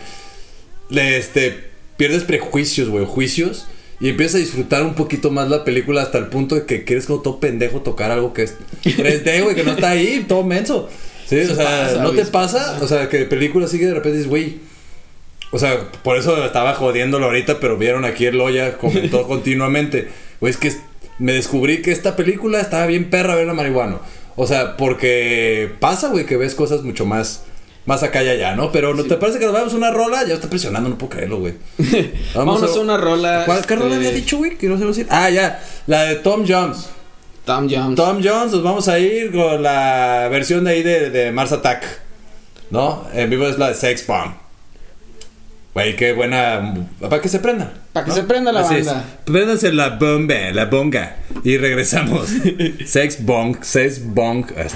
le, 0.91 1.17
este, 1.17 1.57
pierdes 1.97 2.25
prejuicios, 2.25 2.89
güey, 2.89 3.05
juicios. 3.07 3.67
Y 4.01 4.09
empiezas 4.09 4.37
a 4.37 4.39
disfrutar 4.39 4.83
un 4.83 4.95
poquito 4.95 5.31
más 5.31 5.49
la 5.49 5.63
película 5.65 6.03
hasta 6.03 6.19
el 6.19 6.27
punto 6.27 6.55
de 6.57 6.67
que 6.67 6.85
quieres 6.85 7.07
como 7.07 7.21
todo 7.23 7.39
pendejo 7.39 7.83
tocar 7.83 8.11
algo 8.11 8.33
que 8.35 8.43
es 8.43 8.55
3D, 8.85 9.43
güey, 9.45 9.55
que 9.55 9.63
no 9.63 9.73
está 9.73 9.91
ahí, 9.91 10.25
todo 10.27 10.43
menso. 10.43 10.89
Sí, 11.33 11.53
o 11.53 11.55
sea, 11.55 11.87
pasa, 11.87 12.03
¿no 12.03 12.11
te 12.13 12.25
sí 12.25 12.31
pasa? 12.31 12.79
O 12.83 12.87
sea, 12.87 13.09
que 13.09 13.25
película 13.25 13.67
sigue 13.67 13.87
de 13.87 13.95
repente 13.95 14.19
dices, 14.19 14.29
güey. 14.31 14.59
O 15.51 15.59
sea, 15.59 15.91
por 16.03 16.17
eso 16.17 16.45
estaba 16.45 16.75
jodiéndolo 16.75 17.27
ahorita, 17.27 17.61
pero 17.61 17.77
vieron 17.77 18.05
aquí 18.05 18.27
el 18.27 18.39
Loya 18.39 18.79
comentó 18.79 19.23
continuamente. 19.27 20.09
Güey, 20.41 20.51
es 20.53 20.57
que 20.57 20.73
me 21.19 21.33
descubrí 21.33 21.83
que 21.83 21.93
esta 21.93 22.17
película 22.17 22.61
estaba 22.61 22.87
bien 22.87 23.11
perra 23.11 23.35
ver 23.35 23.47
la 23.47 23.55
marihuana. 23.55 23.99
O 24.37 24.47
sea, 24.47 24.77
porque 24.77 25.71
pasa, 25.79 26.09
güey, 26.09 26.25
que 26.25 26.37
ves 26.37 26.55
cosas 26.55 26.83
mucho 26.83 27.05
más 27.05 27.45
más 27.85 28.03
acá 28.03 28.23
y 28.23 28.29
allá, 28.29 28.55
¿no? 28.55 28.71
Pero 28.71 28.95
¿no 28.95 29.05
te 29.05 29.17
parece 29.17 29.39
que 29.39 29.45
nos 29.45 29.55
vamos 29.55 29.75
a 29.75 29.77
una 29.77 29.91
rola? 29.91 30.25
Ya 30.25 30.35
está 30.35 30.49
presionando, 30.49 30.89
no 30.89 30.99
puedo 30.99 31.11
creerlo, 31.11 31.39
güey. 31.39 31.55
Vámonos 32.35 32.77
a 32.77 32.81
una 32.81 32.97
rola, 32.97 33.43
¿Cuál 33.45 33.67
qué 33.67 33.75
rola 33.75 33.95
este- 33.95 34.07
había 34.07 34.11
dicho, 34.13 34.39
güey? 34.39 34.57
Que 34.57 34.69
no 34.69 34.79
sé 34.79 34.85
decir. 34.85 35.07
Ah, 35.11 35.29
ya, 35.31 35.63
la 35.87 36.05
de 36.05 36.17
Tom 36.17 36.45
Jones. 36.47 36.89
Tom 37.45 37.69
Jones. 37.69 37.97
Tom 37.97 38.21
Jones, 38.23 38.53
nos 38.53 38.63
vamos 38.63 38.89
a 38.89 38.99
ir 38.99 39.33
con 39.33 39.63
la 39.63 40.29
versión 40.31 40.65
de 40.65 40.71
ahí 40.71 40.83
de, 40.83 41.11
de 41.11 41.33
Mars 41.33 41.53
Attack. 41.53 41.85
¿No? 42.71 43.07
En 43.13 43.29
vivo 43.29 43.47
es 43.47 43.59
la 43.59 43.69
de 43.69 43.75
Sex 43.75 44.07
Bomb. 44.07 44.33
Güey, 45.75 45.97
qué 45.97 46.13
buena. 46.13 46.75
Para 47.01 47.21
que 47.21 47.29
se 47.29 47.39
prenda. 47.39 47.73
Para 47.93 48.05
que 48.07 48.13
se 48.13 48.23
prenda 48.25 48.53
la 48.53 48.61
Así 48.61 48.77
es. 48.77 48.87
banda. 48.87 49.05
Préndanse 49.25 49.73
la 49.73 49.89
bomba, 49.91 50.35
la 50.53 50.67
bonga. 50.67 51.17
Y 51.45 51.57
regresamos. 51.57 52.29
Sex 52.87 53.25
Bong, 53.25 53.57
Sex 53.63 54.03
Bong. 54.05 54.47
Ahí 54.57 54.67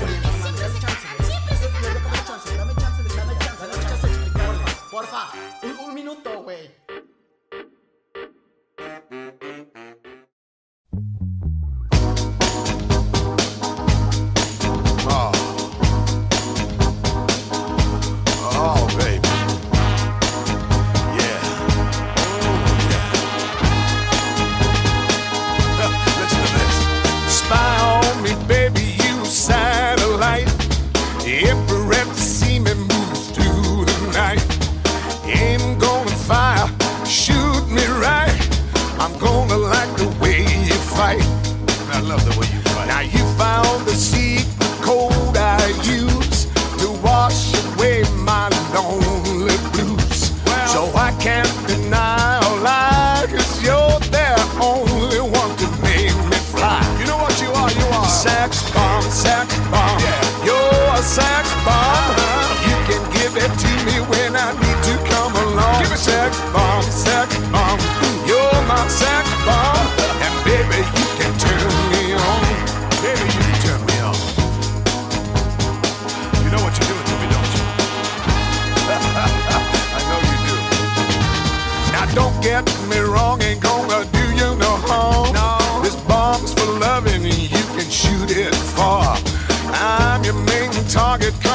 I 41.96 42.00
love 42.00 42.22
the 42.26 42.38
way 42.38 42.46
you 42.52 42.60
fight. 42.74 42.88
Now 42.88 43.00
you 43.00 43.24
found 43.38 43.86
the 43.86 43.94
secret 43.94 44.55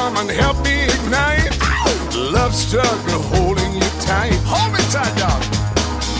come 0.02 0.16
and 0.16 0.30
help 0.30 0.58
me 0.64 0.76
ignite. 0.96 1.52
Love 2.36 2.54
struggle 2.54 3.22
holding 3.34 3.72
you 3.80 3.90
tight. 4.10 4.36
Hold 4.52 4.70
me 4.74 4.82
tight, 4.94 5.14
dog. 5.22 5.42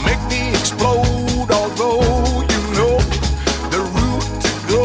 Make 0.08 0.22
me 0.32 0.42
explode, 0.60 1.50
although 1.60 2.02
you 2.52 2.60
know 2.78 2.94
the 3.74 3.82
route 3.96 4.28
to 4.46 4.52
go 4.74 4.84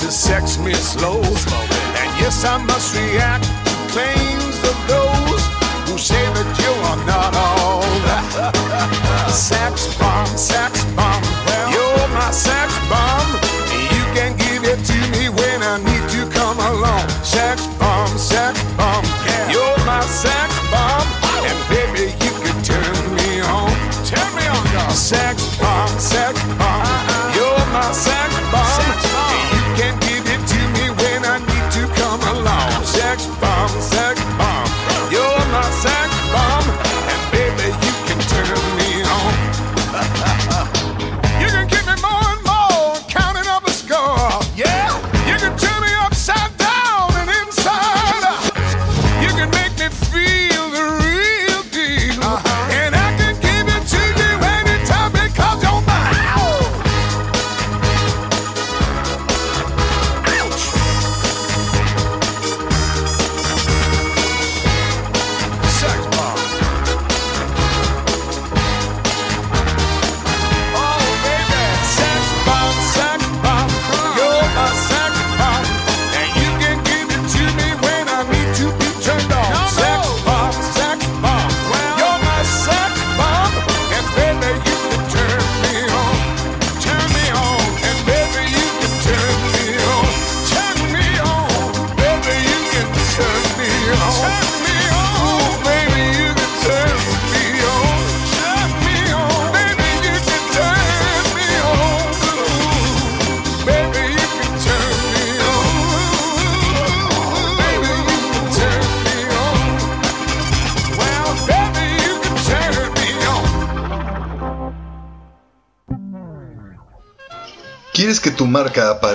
to 0.00 0.06
sex 0.26 0.58
me 0.64 0.72
slow. 0.92 1.20
And 2.00 2.10
yes, 2.22 2.44
I 2.44 2.56
must 2.70 2.88
react 2.96 3.44
to 3.68 3.74
claims 3.94 4.56
of 4.70 4.76
those 4.92 5.42
who 5.86 5.94
say 6.10 6.24
that 6.36 6.50
you 6.62 6.72
are 6.90 7.00
not 7.12 7.32
all 7.44 7.84
sex 9.50 9.74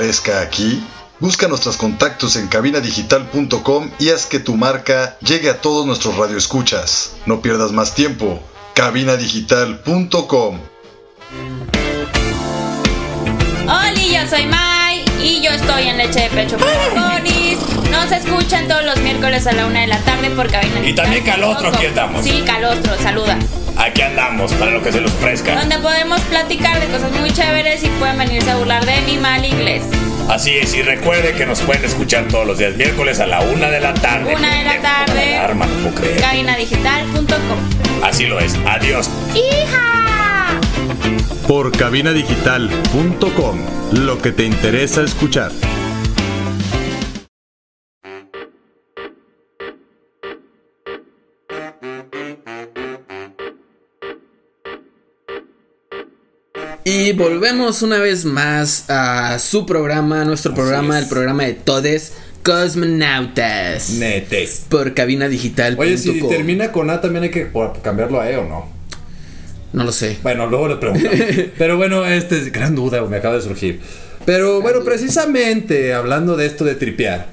aparezca 0.02 0.41
aquí? 0.41 0.84
Busca 1.20 1.47
nuestros 1.47 1.78
contactos 1.78 2.36
en 2.36 2.47
cabinadigital.com 2.47 3.91
y 3.99 4.10
haz 4.10 4.26
que 4.26 4.39
tu 4.39 4.58
marca 4.58 5.16
llegue 5.20 5.47
a 5.52 5.62
todos 5.62 5.86
nuestros 5.86 6.18
radioescuchas. 6.18 7.12
No 7.28 7.43
pierdas 7.43 7.72
más 7.72 7.93
tiempo. 7.93 8.41
cabinadigital.com 8.74 10.60
Hola, 13.66 13.93
yo 13.93 14.28
soy 14.28 14.47
Mai 14.47 15.06
y 15.22 15.41
yo 15.43 15.52
estoy 15.52 15.89
en 15.89 15.97
Leche 15.99 16.22
de 16.22 16.30
Pecho 16.30 16.58
para 16.58 16.89
Conis. 16.89 17.60
Nos 17.91 18.12
escuchan 18.12 18.68
todos 18.68 18.84
los 18.84 18.97
miércoles 19.02 19.45
a 19.45 19.52
la 19.52 19.68
una 19.68 19.82
de 19.82 19.88
la 19.88 19.99
tarde 19.99 20.32
por 20.32 20.49
cabina. 20.49 20.84
Y 20.84 20.95
también 20.95 21.24
Calostro, 21.24 21.70
aquí 21.70 21.86
estamos. 21.86 22.24
Sí, 22.24 22.41
Calostro, 22.43 22.97
saluda. 22.97 23.38
Aquí 23.82 24.03
andamos 24.03 24.53
para 24.53 24.69
lo 24.71 24.84
que 24.84 24.91
se 24.91 25.01
les 25.01 25.11
ofrezca. 25.11 25.55
Donde 25.55 25.79
podemos 25.79 26.21
platicar 26.21 26.79
de 26.79 26.86
cosas 26.86 27.11
muy 27.13 27.32
chéveres 27.32 27.84
y 27.84 27.88
pueden 27.88 28.15
venirse 28.19 28.51
a 28.51 28.57
burlar 28.57 28.86
de 28.86 29.01
mi 29.01 29.17
mal 29.17 29.43
inglés. 29.43 29.82
Así 30.29 30.51
es, 30.51 30.75
y 30.75 30.84
recuerde 30.84 31.34
que 31.34 31.47
nos 31.47 31.61
pueden 31.61 31.84
escuchar 31.84 32.27
todos 32.27 32.45
los 32.45 32.59
días 32.59 32.75
miércoles 32.75 33.19
a 33.19 33.25
la 33.25 33.41
una 33.41 33.71
de 33.71 33.82
la 33.82 33.95
tarde. 33.95 34.36
Una 34.36 34.55
de 34.55 34.63
la 34.65 34.82
tarde. 34.82 35.36
Alarma, 35.36 35.65
no 35.65 35.73
puedo 35.89 35.95
creer. 35.95 36.21
Cabinadigital.com. 36.21 38.03
Así 38.03 38.27
lo 38.27 38.39
es. 38.39 38.55
Adiós. 38.67 39.09
¡Hija! 39.34 40.59
Por 41.47 41.75
cabinadigital.com, 41.75 43.59
lo 43.93 44.21
que 44.21 44.32
te 44.32 44.45
interesa 44.45 45.01
escuchar. 45.01 45.51
Y 56.94 57.14
volvemos 57.14 57.84
una 57.84 58.00
vez 58.00 58.26
más 58.26 58.89
a 58.89 59.39
su 59.39 59.66
programa, 59.66 60.26
nuestro 60.26 60.54
programa, 60.54 61.00
el 61.00 61.08
programa 61.08 61.44
de 61.44 61.54
Todes 61.54 62.12
Cosmonautas. 62.44 63.92
Netes. 63.92 64.66
Por 64.68 64.94
cabinadigital.com. 64.94 65.80
Oye, 65.80 65.98
si 65.98 66.22
termina 66.28 66.74
con 66.74 66.89
A, 66.89 67.00
también 67.00 67.24
hay 67.24 67.30
que 67.30 67.50
cambiarlo 67.82 68.20
a 68.20 68.30
E 68.30 68.36
o 68.36 68.44
no. 68.44 68.68
No 69.72 69.86
lo 69.86 69.94
sé. 69.94 70.18
Bueno, 70.22 70.48
luego 70.48 70.68
le 70.68 70.76
preguntamos. 70.76 71.18
Pero 71.58 71.78
bueno, 71.78 72.06
este 72.06 72.38
es 72.38 72.52
gran 72.52 72.76
duda, 72.76 73.02
me 73.06 73.16
acaba 73.16 73.36
de 73.36 73.42
surgir. 73.42 73.80
Pero 74.26 74.60
bueno, 74.60 74.84
precisamente 74.84 75.94
hablando 75.94 76.36
de 76.36 76.46
esto 76.46 76.66
de 76.66 76.76
tripear, 76.76 77.28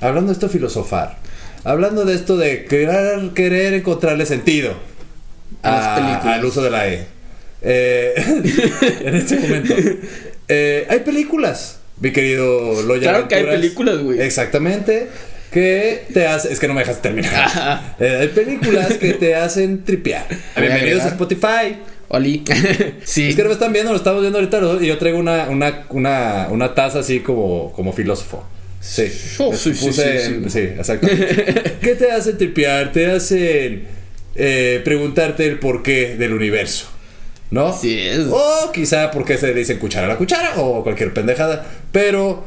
hablando 0.00 0.28
de 0.28 0.32
esto 0.32 0.46
de 0.46 0.52
filosofar, 0.54 1.18
hablando 1.62 2.06
de 2.06 2.14
esto 2.14 2.38
de 2.38 2.64
querer, 2.64 3.32
querer 3.34 3.74
encontrarle 3.74 4.24
sentido 4.24 4.72
A 5.62 5.70
las 5.72 5.98
películas. 5.98 6.38
al 6.38 6.44
uso 6.46 6.62
de 6.62 6.70
la 6.70 6.88
E. 6.88 7.13
Eh, 7.64 8.14
en 9.04 9.14
este 9.14 9.38
momento. 9.38 9.74
eh, 10.48 10.86
hay 10.88 11.00
películas, 11.00 11.78
mi 12.00 12.12
querido 12.12 12.82
Loya. 12.82 13.10
Claro 13.10 13.28
que 13.28 13.34
hay 13.36 13.44
películas, 13.44 13.98
güey. 13.98 14.20
Exactamente. 14.20 15.08
Que 15.50 16.04
te 16.12 16.26
hacen. 16.26 16.52
Es 16.52 16.58
que 16.60 16.66
no 16.68 16.74
me 16.74 16.80
dejas 16.80 17.00
terminar. 17.00 17.94
Eh, 18.00 18.18
hay 18.22 18.28
películas 18.28 18.94
que 18.94 19.14
te 19.14 19.34
hacen 19.36 19.84
tripear. 19.84 20.26
A 20.56 20.60
Bienvenidos 20.60 21.02
a. 21.04 21.08
Spotify. 21.08 21.76
Oli. 22.08 22.44
sí. 23.04 23.28
Es 23.30 23.36
que 23.36 23.42
no 23.42 23.48
me 23.48 23.54
están 23.54 23.72
viendo, 23.72 23.90
lo 23.92 23.96
estamos 23.96 24.20
viendo 24.20 24.38
ahorita 24.38 24.60
y 24.82 24.86
yo 24.88 24.98
traigo 24.98 25.18
una, 25.18 25.48
una, 25.48 25.86
una, 25.90 26.48
una 26.50 26.74
taza 26.74 26.98
así 27.00 27.20
como, 27.20 27.72
como 27.72 27.92
filósofo. 27.92 28.44
Sí. 28.80 29.10
Oh, 29.38 29.54
sí, 29.54 29.72
sí, 29.74 29.92
sí, 29.92 30.02
en- 30.04 30.50
sí, 30.50 30.58
exactamente. 30.58 31.76
¿Qué 31.80 31.94
te 31.94 32.10
hace 32.12 32.34
tripear? 32.34 32.92
Te 32.92 33.06
hacen 33.06 33.84
eh, 34.34 34.80
preguntarte 34.84 35.46
el 35.46 35.58
porqué 35.58 36.16
del 36.16 36.34
universo. 36.34 36.86
¿No? 37.54 37.68
Así 37.68 37.96
es. 37.96 38.26
O 38.32 38.72
quizá 38.72 39.12
por 39.12 39.24
qué 39.24 39.38
se 39.38 39.46
le 39.46 39.54
dicen 39.54 39.78
cuchara 39.78 40.06
a 40.06 40.08
la 40.08 40.16
cuchara 40.16 40.54
o 40.56 40.82
cualquier 40.82 41.14
pendejada. 41.14 41.64
Pero, 41.92 42.42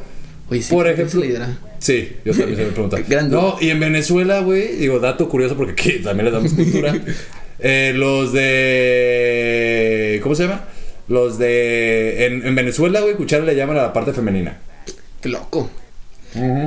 Oye, 0.50 0.60
sí, 0.60 0.70
por 0.70 0.84
¿quién 0.84 1.06
ejemplo. 1.06 1.22
Sí, 1.78 2.16
yo 2.26 2.32
también 2.34 2.56
se 2.56 2.64
me 2.66 2.72
pregunta. 2.72 2.98
No, 3.30 3.56
y 3.58 3.70
en 3.70 3.80
Venezuela, 3.80 4.40
güey, 4.40 4.76
digo, 4.76 5.00
dato 5.00 5.30
curioso 5.30 5.56
porque 5.56 5.72
aquí 5.72 5.92
también 6.04 6.26
les 6.26 6.34
damos 6.34 6.52
cultura. 6.52 6.94
Eh, 7.60 7.92
los 7.92 8.32
de. 8.32 10.20
¿Cómo 10.22 10.36
se 10.36 10.44
llama? 10.44 10.66
Los 11.08 11.38
de. 11.38 12.26
En, 12.26 12.46
en 12.46 12.54
Venezuela, 12.54 13.00
güey, 13.00 13.14
cuchara 13.14 13.44
le 13.44 13.56
llaman 13.56 13.78
a 13.78 13.82
la 13.82 13.92
parte 13.92 14.12
femenina. 14.12 14.58
Qué 15.20 15.28
loco. 15.28 15.68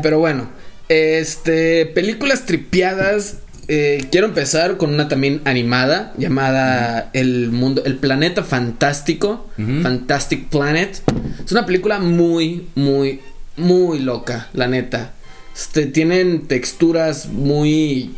Pero 0.03 0.19
bueno, 0.19 0.49
este, 0.89 1.85
películas 1.85 2.45
tripeadas. 2.45 3.37
Eh, 3.67 4.05
quiero 4.11 4.27
empezar 4.27 4.77
con 4.77 4.93
una 4.93 5.07
también 5.07 5.41
animada 5.45 6.13
llamada 6.17 7.09
El 7.13 7.51
mundo, 7.51 7.83
el 7.85 7.95
planeta 7.95 8.43
fantástico, 8.43 9.49
Fantastic 9.57 10.49
Planet. 10.49 11.01
Es 11.45 11.51
una 11.51 11.65
película 11.65 11.99
muy, 11.99 12.67
muy, 12.75 13.19
muy 13.57 13.99
loca, 13.99 14.49
la 14.53 14.67
neta. 14.67 15.13
Este, 15.55 15.85
tienen 15.85 16.47
texturas 16.47 17.27
muy 17.27 18.15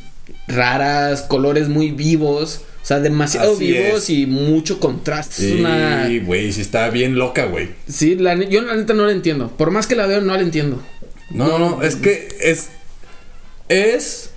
raras, 0.47 1.23
colores 1.23 1.69
muy 1.69 1.91
vivos, 1.91 2.61
o 2.81 2.85
sea, 2.85 2.99
demasiado 2.99 3.53
Así 3.53 3.71
vivos 3.71 4.03
es. 4.03 4.09
y 4.09 4.25
mucho 4.25 4.79
contraste. 4.79 5.35
Sí, 5.35 5.59
una 5.59 6.09
güey, 6.25 6.51
sí 6.51 6.61
está 6.61 6.89
bien 6.89 7.15
loca, 7.17 7.45
güey. 7.45 7.69
Sí, 7.87 8.15
la 8.15 8.35
yo 8.35 8.61
la 8.61 8.75
neta 8.75 8.93
no 8.93 9.05
la 9.05 9.13
entiendo. 9.13 9.49
Por 9.49 9.71
más 9.71 9.87
que 9.87 9.95
la 9.95 10.05
veo, 10.05 10.21
no 10.21 10.35
la 10.35 10.41
entiendo. 10.41 10.81
No, 11.29 11.47
no, 11.47 11.57
no, 11.57 11.81
es 11.83 11.95
que 11.95 12.27
es. 12.41 12.69
Es 13.69 14.32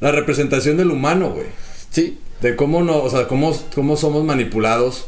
la 0.00 0.12
representación 0.12 0.76
del 0.76 0.90
humano, 0.90 1.30
güey. 1.30 1.46
Sí. 1.90 2.18
De 2.40 2.54
cómo 2.54 2.82
no, 2.82 3.02
o 3.02 3.10
sea, 3.10 3.28
cómo, 3.28 3.56
cómo 3.74 3.96
somos 3.96 4.24
manipulados 4.24 5.06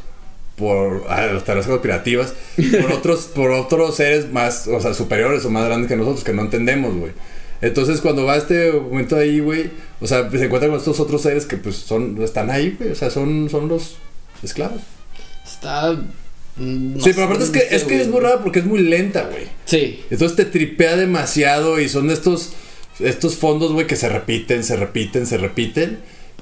por 0.57 1.05
ah, 1.09 1.27
las 1.27 1.45
teorías 1.45 1.67
conspirativas, 1.67 2.35
por 2.83 2.93
otros, 2.99 3.27
por 3.35 3.51
otros 3.53 3.95
seres 3.95 4.31
más, 4.33 4.67
o 4.67 4.81
sea, 4.81 4.93
superiores 4.93 5.45
o 5.45 5.51
más 5.51 5.65
grandes 5.67 5.89
que 5.89 5.97
nosotros 5.97 6.25
que 6.25 6.33
no 6.33 6.43
entendemos, 6.43 6.97
güey. 6.97 7.13
Entonces 7.61 8.01
cuando 8.01 8.25
va 8.25 8.37
este 8.37 8.73
momento 8.73 9.17
ahí, 9.17 9.41
güey, 9.41 9.71
o 10.01 10.07
sea, 10.07 10.31
se 10.31 10.45
encuentra 10.45 10.69
con 10.69 10.79
estos 10.79 11.01
otros 11.01 11.23
seres 11.23 11.45
que 11.45 11.57
pues 11.57 11.77
son, 11.77 12.21
están 12.23 12.51
ahí, 12.51 12.77
güey, 12.79 12.93
o 12.93 12.95
sea, 12.95 13.11
son, 13.11 13.49
son 13.51 13.69
los 13.69 13.97
esclavos. 14.43 14.81
Está. 15.45 15.93
mm, 16.57 16.97
no 16.97 17.01
sí, 17.03 17.11
pero 17.15 17.25
aparte 17.25 17.45
es 17.45 17.51
que, 17.51 17.75
es 17.75 17.85
que 17.85 18.01
es 18.01 18.09
muy 18.09 18.21
raro 18.21 18.43
porque 18.43 18.61
es 18.61 18.65
muy 18.65 18.81
lenta, 18.81 19.29
güey. 19.31 19.47
Sí. 19.65 20.05
Entonces 20.11 20.37
te 20.37 20.45
tripea 20.45 20.97
demasiado 20.97 21.81
y 21.81 21.89
son 21.89 22.09
de 22.09 22.15
estos, 22.15 22.53
estos 23.01 23.37
fondos, 23.37 23.73
güey, 23.73 23.87
que 23.87 23.97
se 23.97 24.09
repiten, 24.09 24.65
se 24.65 24.77
repiten, 24.77 25.27
se 25.27 25.39
repiten. 25.39 25.99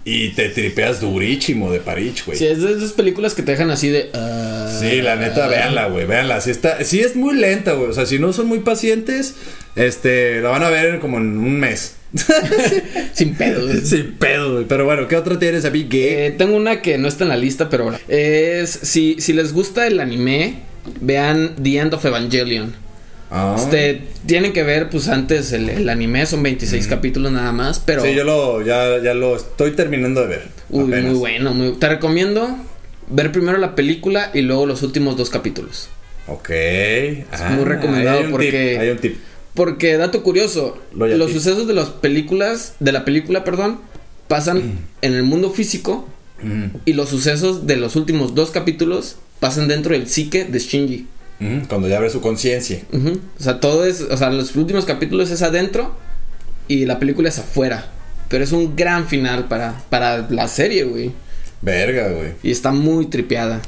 Y 0.09 0.29
te 0.35 0.51
tripeas 0.51 1.01
durísimo 1.01 1.73
de 1.73 1.81
Parich, 1.81 2.25
güey. 2.25 2.39
Sí, 2.39 2.47
es 2.47 2.63
de 2.63 2.71
esas 2.75 2.93
películas 2.93 3.35
que 3.35 3.43
te 3.43 3.51
dejan 3.51 3.73
así 3.73 3.89
de. 3.89 4.11
ah, 4.15 4.79
Sí, 4.81 5.03
la 5.03 5.17
neta, 5.17 5.49
véanla, 5.49 5.89
güey, 5.89 6.07
véanla. 6.07 6.41
Sí, 6.41 6.53
está, 6.53 6.85
sí 6.85 7.01
es 7.01 7.17
muy 7.17 7.35
lenta, 7.35 7.73
güey. 7.73 7.91
O 7.91 7.93
sea, 7.93 8.07
si 8.07 8.21
no 8.21 8.33
son 8.33 8.47
muy 8.47 8.61
pacientes, 8.61 9.35
este, 9.75 10.41
la 10.41 10.51
van 10.51 10.63
a 10.63 10.71
ver 10.71 11.01
como 11.01 11.19
en 11.19 11.37
un 11.37 11.59
mes. 11.59 11.97
Sin 13.15 13.35
pedo. 13.35 13.67
güey. 13.67 13.81
Sin 13.81 14.13
pedo, 14.13 14.53
güey. 14.53 14.65
Pero 14.67 14.85
bueno, 14.85 15.09
¿qué 15.09 15.17
otra 15.17 15.41
tienes, 15.41 15.65
Abby? 15.65 15.89
¿Qué? 15.89 16.27
Eh, 16.27 16.31
tengo 16.31 16.57
una 16.57 16.83
que 16.83 16.99
no 16.99 17.09
está 17.09 17.25
en 17.25 17.31
la 17.31 17.37
lista, 17.37 17.69
pero. 17.69 17.93
Es. 18.07 18.71
Si, 18.71 19.17
si 19.19 19.33
les 19.33 19.53
gusta 19.53 19.89
el 19.89 19.99
anime, 19.99 20.61
vean 21.01 21.57
The 21.61 21.79
End 21.79 21.95
of 21.95 22.05
Evangelion. 22.05 22.75
Ah. 23.31 23.57
Este, 23.59 24.03
tienen 24.27 24.53
que 24.53 24.63
ver, 24.63 24.89
pues 24.89 25.09
antes 25.09 25.53
el, 25.53 25.69
el 25.69 25.89
anime, 25.89 26.25
son 26.27 26.43
26 26.43 26.87
capítulos 26.87 27.33
nada 27.33 27.53
más, 27.53 27.81
pero. 27.81 28.03
Sí, 28.03 28.15
yo 28.15 28.25
lo, 28.25 28.63
ya, 28.63 29.03
ya 29.03 29.15
lo 29.15 29.37
estoy 29.37 29.73
terminando 29.73 30.21
de 30.23 30.27
ver. 30.29 30.43
Uy, 30.71 30.85
apenas. 30.85 31.11
muy 31.11 31.19
bueno, 31.19 31.55
muy 31.55 31.73
Te 31.73 31.89
recomiendo 31.89 32.57
ver 33.09 33.33
primero 33.33 33.59
la 33.59 33.75
película 33.75 34.31
y 34.35 34.43
luego 34.43 34.67
los 34.67 34.83
últimos 34.83 35.17
dos 35.17 35.31
capítulos. 35.31 35.89
Ok. 36.29 36.51
muy 37.51 37.65
recomendado 37.65 38.19
hay 38.21 38.25
un 38.27 38.31
porque- 38.31 38.51
tip, 38.73 38.81
hay 38.81 38.89
un 38.91 38.99
tip. 38.99 39.17
Porque, 39.55 39.97
dato 39.97 40.23
curioso, 40.23 40.77
los 40.93 41.33
sucesos 41.33 41.67
de 41.67 41.73
las 41.73 41.89
películas, 41.89 42.75
de 42.79 42.93
la 42.93 43.05
película, 43.07 43.43
perdón, 43.43 43.81
pasan 44.29 44.81
en 45.03 45.15
el 45.15 45.23
mundo 45.23 45.51
físico 45.51 46.07
Mm, 46.43 46.65
y 46.85 46.93
los 46.93 47.09
sucesos 47.09 47.67
de 47.67 47.77
los 47.77 47.97
últimos 47.97 48.35
dos 48.35 48.51
capítulos 48.51 49.17
pasan 49.41 49.69
dentro 49.69 49.95
del 49.95 50.07
psique 50.07 50.45
de 50.45 50.59
Shinji. 50.59 51.07
Cuando 51.69 51.89
ya 51.89 51.99
abre 51.99 52.11
su 52.11 52.21
conciencia. 52.21 52.81
O 52.93 53.43
sea, 53.43 53.61
todo 53.61 53.85
es, 53.85 54.01
o 54.01 54.17
sea, 54.17 54.31
los 54.31 54.55
últimos 54.57 54.85
capítulos 54.85 55.31
es 55.31 55.43
adentro 55.43 55.97
y 56.69 56.87
la 56.87 56.99
película 56.99 57.29
es 57.29 57.39
afuera. 57.39 57.91
Pero 58.29 58.43
es 58.43 58.53
un 58.53 58.75
gran 58.75 59.07
final 59.07 59.47
para, 59.47 59.83
para 59.89 60.27
la 60.31 60.49
serie, 60.49 60.85
güey. 60.85 61.13
Verga, 61.63 62.09
güey. 62.09 62.33
Y 62.43 62.51
está 62.51 62.73
muy 62.73 63.07
tripeada. 63.07 63.61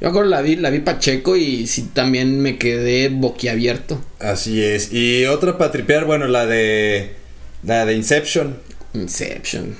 Yo 0.00 0.06
me 0.06 0.08
acuerdo 0.08 0.30
la 0.30 0.40
vi, 0.42 0.56
la 0.56 0.70
vi 0.70 0.78
Pacheco 0.78 1.36
y 1.36 1.66
sí 1.66 1.90
también 1.92 2.40
me 2.40 2.56
quedé 2.56 3.08
boquiabierto. 3.08 4.00
Así 4.20 4.62
es. 4.62 4.92
Y 4.92 5.26
otra 5.26 5.58
para 5.58 5.72
tripear, 5.72 6.04
bueno, 6.04 6.26
la 6.26 6.46
de. 6.46 7.16
La 7.64 7.84
de 7.84 7.94
Inception. 7.94 8.56
Inception. 8.94 9.76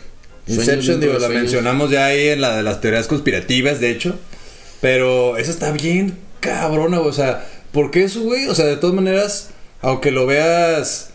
Inception, 0.46 1.00
digo, 1.00 1.14
la 1.14 1.20
sueños. 1.20 1.42
mencionamos 1.42 1.90
ya 1.90 2.06
ahí 2.06 2.28
en 2.28 2.40
la 2.40 2.56
de 2.56 2.62
las 2.62 2.80
teorías 2.80 3.06
conspirativas, 3.06 3.80
de 3.80 3.90
hecho. 3.90 4.18
Pero 4.80 5.36
esa 5.36 5.50
está 5.50 5.72
bien 5.72 6.16
cabrona, 6.40 6.98
güey. 6.98 7.10
O 7.10 7.14
sea, 7.14 7.46
¿por 7.72 7.90
qué 7.90 8.04
eso, 8.04 8.22
güey? 8.22 8.46
O 8.48 8.54
sea, 8.54 8.66
de 8.66 8.76
todas 8.76 8.94
maneras, 8.94 9.50
aunque 9.82 10.10
lo 10.10 10.26
veas. 10.26 11.10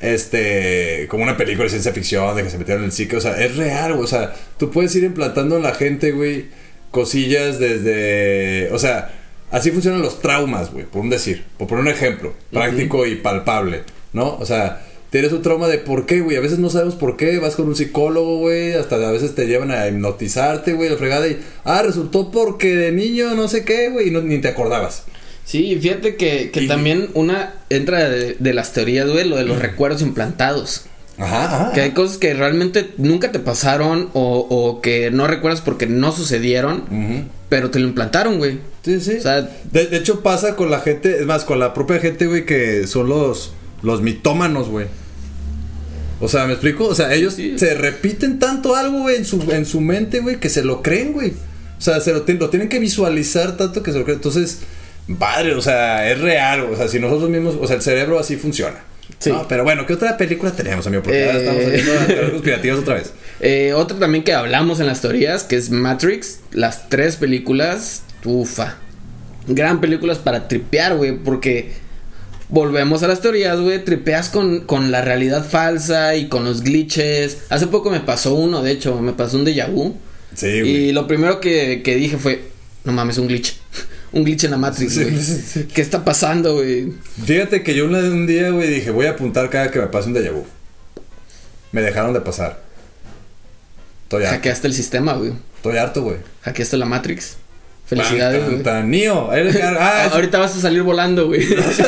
Este, 0.00 1.08
como 1.08 1.24
una 1.24 1.36
película 1.36 1.64
de 1.64 1.70
ciencia 1.70 1.92
ficción, 1.92 2.36
de 2.36 2.44
que 2.44 2.50
se 2.50 2.58
metieron 2.58 2.84
en 2.84 2.90
el 2.90 2.92
psique, 2.92 3.16
o 3.16 3.20
sea, 3.20 3.32
es 3.44 3.56
real, 3.56 3.94
güey. 3.94 4.04
O 4.04 4.06
sea, 4.06 4.32
tú 4.56 4.70
puedes 4.70 4.94
ir 4.94 5.02
implantando 5.02 5.56
en 5.56 5.64
la 5.64 5.74
gente, 5.74 6.12
güey, 6.12 6.46
cosillas 6.92 7.58
desde. 7.58 8.70
O 8.72 8.78
sea, 8.78 9.10
así 9.50 9.70
funcionan 9.70 10.02
los 10.02 10.20
traumas, 10.20 10.72
güey, 10.72 10.84
por 10.84 11.02
un 11.02 11.10
decir, 11.10 11.44
por 11.56 11.68
poner 11.68 11.82
un 11.82 11.90
ejemplo, 11.90 12.34
práctico 12.52 13.06
y 13.06 13.16
palpable, 13.16 13.82
¿no? 14.12 14.36
O 14.36 14.46
sea, 14.46 14.82
tienes 15.10 15.32
un 15.32 15.42
trauma 15.42 15.68
de 15.68 15.78
por 15.78 16.06
qué, 16.06 16.20
güey, 16.20 16.36
a 16.36 16.40
veces 16.40 16.58
no 16.58 16.70
sabemos 16.70 16.94
por 16.94 17.16
qué, 17.16 17.38
vas 17.38 17.54
con 17.56 17.66
un 17.68 17.76
psicólogo, 17.76 18.38
güey, 18.38 18.72
hasta 18.74 18.96
a 18.96 19.10
veces 19.12 19.34
te 19.34 19.46
llevan 19.46 19.70
a 19.70 19.88
hipnotizarte, 19.88 20.72
güey, 20.74 20.90
la 20.90 20.96
fregada 20.96 21.26
y, 21.28 21.40
ah, 21.64 21.82
resultó 21.82 22.30
porque 22.30 22.74
de 22.76 22.92
niño 22.92 23.34
no 23.34 23.48
sé 23.48 23.64
qué, 23.64 23.88
güey, 23.90 24.08
y 24.08 24.10
no, 24.10 24.20
ni 24.20 24.38
te 24.38 24.48
acordabas. 24.48 25.04
Sí, 25.44 25.78
fíjate 25.80 26.16
que, 26.16 26.50
que 26.50 26.62
Y- 26.62 26.68
también 26.68 27.08
una 27.14 27.54
entra 27.70 28.08
de, 28.10 28.36
de 28.38 28.52
las 28.54 28.72
teorías, 28.74 29.08
güey, 29.08 29.26
lo 29.26 29.36
de 29.36 29.44
los 29.44 29.58
recuerdos 29.58 30.02
implantados. 30.02 30.82
Ajá, 31.16 31.44
ajá. 31.46 31.72
Que 31.72 31.80
hay 31.80 31.90
cosas 31.92 32.16
que 32.18 32.32
realmente 32.34 32.90
nunca 32.96 33.32
te 33.32 33.38
pasaron 33.40 34.08
o, 34.12 34.46
o 34.48 34.80
que 34.80 35.10
no 35.10 35.26
recuerdas 35.26 35.62
porque 35.62 35.86
no 35.86 36.12
sucedieron, 36.12 36.82
Ujú. 36.90 37.24
pero 37.48 37.70
te 37.70 37.80
lo 37.80 37.88
implantaron, 37.88 38.38
güey. 38.38 38.58
Sí, 38.84 39.00
sí. 39.00 39.16
O 39.16 39.22
sea, 39.22 39.40
De, 39.72 39.86
de 39.86 39.96
hecho 39.96 40.22
pasa 40.22 40.54
con 40.54 40.70
la 40.70 40.78
gente, 40.80 41.18
es 41.18 41.26
más, 41.26 41.44
con 41.44 41.58
la 41.58 41.74
propia 41.74 41.98
gente, 41.98 42.26
güey, 42.26 42.44
que 42.46 42.86
son 42.86 43.08
los, 43.08 43.52
los 43.82 44.02
mitómanos, 44.02 44.68
güey. 44.68 44.86
O 46.20 46.28
sea, 46.28 46.46
¿me 46.46 46.52
explico? 46.54 46.86
O 46.86 46.94
sea, 46.94 47.14
ellos 47.14 47.34
Sí. 47.34 47.58
se 47.58 47.74
repiten 47.74 48.38
tanto 48.38 48.74
algo, 48.74 49.02
güey, 49.02 49.16
en 49.16 49.24
su, 49.24 49.40
en 49.52 49.64
su 49.66 49.80
mente, 49.80 50.20
güey, 50.20 50.40
que 50.40 50.48
se 50.48 50.64
lo 50.64 50.82
creen, 50.82 51.12
güey. 51.12 51.30
O 51.78 51.80
sea, 51.80 52.00
se 52.00 52.12
lo, 52.12 52.24
tien- 52.26 52.38
lo 52.38 52.50
tienen 52.50 52.68
que 52.68 52.80
visualizar 52.80 53.56
tanto 53.56 53.82
que 53.84 53.92
se 53.92 53.98
lo 53.98 54.04
creen. 54.04 54.18
Entonces, 54.18 54.58
padre, 55.18 55.54
o 55.54 55.62
sea, 55.62 56.10
es 56.10 56.20
real, 56.20 56.62
o 56.72 56.76
sea, 56.76 56.88
si 56.88 56.98
nosotros 56.98 57.30
mismos, 57.30 57.56
o 57.60 57.66
sea, 57.68 57.76
el 57.76 57.82
cerebro 57.82 58.18
así 58.18 58.36
funciona. 58.36 58.78
Sí. 59.20 59.30
No, 59.30 59.46
pero 59.48 59.62
bueno, 59.64 59.86
¿qué 59.86 59.94
otra 59.94 60.16
película 60.16 60.50
tenemos, 60.52 60.86
amigo? 60.88 61.02
Porque 61.04 61.24
Eh. 61.24 61.38
estamos 61.38 61.62
saliendo 61.62 61.92
a 61.92 62.06
teorías 62.06 62.30
conspirativas 62.32 62.78
otra 62.80 62.94
vez. 62.94 63.12
eh, 63.40 63.72
otra 63.74 63.98
también 63.98 64.24
que 64.24 64.34
hablamos 64.34 64.80
en 64.80 64.86
las 64.86 65.00
teorías, 65.00 65.44
que 65.44 65.56
es 65.56 65.70
Matrix, 65.70 66.40
las 66.52 66.88
tres 66.88 67.14
películas, 67.16 68.02
ufa. 68.24 68.76
Gran 69.46 69.80
películas 69.80 70.18
para 70.18 70.48
tripear, 70.48 70.96
güey, 70.96 71.16
porque 71.16 71.72
volvemos 72.48 73.02
a 73.02 73.08
las 73.08 73.20
teorías, 73.20 73.58
güey, 73.60 73.84
tripeas 73.84 74.28
con, 74.28 74.60
con 74.60 74.90
la 74.90 75.02
realidad 75.02 75.44
falsa 75.48 76.16
y 76.16 76.28
con 76.28 76.44
los 76.44 76.62
glitches. 76.62 77.38
Hace 77.48 77.66
poco 77.66 77.90
me 77.90 78.00
pasó 78.00 78.34
uno, 78.34 78.62
de 78.62 78.72
hecho, 78.72 79.00
me 79.00 79.12
pasó 79.12 79.36
un 79.38 79.44
déjà 79.46 79.70
vu. 79.70 79.96
Sí, 80.34 80.60
güey. 80.60 80.76
Y 80.88 80.92
lo 80.92 81.06
primero 81.06 81.40
que, 81.40 81.82
que 81.82 81.96
dije 81.96 82.18
fue, 82.18 82.42
no 82.84 82.92
mames, 82.92 83.18
un 83.18 83.28
glitch. 83.28 83.56
un 84.12 84.24
glitch 84.24 84.44
en 84.44 84.52
la 84.52 84.56
Matrix, 84.58 84.94
güey. 84.98 85.18
sí, 85.22 85.42
sí. 85.46 85.64
¿Qué 85.72 85.80
está 85.82 86.04
pasando, 86.04 86.54
güey? 86.54 86.92
Fíjate 87.24 87.62
que 87.62 87.74
yo 87.74 87.84
una- 87.86 87.98
un 87.98 88.26
día, 88.26 88.50
güey, 88.50 88.68
dije, 88.68 88.90
voy 88.90 89.06
a 89.06 89.10
apuntar 89.10 89.50
cada 89.50 89.70
que 89.70 89.78
me 89.80 89.86
pase 89.88 90.08
un 90.08 90.14
déjà 90.14 90.32
vu. 90.32 90.44
Me 91.72 91.82
dejaron 91.82 92.14
de 92.14 92.20
pasar. 92.20 92.60
Estoy 94.04 94.22
harto. 94.24 94.36
Hackeaste 94.36 94.66
el 94.68 94.72
sistema, 94.74 95.12
güey. 95.14 95.32
Estoy 95.56 95.76
harto, 95.76 96.02
güey. 96.02 96.16
Hackeaste 96.42 96.76
la 96.78 96.86
Matrix. 96.86 97.36
Felicidades, 97.88 98.44
güey. 98.44 98.56
eres- 99.32 99.56
Ah, 99.62 100.10
Ahorita 100.12 100.38
vas 100.38 100.54
a 100.56 100.60
salir 100.60 100.82
volando, 100.82 101.26
güey. 101.28 101.40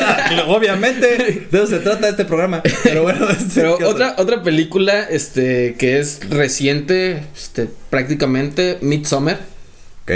Obviamente, 0.47 1.45
de 1.51 1.57
eso 1.57 1.67
se 1.67 1.79
trata 1.79 2.09
este 2.09 2.25
programa. 2.25 2.63
Pero 2.83 3.03
bueno, 3.03 3.29
este, 3.29 3.61
Pero 3.61 3.77
¿qué 3.77 3.85
otra, 3.85 4.15
otra 4.17 4.41
película, 4.41 5.03
este, 5.03 5.75
que 5.77 5.99
es 5.99 6.27
reciente, 6.29 7.23
este, 7.35 7.67
prácticamente, 7.91 8.79
Midsommar. 8.81 9.39
Ok. 10.03 10.11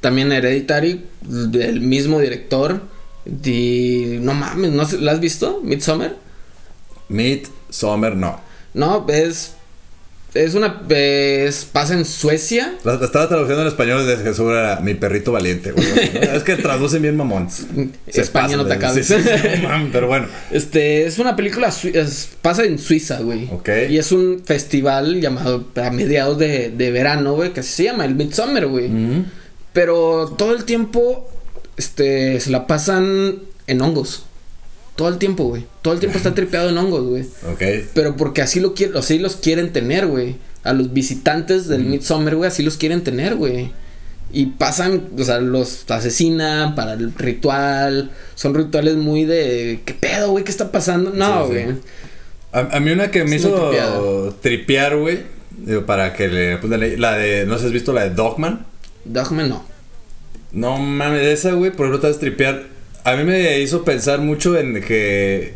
También 0.00 0.30
Hereditary, 0.30 1.04
del 1.22 1.80
mismo 1.80 2.20
director. 2.20 2.82
Y 3.44 4.18
no 4.20 4.34
mames, 4.34 4.70
¿no 4.70 4.86
¿la 5.00 5.12
has 5.12 5.20
visto? 5.20 5.60
Midsommar. 5.64 6.14
Midsommar, 7.08 8.14
no. 8.16 8.40
No, 8.74 9.06
es. 9.08 9.54
Es 10.34 10.54
una. 10.54 10.82
Es, 10.88 11.64
pasa 11.64 11.94
en 11.94 12.04
Suecia. 12.04 12.74
La, 12.82 12.96
la 12.96 13.04
estaba 13.06 13.28
traduciendo 13.28 13.62
en 13.62 13.68
español 13.68 14.04
desde 14.04 14.24
que 14.24 14.34
sobre 14.34 14.58
era 14.58 14.80
mi 14.80 14.94
perrito 14.94 15.30
valiente, 15.30 15.70
güey. 15.70 15.86
Es 16.34 16.42
que 16.42 16.56
traducen 16.56 17.02
bien 17.02 17.16
mamón. 17.16 17.48
Se 17.50 18.20
España 18.20 18.56
no 18.56 18.66
te 18.66 18.74
acabes. 18.74 19.06
sí, 19.06 19.14
sí, 19.14 19.28
sí, 19.28 19.48
no 19.62 19.88
pero 19.92 20.08
bueno. 20.08 20.26
Este, 20.50 21.06
es 21.06 21.18
una 21.20 21.36
película, 21.36 21.68
es- 21.68 22.30
pasa 22.42 22.64
en 22.64 22.80
Suiza, 22.80 23.20
güey. 23.20 23.48
Ok. 23.52 23.68
Y 23.88 23.98
es 23.98 24.10
un 24.10 24.42
festival 24.44 25.20
llamado 25.20 25.66
a 25.76 25.90
mediados 25.90 26.36
de, 26.38 26.70
de 26.70 26.90
verano, 26.90 27.34
güey, 27.34 27.52
que 27.52 27.60
así 27.60 27.70
se 27.72 27.84
llama 27.84 28.04
el 28.04 28.16
Midsummer, 28.16 28.66
güey. 28.66 28.88
Mm. 28.88 29.26
Pero 29.72 30.34
todo 30.36 30.52
el 30.54 30.64
tiempo, 30.64 31.30
este, 31.76 32.40
se 32.40 32.50
la 32.50 32.66
pasan 32.66 33.38
en 33.68 33.80
hongos. 33.80 34.24
Todo 34.96 35.08
el 35.08 35.18
tiempo, 35.18 35.44
güey. 35.44 35.64
Todo 35.82 35.94
el 35.94 36.00
tiempo 36.00 36.16
está 36.18 36.34
tripeado 36.34 36.68
en 36.70 36.78
hongos, 36.78 37.04
güey. 37.04 37.22
Ok. 37.52 37.62
Pero 37.94 38.16
porque 38.16 38.42
así 38.42 38.60
lo 38.60 38.74
quieren, 38.74 38.96
así 38.96 39.18
los 39.18 39.36
quieren 39.36 39.72
tener, 39.72 40.06
güey. 40.06 40.36
A 40.62 40.72
los 40.72 40.92
visitantes 40.92 41.68
del 41.68 41.84
Midsummer, 41.84 42.36
güey, 42.36 42.48
así 42.48 42.62
los 42.62 42.76
quieren 42.76 43.02
tener, 43.04 43.34
güey. 43.34 43.70
Y 44.32 44.46
pasan, 44.46 45.08
o 45.18 45.22
sea, 45.22 45.38
los 45.40 45.88
asesinan 45.90 46.74
para 46.74 46.94
el 46.94 47.12
ritual. 47.14 48.10
Son 48.34 48.54
rituales 48.54 48.96
muy 48.96 49.24
de. 49.24 49.80
¿Qué 49.84 49.94
pedo, 49.94 50.30
güey? 50.30 50.42
¿Qué 50.44 50.50
está 50.50 50.72
pasando? 50.72 51.10
No, 51.10 51.46
Sí, 51.48 51.52
sí. 51.54 51.62
güey. 51.64 51.76
A, 52.52 52.76
a 52.76 52.80
mí 52.80 52.90
una 52.90 53.10
que 53.10 53.24
me 53.24 53.36
Es 53.36 53.42
hizo 53.42 54.34
tripear, 54.40 54.96
güey. 54.96 55.20
Para 55.86 56.14
que 56.14 56.28
le. 56.28 56.56
pues, 56.58 56.70
la- 56.70 56.86
la 56.98 57.18
de. 57.18 57.44
¿No 57.46 57.54
sé 57.54 57.60
si 57.60 57.66
has 57.66 57.72
visto 57.72 57.92
la 57.92 58.04
de 58.08 58.10
Dogman? 58.10 58.64
Dogman 59.04 59.48
no. 59.50 59.64
No 60.52 60.78
mames, 60.78 61.22
esa, 61.26 61.52
güey, 61.52 61.70
por 61.70 61.86
ejemplo, 61.86 62.00
te 62.00 62.06
vas 62.08 62.16
a 62.16 62.20
tripear. 62.20 62.73
A 63.04 63.16
mí 63.16 63.24
me 63.24 63.60
hizo 63.60 63.84
pensar 63.84 64.20
mucho 64.20 64.58
en 64.58 64.80
que 64.82 65.52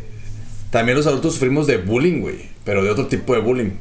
también 0.71 0.97
los 0.97 1.07
adultos 1.07 1.33
sufrimos 1.33 1.65
de 1.67 1.77
bullying, 1.77 2.21
güey, 2.21 2.35
pero 2.63 2.83
de 2.83 2.89
otro 2.91 3.07
tipo 3.07 3.33
de 3.33 3.41
bullying. 3.41 3.71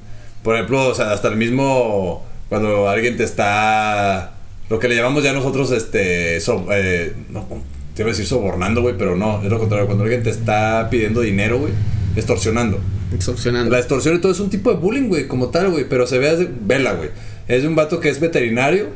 Por 0.43 0.55
ejemplo, 0.55 0.89
o 0.89 0.95
sea, 0.95 1.13
hasta 1.13 1.29
el 1.29 1.37
mismo 1.37 2.25
cuando 2.49 2.89
alguien 2.89 3.17
te 3.19 3.25
está 3.25 4.35
lo 4.71 4.79
que 4.79 4.89
le 4.89 4.97
llamamos 4.97 5.23
ya 5.23 5.33
nosotros 5.33 5.71
este 5.71 6.41
so- 6.41 6.67
eh, 6.71 7.13
no 7.31 7.47
te 7.95 8.03
iba 8.03 8.11
a 8.11 8.13
decir 8.13 8.27
sobornando, 8.27 8.81
güey, 8.83 8.95
pero 8.97 9.17
no, 9.17 9.43
es 9.43 9.51
lo 9.51 9.59
contrario, 9.59 9.87
cuando 9.87 10.05
alguien 10.05 10.23
te 10.23 10.31
está 10.31 10.89
pidiendo 10.91 11.21
dinero, 11.21 11.59
güey, 11.59 11.73
extorsionando. 12.17 12.81
Extorsionando. 13.15 13.71
La 13.71 13.79
extorsión 13.79 14.17
y 14.17 14.21
todo 14.21 14.33
es 14.33 14.41
un 14.41 14.51
tipo 14.51 14.71
de 14.71 14.77
bullying, 14.77 15.09
güey, 15.09 15.27
como 15.27 15.49
tal, 15.49 15.71
güey. 15.71 15.87
Pero 15.89 16.07
se 16.07 16.19
ve, 16.19 16.49
vela, 16.61 16.93
güey. 16.93 17.09
Es 17.49 17.63
de 17.63 17.69
un 17.69 17.75
vato 17.75 18.01
que 18.01 18.09
es 18.11 18.21
veterinario 18.21 18.89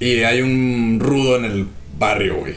y 0.00 0.18
hay 0.24 0.42
un 0.42 0.98
rudo 1.00 1.36
en 1.36 1.44
el 1.44 1.66
barrio, 1.98 2.36
güey. 2.36 2.54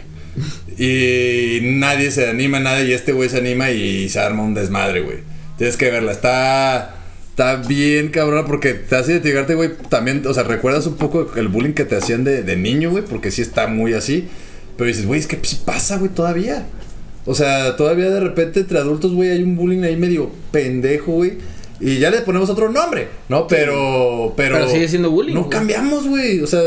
Y 0.78 1.60
nadie 1.62 2.12
se 2.12 2.30
anima, 2.30 2.60
nadie, 2.60 2.86
y 2.86 2.94
este 2.94 3.12
güey 3.12 3.30
se 3.30 3.38
anima 3.38 3.72
y 3.72 4.10
se 4.10 4.20
arma 4.20 4.44
un 4.44 4.54
desmadre, 4.54 5.02
güey. 5.02 5.18
Tienes 5.58 5.78
que 5.78 5.90
verla, 5.90 6.12
está. 6.12 6.94
Está 7.30 7.56
bien 7.58 8.10
cabrona 8.10 8.46
porque 8.46 8.74
te 8.74 8.96
hace 8.96 9.12
identificarte, 9.12 9.54
güey. 9.54 9.72
También, 9.90 10.26
o 10.26 10.34
sea, 10.34 10.44
recuerdas 10.44 10.88
un 10.88 10.96
poco 10.96 11.32
el 11.36 11.48
bullying 11.50 11.74
que 11.74 11.86
te 11.86 11.96
hacían 11.96 12.24
de, 12.24 12.42
de 12.42 12.56
niño, 12.56 12.90
güey, 12.90 13.04
porque 13.04 13.30
sí 13.30 13.44
está 13.44 13.68
muy 13.68 13.94
así. 13.94 14.28
Pero 14.76 14.88
dices, 14.88 15.06
güey, 15.06 15.20
es 15.20 15.28
que 15.28 15.40
sí 15.44 15.60
pasa, 15.64 15.98
güey, 15.98 16.12
todavía. 16.12 16.66
O 17.26 17.36
sea, 17.36 17.76
todavía 17.76 18.10
de 18.10 18.22
repente 18.22 18.62
entre 18.62 18.80
adultos, 18.80 19.14
güey, 19.14 19.30
hay 19.30 19.44
un 19.44 19.56
bullying 19.56 19.84
ahí 19.84 19.98
medio 19.98 20.32
pendejo, 20.52 21.12
güey. 21.12 21.38
Y 21.80 22.00
ya 22.00 22.10
le 22.10 22.22
ponemos 22.22 22.50
otro 22.50 22.72
nombre, 22.72 23.10
¿no? 23.30 23.48
Pero. 23.48 24.34
Pero, 24.36 24.56
Pero 24.56 24.70
sigue 24.70 24.88
siendo 24.88 25.12
bullying, 25.12 25.34
No 25.34 25.50
cambiamos, 25.50 26.08
güey. 26.08 26.40
O 26.42 26.48
sea, 26.48 26.62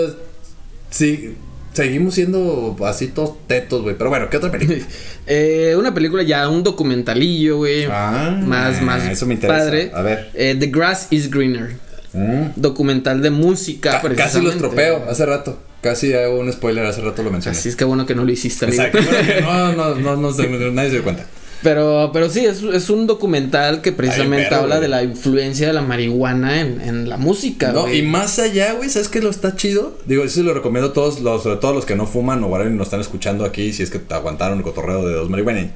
sí. 0.90 1.34
Seguimos 1.72 2.14
siendo 2.14 2.76
así 2.84 3.08
todos 3.08 3.46
tetos, 3.46 3.82
güey. 3.82 3.96
Pero 3.96 4.10
bueno, 4.10 4.28
¿qué 4.28 4.36
otra 4.36 4.50
película? 4.50 4.78
Eh, 5.32 5.76
una 5.78 5.94
película 5.94 6.24
ya, 6.24 6.48
un 6.48 6.64
documentalillo, 6.64 7.58
güey. 7.58 7.84
Ah, 7.88 8.36
más, 8.44 8.82
más 8.82 9.04
eso 9.04 9.26
me 9.26 9.34
interesa. 9.34 9.58
padre. 9.58 9.90
A 9.94 10.02
ver. 10.02 10.30
Eh, 10.34 10.56
The 10.58 10.66
Grass 10.66 11.06
is 11.10 11.30
Greener. 11.30 11.76
Mm. 12.12 12.46
Documental 12.56 13.22
de 13.22 13.30
música. 13.30 13.90
Ca- 13.92 14.00
casi 14.00 14.08
lo 14.08 14.14
precisamente. 14.16 14.50
estropeo 14.56 15.04
hace 15.08 15.26
rato. 15.26 15.58
Casi 15.82 16.12
hago 16.14 16.40
un 16.40 16.52
spoiler, 16.52 16.84
hace 16.84 17.00
rato 17.00 17.22
lo 17.22 17.30
mencioné. 17.30 17.56
Así 17.56 17.68
es 17.68 17.76
que 17.76 17.84
bueno 17.84 18.04
que 18.06 18.14
no 18.16 18.24
lo 18.24 18.32
hiciste, 18.32 18.64
amigo. 18.66 18.82
Exacto. 18.82 19.08
bueno 19.08 19.26
que 19.26 19.40
no, 19.40 19.94
no, 19.94 20.16
no, 20.16 20.32
no 20.32 20.32
nadie 20.72 20.88
se 20.88 20.94
dio 20.96 21.04
cuenta. 21.04 21.24
Pero, 21.62 22.11
pero 22.12 22.30
sí, 22.30 22.44
es, 22.46 22.62
es 22.62 22.88
un 22.88 23.06
documental 23.06 23.82
que 23.82 23.92
precisamente 23.92 24.54
habla 24.54 24.76
güey. 24.76 24.80
de 24.80 24.88
la 24.88 25.02
influencia 25.02 25.66
de 25.66 25.72
la 25.74 25.82
marihuana 25.82 26.61
en, 26.61 26.80
en 26.80 27.08
la 27.08 27.18
música, 27.18 27.72
No, 27.72 27.82
güey. 27.82 27.98
y 27.98 28.02
más 28.02 28.38
allá, 28.38 28.72
güey, 28.72 28.88
¿sabes 28.88 29.08
qué 29.08 29.20
lo 29.20 29.28
está 29.28 29.54
chido? 29.56 29.98
Digo, 30.06 30.24
eso 30.24 30.36
se 30.36 30.42
lo 30.42 30.54
recomiendo 30.54 30.88
a 30.90 30.92
todos 30.94 31.20
los, 31.20 31.42
sobre 31.42 31.56
todo 31.56 31.74
los 31.74 31.84
que 31.84 31.96
no 31.96 32.06
fuman 32.06 32.42
o 32.44 32.46
ahora 32.46 32.64
nos 32.70 32.86
están 32.86 33.00
escuchando 33.00 33.44
aquí, 33.44 33.72
si 33.74 33.82
es 33.82 33.90
que 33.90 33.98
te 33.98 34.14
aguantaron 34.14 34.56
el 34.58 34.64
cotorreo 34.64 35.06
de 35.06 35.12
dos 35.14 35.28
marihuana. 35.28 35.70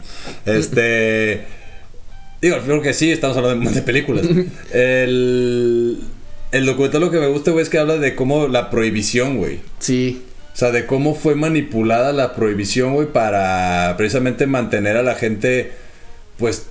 Este. 0.47 1.45
digo, 2.41 2.57
creo 2.65 2.81
que 2.81 2.95
sí, 2.95 3.11
estamos 3.11 3.37
hablando 3.37 3.69
de, 3.69 3.75
de 3.77 3.83
películas. 3.83 4.27
El. 4.73 5.99
El 6.53 6.67
documental 6.67 7.01
lo 7.01 7.11
que 7.11 7.19
me 7.19 7.27
gusta, 7.27 7.51
güey, 7.51 7.65
es 7.65 7.69
que 7.69 7.79
habla 7.79 7.97
de 7.99 8.15
cómo 8.15 8.47
la 8.47 8.71
prohibición, 8.71 9.39
güey. 9.39 9.59
Sí. 9.81 10.23
O 10.55 10.57
sea, 10.57 10.71
de 10.71 10.87
cómo 10.87 11.17
fue 11.17 11.35
manipulada 11.35 12.13
la 12.13 12.37
prohibición, 12.37 12.95
güey, 12.95 13.09
para 13.09 13.97
precisamente 13.97 14.47
mantener 14.47 14.97
a 14.97 15.03
la 15.03 15.17
gente, 15.17 15.73
pues, 16.39 16.67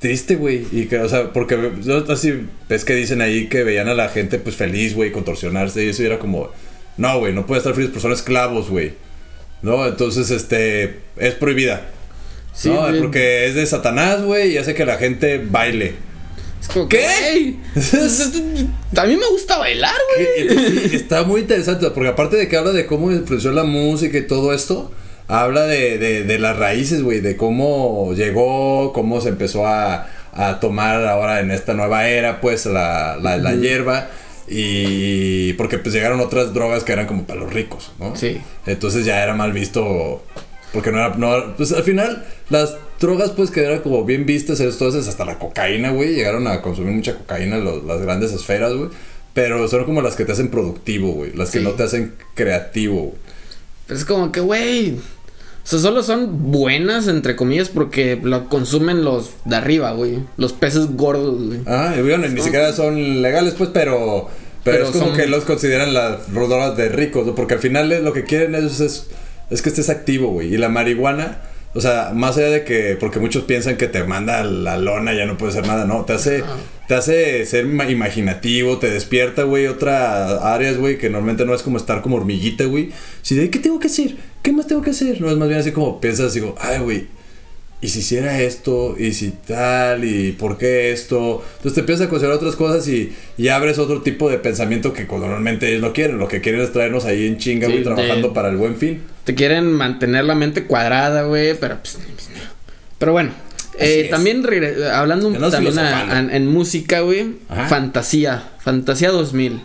triste, 0.00 0.34
güey. 0.34 0.66
Y 0.72 0.86
que, 0.86 0.98
o 0.98 1.08
sea, 1.08 1.32
porque, 1.32 1.56
si 2.16 2.48
ves 2.68 2.84
que 2.84 2.96
dicen 2.96 3.20
ahí 3.20 3.46
que 3.46 3.62
veían 3.62 3.88
a 3.88 3.94
la 3.94 4.08
gente, 4.08 4.40
pues, 4.40 4.56
feliz, 4.56 4.96
güey, 4.96 5.12
contorsionarse. 5.12 5.84
Y 5.84 5.90
eso 5.90 6.02
era 6.02 6.18
como, 6.18 6.50
no, 6.96 7.20
güey, 7.20 7.32
no 7.32 7.46
puede 7.46 7.60
estar 7.60 7.74
feliz, 7.74 7.90
porque 7.90 8.02
son 8.02 8.12
esclavos, 8.12 8.70
güey. 8.70 8.94
¿No? 9.62 9.86
Entonces, 9.86 10.32
este, 10.32 10.98
es 11.16 11.34
prohibida. 11.34 11.82
Sí, 12.54 12.70
¿no? 12.70 12.88
Porque 12.98 13.46
es 13.46 13.54
de 13.54 13.66
Satanás, 13.66 14.22
güey, 14.22 14.54
y 14.54 14.58
hace 14.58 14.74
que 14.74 14.84
la 14.84 14.96
gente 14.96 15.38
baile. 15.38 15.94
Es 16.66 16.72
como 16.72 16.88
¿Qué? 16.88 17.06
güey, 17.32 17.56
A 18.96 19.04
mí 19.04 19.16
me 19.16 19.26
gusta 19.28 19.58
bailar, 19.58 19.94
güey. 20.16 20.94
Está 20.94 21.22
muy 21.24 21.42
interesante, 21.42 21.88
porque 21.90 22.08
aparte 22.08 22.36
de 22.36 22.48
que 22.48 22.56
habla 22.56 22.72
de 22.72 22.86
cómo 22.86 23.12
influenció 23.12 23.52
la 23.52 23.64
música 23.64 24.18
y 24.18 24.26
todo 24.26 24.52
esto, 24.52 24.90
habla 25.28 25.62
de, 25.62 25.98
de, 25.98 26.24
de 26.24 26.38
las 26.38 26.56
raíces, 26.58 27.02
güey, 27.02 27.20
de 27.20 27.36
cómo 27.36 28.12
llegó, 28.14 28.92
cómo 28.92 29.20
se 29.20 29.28
empezó 29.28 29.66
a, 29.66 30.08
a 30.32 30.60
tomar 30.60 31.06
ahora 31.06 31.40
en 31.40 31.50
esta 31.50 31.74
nueva 31.74 32.08
era, 32.08 32.40
pues, 32.40 32.66
la, 32.66 33.16
la, 33.20 33.36
la 33.36 33.54
hierba. 33.54 34.08
Y 34.48 35.54
porque 35.54 35.78
pues 35.78 35.92
llegaron 35.92 36.20
otras 36.20 36.54
drogas 36.54 36.84
que 36.84 36.92
eran 36.92 37.06
como 37.06 37.26
para 37.26 37.40
los 37.40 37.52
ricos, 37.52 37.90
¿no? 37.98 38.14
Sí. 38.14 38.40
Entonces 38.66 39.04
ya 39.04 39.22
era 39.22 39.34
mal 39.34 39.52
visto. 39.52 40.22
Porque 40.72 40.92
no 40.92 40.98
era. 40.98 41.14
No, 41.16 41.56
pues 41.56 41.72
al 41.72 41.82
final, 41.82 42.24
las 42.48 42.76
drogas, 43.00 43.30
pues 43.30 43.50
que 43.50 43.62
eran 43.64 43.80
como 43.80 44.04
bien 44.04 44.26
vistas, 44.26 44.60
entonces 44.60 45.06
hasta 45.08 45.24
la 45.24 45.38
cocaína, 45.38 45.90
güey. 45.90 46.14
Llegaron 46.14 46.46
a 46.46 46.62
consumir 46.62 46.92
mucha 46.94 47.14
cocaína 47.16 47.58
los- 47.58 47.84
las 47.84 48.00
grandes 48.00 48.32
esferas, 48.32 48.72
güey. 48.74 48.90
Pero 49.34 49.68
son 49.68 49.84
como 49.84 50.00
las 50.00 50.16
que 50.16 50.24
te 50.24 50.32
hacen 50.32 50.48
productivo, 50.48 51.12
güey. 51.12 51.32
Las 51.34 51.50
que 51.50 51.60
no 51.60 51.72
te 51.72 51.82
hacen 51.82 52.14
creativo, 52.34 52.96
güey. 53.02 53.12
Pero 53.86 53.98
es 53.98 54.04
como 54.04 54.32
que, 54.32 54.40
güey. 54.40 54.92
O 54.94 55.68
sea, 55.68 55.78
solo 55.80 56.02
son 56.02 56.50
buenas, 56.52 57.06
entre 57.08 57.34
comillas, 57.36 57.68
porque 57.68 58.18
lo 58.22 58.48
consumen 58.48 59.04
los 59.04 59.30
de 59.44 59.56
arriba, 59.56 59.90
güey. 59.92 60.20
Los 60.36 60.52
peces 60.52 60.86
gordos, 60.96 61.44
güey. 61.44 61.60
Ah, 61.66 61.94
y 61.98 62.02
bueno, 62.02 62.26
ni 62.28 62.40
siquiera 62.40 62.72
son 62.72 63.20
legales, 63.20 63.54
pues, 63.58 63.70
pero. 63.74 64.28
Pero, 64.64 64.78
Pero 64.78 64.84
es 64.88 64.90
como 64.96 65.06
son- 65.08 65.16
que 65.16 65.26
los 65.26 65.44
consideran 65.44 65.92
las 65.94 66.32
drogas 66.32 66.76
de 66.76 66.88
ricos, 66.88 67.24
¿no? 67.26 67.34
Porque 67.36 67.54
al 67.54 67.60
final 67.60 67.88
lo 68.04 68.12
que 68.12 68.24
quieren 68.24 68.54
es, 68.56 68.80
es, 68.80 69.06
es 69.50 69.62
que 69.62 69.68
estés 69.68 69.90
activo, 69.90 70.30
güey. 70.30 70.52
Y 70.52 70.56
la 70.56 70.68
marihuana, 70.68 71.40
o 71.76 71.80
sea, 71.80 72.10
más 72.14 72.36
allá 72.36 72.48
de 72.50 72.64
que. 72.64 72.96
Porque 72.98 73.20
muchos 73.20 73.44
piensan 73.44 73.76
que 73.76 73.86
te 73.86 74.02
manda 74.04 74.42
la 74.42 74.76
lona, 74.78 75.12
ya 75.14 75.26
no 75.26 75.36
puede 75.38 75.52
hacer 75.52 75.66
nada, 75.66 75.84
no. 75.84 76.04
Te 76.04 76.14
hace. 76.14 76.42
Te 76.88 76.94
hace 76.94 77.44
ser 77.46 77.66
ma- 77.66 77.90
imaginativo, 77.90 78.78
te 78.78 78.88
despierta, 78.88 79.42
güey, 79.42 79.66
otras 79.66 80.40
áreas, 80.42 80.76
güey, 80.76 80.98
que 80.98 81.10
normalmente 81.10 81.44
no 81.44 81.52
es 81.52 81.62
como 81.62 81.78
estar 81.78 82.00
como 82.00 82.14
hormiguita, 82.16 82.62
güey. 82.64 82.90
Si 83.22 83.34
de 83.34 83.50
qué 83.50 83.58
tengo 83.58 83.80
que 83.80 83.88
hacer, 83.88 84.14
qué 84.42 84.52
más 84.52 84.68
tengo 84.68 84.82
que 84.82 84.90
hacer, 84.90 85.20
no 85.20 85.28
es 85.28 85.36
más 85.36 85.48
bien 85.48 85.58
así 85.60 85.72
como 85.72 86.00
piensas, 86.00 86.32
digo, 86.34 86.54
ay, 86.60 86.78
güey, 86.78 87.06
y 87.86 87.88
si 87.88 88.00
hiciera 88.00 88.40
esto, 88.42 88.96
y 88.98 89.12
si 89.12 89.30
tal, 89.30 90.04
y 90.04 90.32
por 90.32 90.58
qué 90.58 90.90
esto. 90.92 91.42
Entonces 91.58 91.74
te 91.74 91.80
empiezas 91.80 92.06
a 92.06 92.10
considerar 92.10 92.36
otras 92.36 92.56
cosas 92.56 92.86
y, 92.88 93.14
y 93.38 93.48
abres 93.48 93.78
otro 93.78 94.02
tipo 94.02 94.28
de 94.28 94.38
pensamiento 94.38 94.92
que 94.92 95.04
normalmente 95.06 95.68
ellos 95.68 95.82
no 95.82 95.92
quieren. 95.92 96.18
Lo 96.18 96.28
que 96.28 96.40
quieren 96.40 96.60
es 96.60 96.72
traernos 96.72 97.04
ahí 97.04 97.26
en 97.26 97.38
chinga, 97.38 97.68
güey, 97.68 97.82
trabajando 97.82 98.32
para 98.34 98.48
el 98.48 98.56
buen 98.56 98.76
fin. 98.76 99.02
Te 99.24 99.34
quieren 99.34 99.70
mantener 99.72 100.24
la 100.24 100.34
mente 100.34 100.64
cuadrada, 100.64 101.22
güey, 101.22 101.58
pero 101.58 101.78
pues, 101.80 101.98
no. 101.98 102.04
Pero 102.98 103.12
bueno, 103.12 103.30
eh, 103.78 104.08
también 104.10 104.42
hablando 104.92 105.30
no 105.30 105.50
también 105.50 105.78
a- 105.78 105.82
filosofando. 105.82 106.32
a- 106.32 106.36
en 106.36 106.46
música, 106.46 107.00
güey. 107.00 107.36
Fantasía, 107.68 108.42
Fantasía 108.60 109.10
2000. 109.10 109.60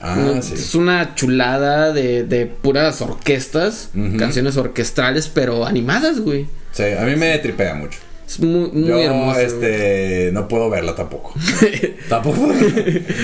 Ah, 0.00 0.40
sí. 0.42 0.54
Es 0.54 0.74
una 0.74 1.14
chulada 1.14 1.92
de, 1.92 2.24
de 2.24 2.46
puras 2.46 3.00
orquestas, 3.00 3.90
canciones 4.18 4.56
orquestrales, 4.56 5.28
pero 5.28 5.64
animadas, 5.66 6.20
güey. 6.20 6.46
Sí, 6.76 6.82
a 6.84 7.02
mí 7.04 7.16
me 7.16 7.38
tripea 7.38 7.74
mucho. 7.74 7.98
Es 8.28 8.38
muy, 8.38 8.70
muy 8.70 8.88
Yo, 8.88 8.98
hermoso. 8.98 9.40
este, 9.40 10.30
no 10.32 10.46
puedo 10.46 10.68
verla 10.68 10.94
tampoco. 10.94 11.32
tampoco. 12.08 12.52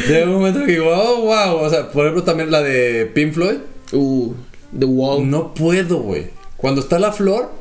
Llega 0.08 0.24
un 0.26 0.32
momento 0.32 0.60
que 0.64 0.72
digo, 0.72 0.88
oh, 0.88 1.22
wow. 1.22 1.56
O 1.56 1.68
sea, 1.68 1.90
por 1.90 2.06
ejemplo, 2.06 2.22
también 2.22 2.50
la 2.50 2.62
de 2.62 3.10
Pink 3.12 3.34
Floyd. 3.34 3.58
Uh, 3.92 4.32
The 4.78 4.86
Wall. 4.86 5.28
No 5.28 5.52
puedo, 5.52 5.98
güey. 5.98 6.30
Cuando 6.56 6.80
está 6.80 6.98
la 6.98 7.12
flor, 7.12 7.52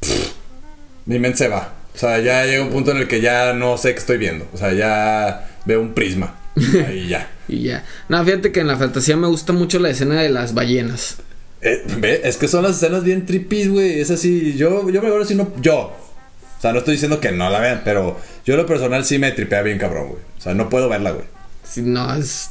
pff, 0.00 0.32
mi 1.06 1.18
mente 1.18 1.38
se 1.38 1.48
va. 1.48 1.72
O 1.94 1.98
sea, 1.98 2.18
ya 2.20 2.44
llega 2.44 2.62
un 2.62 2.70
punto 2.70 2.90
en 2.90 2.98
el 2.98 3.08
que 3.08 3.20
ya 3.22 3.54
no 3.54 3.78
sé 3.78 3.92
qué 3.92 4.00
estoy 4.00 4.18
viendo. 4.18 4.46
O 4.52 4.58
sea, 4.58 4.74
ya 4.74 5.48
veo 5.64 5.80
un 5.80 5.94
prisma. 5.94 6.34
Ahí 6.86 7.08
ya. 7.08 7.30
Y 7.48 7.62
ya. 7.62 7.84
No, 8.10 8.22
fíjate 8.24 8.52
que 8.52 8.60
en 8.60 8.66
la 8.66 8.76
fantasía 8.76 9.16
me 9.16 9.28
gusta 9.28 9.52
mucho 9.54 9.78
la 9.78 9.90
escena 9.90 10.20
de 10.20 10.28
las 10.28 10.52
ballenas. 10.52 11.18
Eh, 11.62 11.82
ve, 11.98 12.20
es 12.24 12.36
que 12.36 12.46
son 12.48 12.62
las 12.62 12.76
escenas 12.76 13.02
bien 13.04 13.26
tripis, 13.26 13.70
güey. 13.70 14.00
Es 14.00 14.10
así. 14.10 14.54
Yo, 14.56 14.88
yo 14.90 15.00
me 15.02 15.08
acuerdo 15.08 15.24
si 15.24 15.34
no. 15.34 15.52
Yo. 15.60 15.92
O 16.58 16.60
sea, 16.60 16.72
no 16.72 16.78
estoy 16.78 16.94
diciendo 16.94 17.20
que 17.20 17.30
no 17.32 17.50
la 17.50 17.60
vean, 17.60 17.82
pero 17.84 18.18
yo 18.44 18.56
lo 18.56 18.66
personal 18.66 19.04
sí 19.04 19.18
me 19.18 19.30
tripea 19.32 19.62
bien 19.62 19.78
cabrón, 19.78 20.08
güey. 20.08 20.20
O 20.36 20.40
sea, 20.40 20.54
no 20.54 20.68
puedo 20.68 20.88
verla, 20.88 21.12
güey. 21.12 21.24
Sí, 21.62 21.82
no, 21.82 22.12
es 22.16 22.50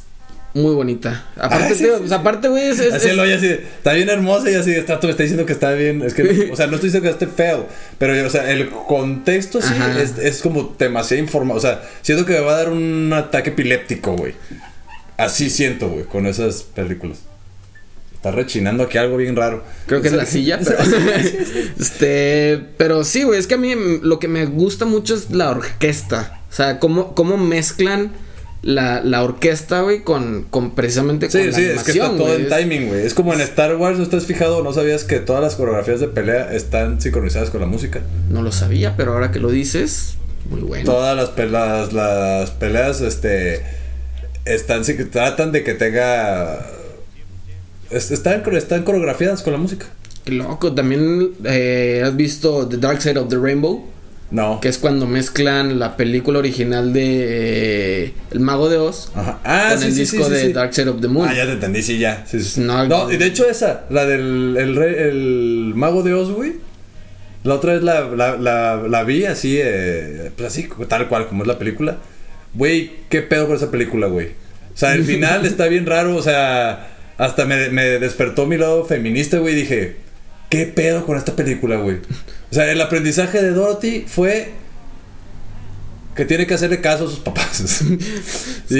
muy 0.54 0.74
bonita. 0.74 1.26
Aparte, 1.36 1.64
Ah, 1.66 1.74
sí, 1.74 1.84
tío, 1.84 1.92
sí, 1.94 1.98
pues, 2.00 2.12
aparte, 2.12 2.48
güey, 2.48 2.68
es, 2.70 2.78
es- 2.80 2.94
Así 2.94 3.08
es- 3.08 3.16
lo 3.16 3.22
así, 3.22 3.46
está 3.46 3.92
bien 3.92 4.08
hermosa 4.08 4.50
y 4.50 4.54
así, 4.54 4.72
está, 4.72 4.98
me 5.02 5.10
está 5.10 5.22
diciendo 5.22 5.44
que 5.44 5.52
está 5.52 5.72
bien. 5.72 6.00
Es 6.02 6.14
que, 6.14 6.48
o 6.50 6.56
sea, 6.56 6.66
no 6.68 6.76
estoy 6.76 6.88
diciendo 6.88 7.02
que 7.02 7.12
esté 7.12 7.26
feo, 7.26 7.66
pero, 7.98 8.26
o 8.26 8.30
sea, 8.30 8.50
el 8.50 8.70
contexto 8.70 9.60
sí 9.60 9.74
es, 10.00 10.16
es 10.18 10.40
como 10.40 10.74
demasiado 10.78 11.22
informado. 11.22 11.58
O 11.58 11.62
sea, 11.62 11.82
siento 12.00 12.24
que 12.24 12.32
me 12.32 12.40
va 12.40 12.52
a 12.54 12.56
dar 12.56 12.70
un 12.70 13.12
ataque 13.12 13.50
epiléptico, 13.50 14.16
güey. 14.16 14.34
Así 15.18 15.50
siento, 15.50 15.88
güey, 15.90 16.04
con 16.04 16.26
esas 16.26 16.62
películas. 16.62 17.18
Está 18.18 18.32
rechinando 18.32 18.82
aquí 18.82 18.98
algo 18.98 19.16
bien 19.16 19.36
raro. 19.36 19.62
Creo 19.86 20.02
que 20.02 20.08
es 20.08 20.14
la 20.14 20.26
silla, 20.26 20.58
pero. 20.62 20.76
este. 21.80 22.60
Pero 22.76 23.04
sí, 23.04 23.22
güey. 23.22 23.38
Es 23.38 23.46
que 23.46 23.54
a 23.54 23.58
mí 23.58 23.74
lo 24.02 24.18
que 24.18 24.28
me 24.28 24.44
gusta 24.46 24.84
mucho 24.84 25.14
es 25.14 25.30
la 25.30 25.50
orquesta. 25.50 26.40
O 26.50 26.54
sea, 26.54 26.78
cómo, 26.78 27.14
cómo 27.14 27.36
mezclan 27.36 28.12
la, 28.62 29.00
la 29.02 29.22
orquesta, 29.22 29.82
güey, 29.82 30.02
con, 30.02 30.46
con 30.50 30.74
precisamente 30.74 31.30
Sí, 31.30 31.38
con 31.38 31.50
la 31.50 31.56
sí, 31.56 31.62
es 31.62 31.82
que 31.84 31.92
está 31.92 32.06
animación, 32.06 32.16
todo 32.18 32.26
güey. 32.28 32.42
en 32.42 32.48
timing, 32.48 32.88
güey. 32.88 33.06
Es 33.06 33.14
como 33.14 33.32
en 33.34 33.40
Star 33.42 33.76
Wars, 33.76 33.98
¿no 33.98 34.02
estás 34.04 34.24
fijado? 34.26 34.64
¿No 34.64 34.72
sabías 34.72 35.04
que 35.04 35.20
todas 35.20 35.42
las 35.42 35.54
coreografías 35.54 36.00
de 36.00 36.08
pelea 36.08 36.52
están 36.52 37.00
sincronizadas 37.00 37.50
con 37.50 37.60
la 37.60 37.66
música? 37.68 38.00
No 38.30 38.42
lo 38.42 38.50
sabía, 38.50 38.96
pero 38.96 39.12
ahora 39.12 39.30
que 39.30 39.38
lo 39.38 39.50
dices, 39.50 40.14
muy 40.50 40.62
bueno. 40.62 40.84
Todas 40.86 41.16
las 41.16 41.28
peleas, 41.28 41.92
las 41.92 42.50
peleas, 42.50 43.00
este, 43.00 43.62
están, 44.44 44.84
sí 44.84 44.94
tratan 45.04 45.52
de 45.52 45.62
que 45.62 45.74
tenga, 45.74 46.66
están, 47.90 48.42
están 48.54 48.82
coreografiadas 48.82 49.42
con 49.42 49.52
la 49.52 49.58
música. 49.58 49.86
Qué 50.24 50.32
loco. 50.32 50.72
También 50.74 51.30
eh, 51.44 52.02
has 52.04 52.16
visto 52.16 52.68
The 52.68 52.76
Dark 52.78 53.00
Side 53.02 53.18
of 53.18 53.28
the 53.28 53.38
Rainbow. 53.38 53.86
No. 54.30 54.60
Que 54.60 54.68
es 54.68 54.76
cuando 54.76 55.06
mezclan 55.06 55.78
la 55.78 55.96
película 55.96 56.38
original 56.40 56.92
de 56.92 58.04
eh, 58.04 58.12
El 58.30 58.40
Mago 58.40 58.68
de 58.68 58.76
Oz 58.76 59.10
Ajá. 59.14 59.38
Ah, 59.42 59.68
con 59.70 59.78
sí, 59.80 59.86
el 59.86 59.92
sí, 59.94 60.00
disco 60.00 60.24
sí, 60.24 60.30
de. 60.30 60.52
Dark 60.52 60.74
Side 60.74 60.90
of 60.90 61.00
the 61.00 61.08
Moon. 61.08 61.26
Ah, 61.26 61.34
ya 61.34 61.46
te 61.46 61.52
entendí, 61.52 61.82
sí, 61.82 61.98
ya. 61.98 62.26
No, 62.58 63.10
y 63.10 63.16
de 63.16 63.24
hecho 63.24 63.48
esa, 63.48 63.86
la 63.88 64.04
del 64.04 64.54
el, 64.58 64.76
rey- 64.76 64.96
el 64.98 65.72
mago 65.74 66.02
de 66.02 66.12
Oz, 66.12 66.30
güey. 66.30 66.56
La 67.44 67.54
otra 67.54 67.72
vez 67.72 67.82
la, 67.82 68.02
la, 68.02 68.36
la, 68.36 68.76
la 68.86 69.04
vi 69.04 69.24
así, 69.24 69.58
eh, 69.62 70.30
pues 70.36 70.48
así, 70.48 70.68
tal 70.88 71.08
cual, 71.08 71.28
como 71.28 71.44
es 71.44 71.48
la 71.48 71.58
película. 71.58 71.96
Güey, 72.52 72.90
¿qué 73.08 73.22
pedo 73.22 73.46
con 73.46 73.56
esa 73.56 73.70
película, 73.70 74.08
güey? 74.08 74.26
O 74.74 74.76
sea, 74.76 74.92
el 74.94 75.04
final 75.04 75.46
está 75.46 75.68
bien 75.68 75.86
raro, 75.86 76.14
o 76.14 76.22
sea, 76.22 76.97
hasta 77.18 77.44
me, 77.44 77.68
me 77.68 77.84
despertó 77.98 78.46
mi 78.46 78.56
lado 78.56 78.84
feminista, 78.84 79.38
güey, 79.38 79.54
y 79.54 79.58
dije, 79.58 79.96
¿qué 80.48 80.66
pedo 80.66 81.04
con 81.04 81.18
esta 81.18 81.36
película, 81.36 81.76
güey? 81.76 81.96
O 82.50 82.54
sea, 82.54 82.70
el 82.70 82.80
aprendizaje 82.80 83.42
de 83.42 83.50
Dorothy 83.50 84.04
fue 84.06 84.52
que 86.18 86.24
tiene 86.24 86.48
que 86.48 86.54
hacerle 86.54 86.80
caso 86.80 87.06
a 87.06 87.10
sus 87.10 87.20
papás. 87.20 87.80
y, 88.70 88.78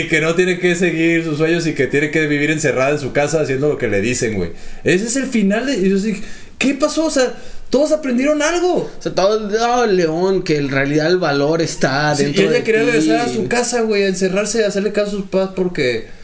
y 0.00 0.08
que 0.08 0.20
no 0.20 0.34
tiene 0.34 0.58
que 0.58 0.74
seguir 0.74 1.24
sus 1.24 1.38
sueños 1.38 1.66
y 1.66 1.72
que 1.72 1.86
tiene 1.86 2.10
que 2.10 2.26
vivir 2.26 2.50
encerrada 2.50 2.90
en 2.90 2.98
su 2.98 3.12
casa 3.12 3.40
haciendo 3.40 3.68
lo 3.70 3.78
que 3.78 3.88
le 3.88 4.02
dicen, 4.02 4.34
güey. 4.34 4.50
Ese 4.84 5.06
es 5.06 5.16
el 5.16 5.26
final 5.26 5.64
de... 5.64 5.78
Y 5.78 5.88
yo 5.88 5.98
dije, 5.98 6.20
¿qué 6.58 6.74
pasó? 6.74 7.06
O 7.06 7.10
sea, 7.10 7.34
todos 7.70 7.92
aprendieron 7.92 8.42
algo. 8.42 8.90
O 8.98 9.02
sea, 9.02 9.14
todo 9.14 9.48
oh, 9.48 9.86
León, 9.86 10.42
que 10.42 10.58
en 10.58 10.68
realidad 10.68 11.06
el 11.06 11.16
valor 11.16 11.62
está 11.62 12.14
Sí, 12.14 12.24
dentro 12.24 12.42
ella 12.42 12.52
de 12.52 12.62
quería 12.62 12.80
ti. 12.82 12.86
regresar 12.88 13.20
a 13.20 13.28
su 13.32 13.48
casa, 13.48 13.80
güey, 13.80 14.02
a 14.02 14.08
encerrarse, 14.08 14.62
a 14.62 14.68
hacerle 14.68 14.92
caso 14.92 15.08
a 15.08 15.12
sus 15.12 15.30
papás 15.30 15.52
porque... 15.56 16.19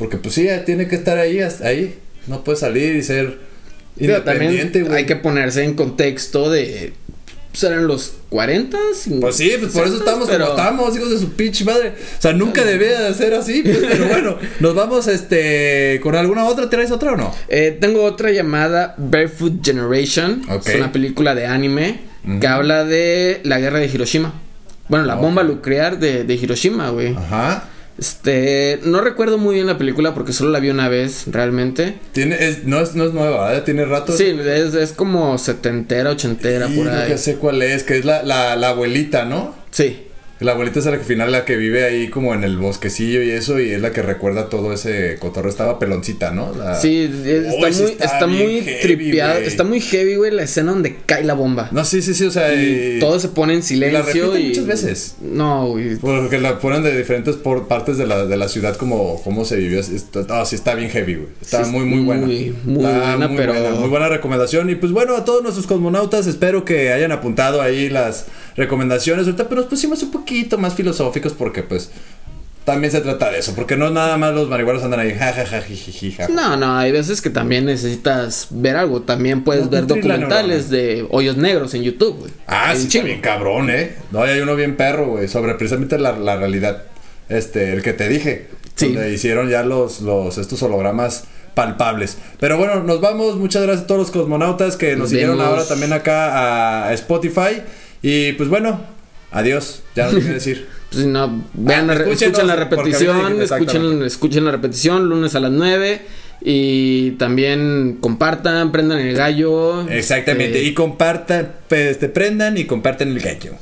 Porque 0.00 0.16
pues 0.16 0.34
sí, 0.34 0.48
tiene 0.64 0.88
que 0.88 0.96
estar 0.96 1.18
ahí, 1.18 1.40
hasta 1.40 1.68
ahí. 1.68 1.94
No 2.26 2.42
puede 2.42 2.56
salir 2.56 2.96
y 2.96 3.02
ser 3.02 3.38
Pero 3.98 4.16
independiente, 4.16 4.82
güey. 4.82 4.96
hay 4.96 5.04
que 5.04 5.14
ponerse 5.14 5.62
en 5.62 5.74
contexto 5.74 6.48
de... 6.48 6.94
Pues 7.50 7.64
eran 7.64 7.86
los 7.86 8.14
40, 8.30 8.78
Pues 9.20 9.36
sí, 9.36 9.52
pues 9.60 9.72
por 9.72 9.86
eso 9.86 9.98
estamos 9.98 10.26
como 10.26 10.44
estamos, 10.44 10.96
hijos 10.96 11.10
de 11.10 11.18
su 11.18 11.32
pinche 11.32 11.64
madre. 11.66 11.92
O 12.18 12.22
sea, 12.22 12.32
nunca 12.32 12.64
debía 12.64 12.98
de 13.00 13.12
ser 13.12 13.34
así, 13.34 13.60
pues, 13.62 13.76
pero 13.90 14.06
bueno, 14.06 14.38
nos 14.60 14.74
vamos 14.74 15.06
este 15.06 16.00
con 16.02 16.14
alguna 16.14 16.46
otra, 16.46 16.70
¿traes 16.70 16.92
otra 16.92 17.12
o 17.12 17.16
no? 17.16 17.34
Eh, 17.48 17.76
tengo 17.78 18.04
otra 18.04 18.30
llamada 18.30 18.94
Barefoot 18.96 19.62
Generation. 19.62 20.42
Es 20.64 20.76
una 20.76 20.92
película 20.92 21.34
de 21.34 21.46
anime 21.46 22.00
que 22.40 22.46
habla 22.46 22.84
de 22.86 23.40
la 23.42 23.58
guerra 23.58 23.80
de 23.80 23.86
Hiroshima. 23.86 24.32
Bueno, 24.88 25.04
la 25.04 25.16
bomba 25.16 25.42
nuclear 25.42 25.98
de, 25.98 26.24
de 26.24 26.34
Hiroshima, 26.34 26.88
güey. 26.88 27.14
Ajá. 27.16 27.68
Este, 28.00 28.80
no 28.84 29.02
recuerdo 29.02 29.36
muy 29.36 29.56
bien 29.56 29.66
la 29.66 29.76
película 29.76 30.14
porque 30.14 30.32
solo 30.32 30.50
la 30.50 30.58
vi 30.58 30.70
una 30.70 30.88
vez, 30.88 31.24
realmente. 31.26 31.98
Tiene, 32.12 32.36
es, 32.48 32.64
no, 32.64 32.80
es, 32.80 32.94
no 32.94 33.04
es 33.04 33.12
nueva, 33.12 33.54
¿eh? 33.54 33.60
Tiene 33.60 33.84
rato. 33.84 34.16
Sí, 34.16 34.24
es, 34.42 34.74
es 34.74 34.92
como 34.92 35.36
setentera, 35.36 36.08
ochentera, 36.10 36.66
Sí, 36.68 36.76
por 36.78 36.88
ahí. 36.88 37.08
que 37.08 37.18
sé 37.18 37.36
cuál 37.36 37.60
es, 37.60 37.82
que 37.82 37.98
es 37.98 38.06
la, 38.06 38.22
la, 38.22 38.56
la 38.56 38.70
abuelita, 38.70 39.26
¿no? 39.26 39.54
Sí. 39.70 40.06
La 40.40 40.52
abuelita 40.52 40.78
es 40.78 40.86
la 40.86 40.92
que 40.92 40.98
al 40.98 41.04
final 41.04 41.32
la 41.32 41.44
que 41.44 41.56
vive 41.56 41.84
ahí 41.84 42.08
como 42.08 42.32
en 42.34 42.44
el 42.44 42.56
bosquecillo 42.56 43.22
y 43.22 43.30
eso, 43.30 43.60
y 43.60 43.70
es 43.72 43.80
la 43.82 43.92
que 43.92 44.00
recuerda 44.02 44.48
todo 44.48 44.72
ese 44.72 45.16
cotorreo. 45.18 45.50
Estaba 45.50 45.78
peloncita, 45.78 46.30
¿no? 46.30 46.54
La- 46.54 46.80
Sí, 46.80 47.10
es- 47.24 47.44
está 47.54 47.70
muy, 47.82 47.90
está 47.92 48.04
está, 48.06 48.26
muy 48.26 48.60
heavy, 48.62 48.80
tripeado, 48.80 49.38
está 49.40 49.64
muy 49.64 49.80
heavy, 49.80 50.14
güey, 50.16 50.30
la 50.30 50.42
escena 50.44 50.72
donde 50.72 50.96
cae 51.06 51.24
la 51.24 51.34
bomba. 51.34 51.68
No, 51.72 51.84
sí, 51.84 52.00
sí, 52.02 52.14
sí, 52.14 52.24
o 52.24 52.30
sea, 52.30 52.54
y 52.54 52.96
y- 52.96 53.00
todo 53.00 53.20
se 53.20 53.28
pone 53.28 53.52
en 53.52 53.58
la 53.60 53.64
silencio 53.66 54.02
repiten 54.26 54.40
y 54.42 54.48
muchas 54.48 54.66
veces. 54.66 55.14
No, 55.20 55.66
güey. 55.68 55.96
Porque 55.96 56.38
la 56.38 56.58
ponen 56.58 56.82
de 56.82 56.96
diferentes 56.96 57.36
por 57.36 57.68
partes 57.68 57.98
de 57.98 58.06
la, 58.06 58.24
de 58.24 58.36
la 58.36 58.48
ciudad 58.48 58.76
como 58.76 59.20
cómo 59.22 59.44
se 59.44 59.56
vivió. 59.56 59.80
Ah, 60.30 60.44
sí, 60.46 60.56
está 60.56 60.74
bien 60.74 60.88
heavy, 60.90 61.16
güey. 61.16 61.28
Está 61.42 61.64
Sí, 61.64 61.70
muy, 61.70 61.84
muy 61.84 62.00
buena. 62.02 62.26
muy, 62.26 62.54
pero- 63.36 63.52
buena, 63.52 63.70
muy 63.74 63.88
buena 63.88 64.08
recomendación. 64.08 64.70
Y 64.70 64.74
pues 64.76 64.92
bueno, 64.92 65.16
a 65.16 65.24
todos 65.24 65.42
nuestros 65.42 65.66
cosmonautas, 65.66 66.26
espero 66.26 66.64
que 66.64 66.92
hayan 66.92 67.12
apuntado 67.12 67.60
ahí 67.60 67.88
las 67.90 68.26
recomendaciones. 68.56 69.26
Ahorita, 69.26 69.48
pero 69.48 69.62
nos 69.62 69.70
pusimos 69.70 70.02
un 70.02 70.10
poquito 70.10 70.58
más 70.58 70.74
filosóficos 70.74 71.32
porque 71.32 71.62
pues 71.62 71.90
también 72.64 72.92
se 72.92 73.00
trata 73.00 73.30
de 73.30 73.38
eso. 73.38 73.54
Porque 73.54 73.76
no 73.76 73.90
nada 73.90 74.16
más 74.16 74.34
los 74.34 74.48
marihuanos 74.48 74.82
andan 74.82 75.00
ahí, 75.00 75.12
jajaja, 75.12 75.62
ja. 76.16 76.28
No, 76.28 76.56
no, 76.56 76.76
hay 76.76 76.92
veces 76.92 77.20
que 77.20 77.30
también 77.30 77.64
necesitas 77.64 78.48
ver 78.50 78.76
algo. 78.76 79.02
También 79.02 79.44
puedes 79.44 79.64
No, 79.64 79.70
ver 79.70 79.86
documentales 79.86 80.70
de 80.70 81.06
hoyos 81.10 81.36
negros 81.36 81.74
en 81.74 81.82
YouTube, 81.82 82.18
güey. 82.18 82.32
Ah, 82.46 82.74
sí, 82.76 82.86
está 82.86 83.02
bien 83.02 83.20
cabrón, 83.20 83.70
¿eh? 83.70 83.96
No, 84.10 84.22
hay 84.22 84.40
uno 84.40 84.54
bien 84.56 84.76
perro, 84.76 85.06
güey, 85.06 85.28
sobre 85.28 85.54
precisamente 85.54 85.98
la, 85.98 86.12
la 86.12 86.36
realidad. 86.36 86.84
Este, 87.28 87.72
el 87.72 87.82
que 87.82 87.92
te 87.92 88.08
dije. 88.08 88.48
Sí. 88.74 88.92
Donde 88.92 89.12
hicieron 89.12 89.48
ya 89.48 89.62
los, 89.62 90.00
los, 90.00 90.38
estos 90.38 90.62
hologramas 90.62 91.24
palpables. 91.54 92.18
Pero 92.38 92.56
bueno, 92.56 92.82
nos 92.82 93.00
vamos. 93.00 93.36
Muchas 93.36 93.62
gracias 93.62 93.84
a 93.84 93.86
todos 93.86 94.00
los 94.00 94.10
cosmonautas 94.10 94.76
que 94.76 94.96
nos, 94.96 95.10
siguieron 95.10 95.40
ahora 95.40 95.64
también 95.66 95.92
acá 95.92 96.86
a 96.86 96.92
Spotify. 96.94 97.62
Y 98.02 98.32
pues 98.32 98.48
bueno, 98.48 98.80
adiós. 99.30 99.82
Ya 99.94 100.10
no 100.10 100.18
qué 100.18 100.24
decir. 100.24 100.66
Pues 100.90 101.06
no, 101.06 101.44
vean, 101.54 101.86
la, 101.86 101.94
escúchenos 101.94 102.20
escuchen 102.20 102.46
la 102.48 102.56
repetición, 102.56 103.40
escuchen, 103.40 104.02
escuchen 104.02 104.44
la 104.44 104.50
repetición 104.50 105.08
lunes 105.08 105.36
a 105.36 105.40
las 105.40 105.52
9 105.52 106.02
y 106.40 107.12
también 107.12 107.98
compartan, 108.00 108.72
prendan 108.72 108.98
el 108.98 109.14
gallo. 109.14 109.88
Exactamente. 109.88 110.58
este, 110.58 110.64
Y 110.64 110.74
compartan, 110.74 111.52
pues, 111.68 112.00
te 112.00 112.08
prendan 112.08 112.58
y 112.58 112.64
compartan 112.64 113.08
el 113.08 113.20
gallo. 113.20 113.52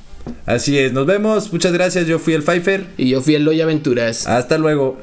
Así 0.47 0.78
es, 0.78 0.95
nos 0.95 1.05
vemos. 1.05 1.53
Muchas 1.53 1.72
gracias. 1.72 2.07
Yo 2.07 2.18
fui 2.18 2.34
el 2.34 2.43
Pfeiffer. 2.43 2.86
y 2.97 3.11
yo 3.11 3.20
fui 3.20 3.34
el 3.34 3.45
Loy 3.45 3.61
Aventuras. 3.61 4.26
Hasta 4.26 4.57
luego. 4.59 4.99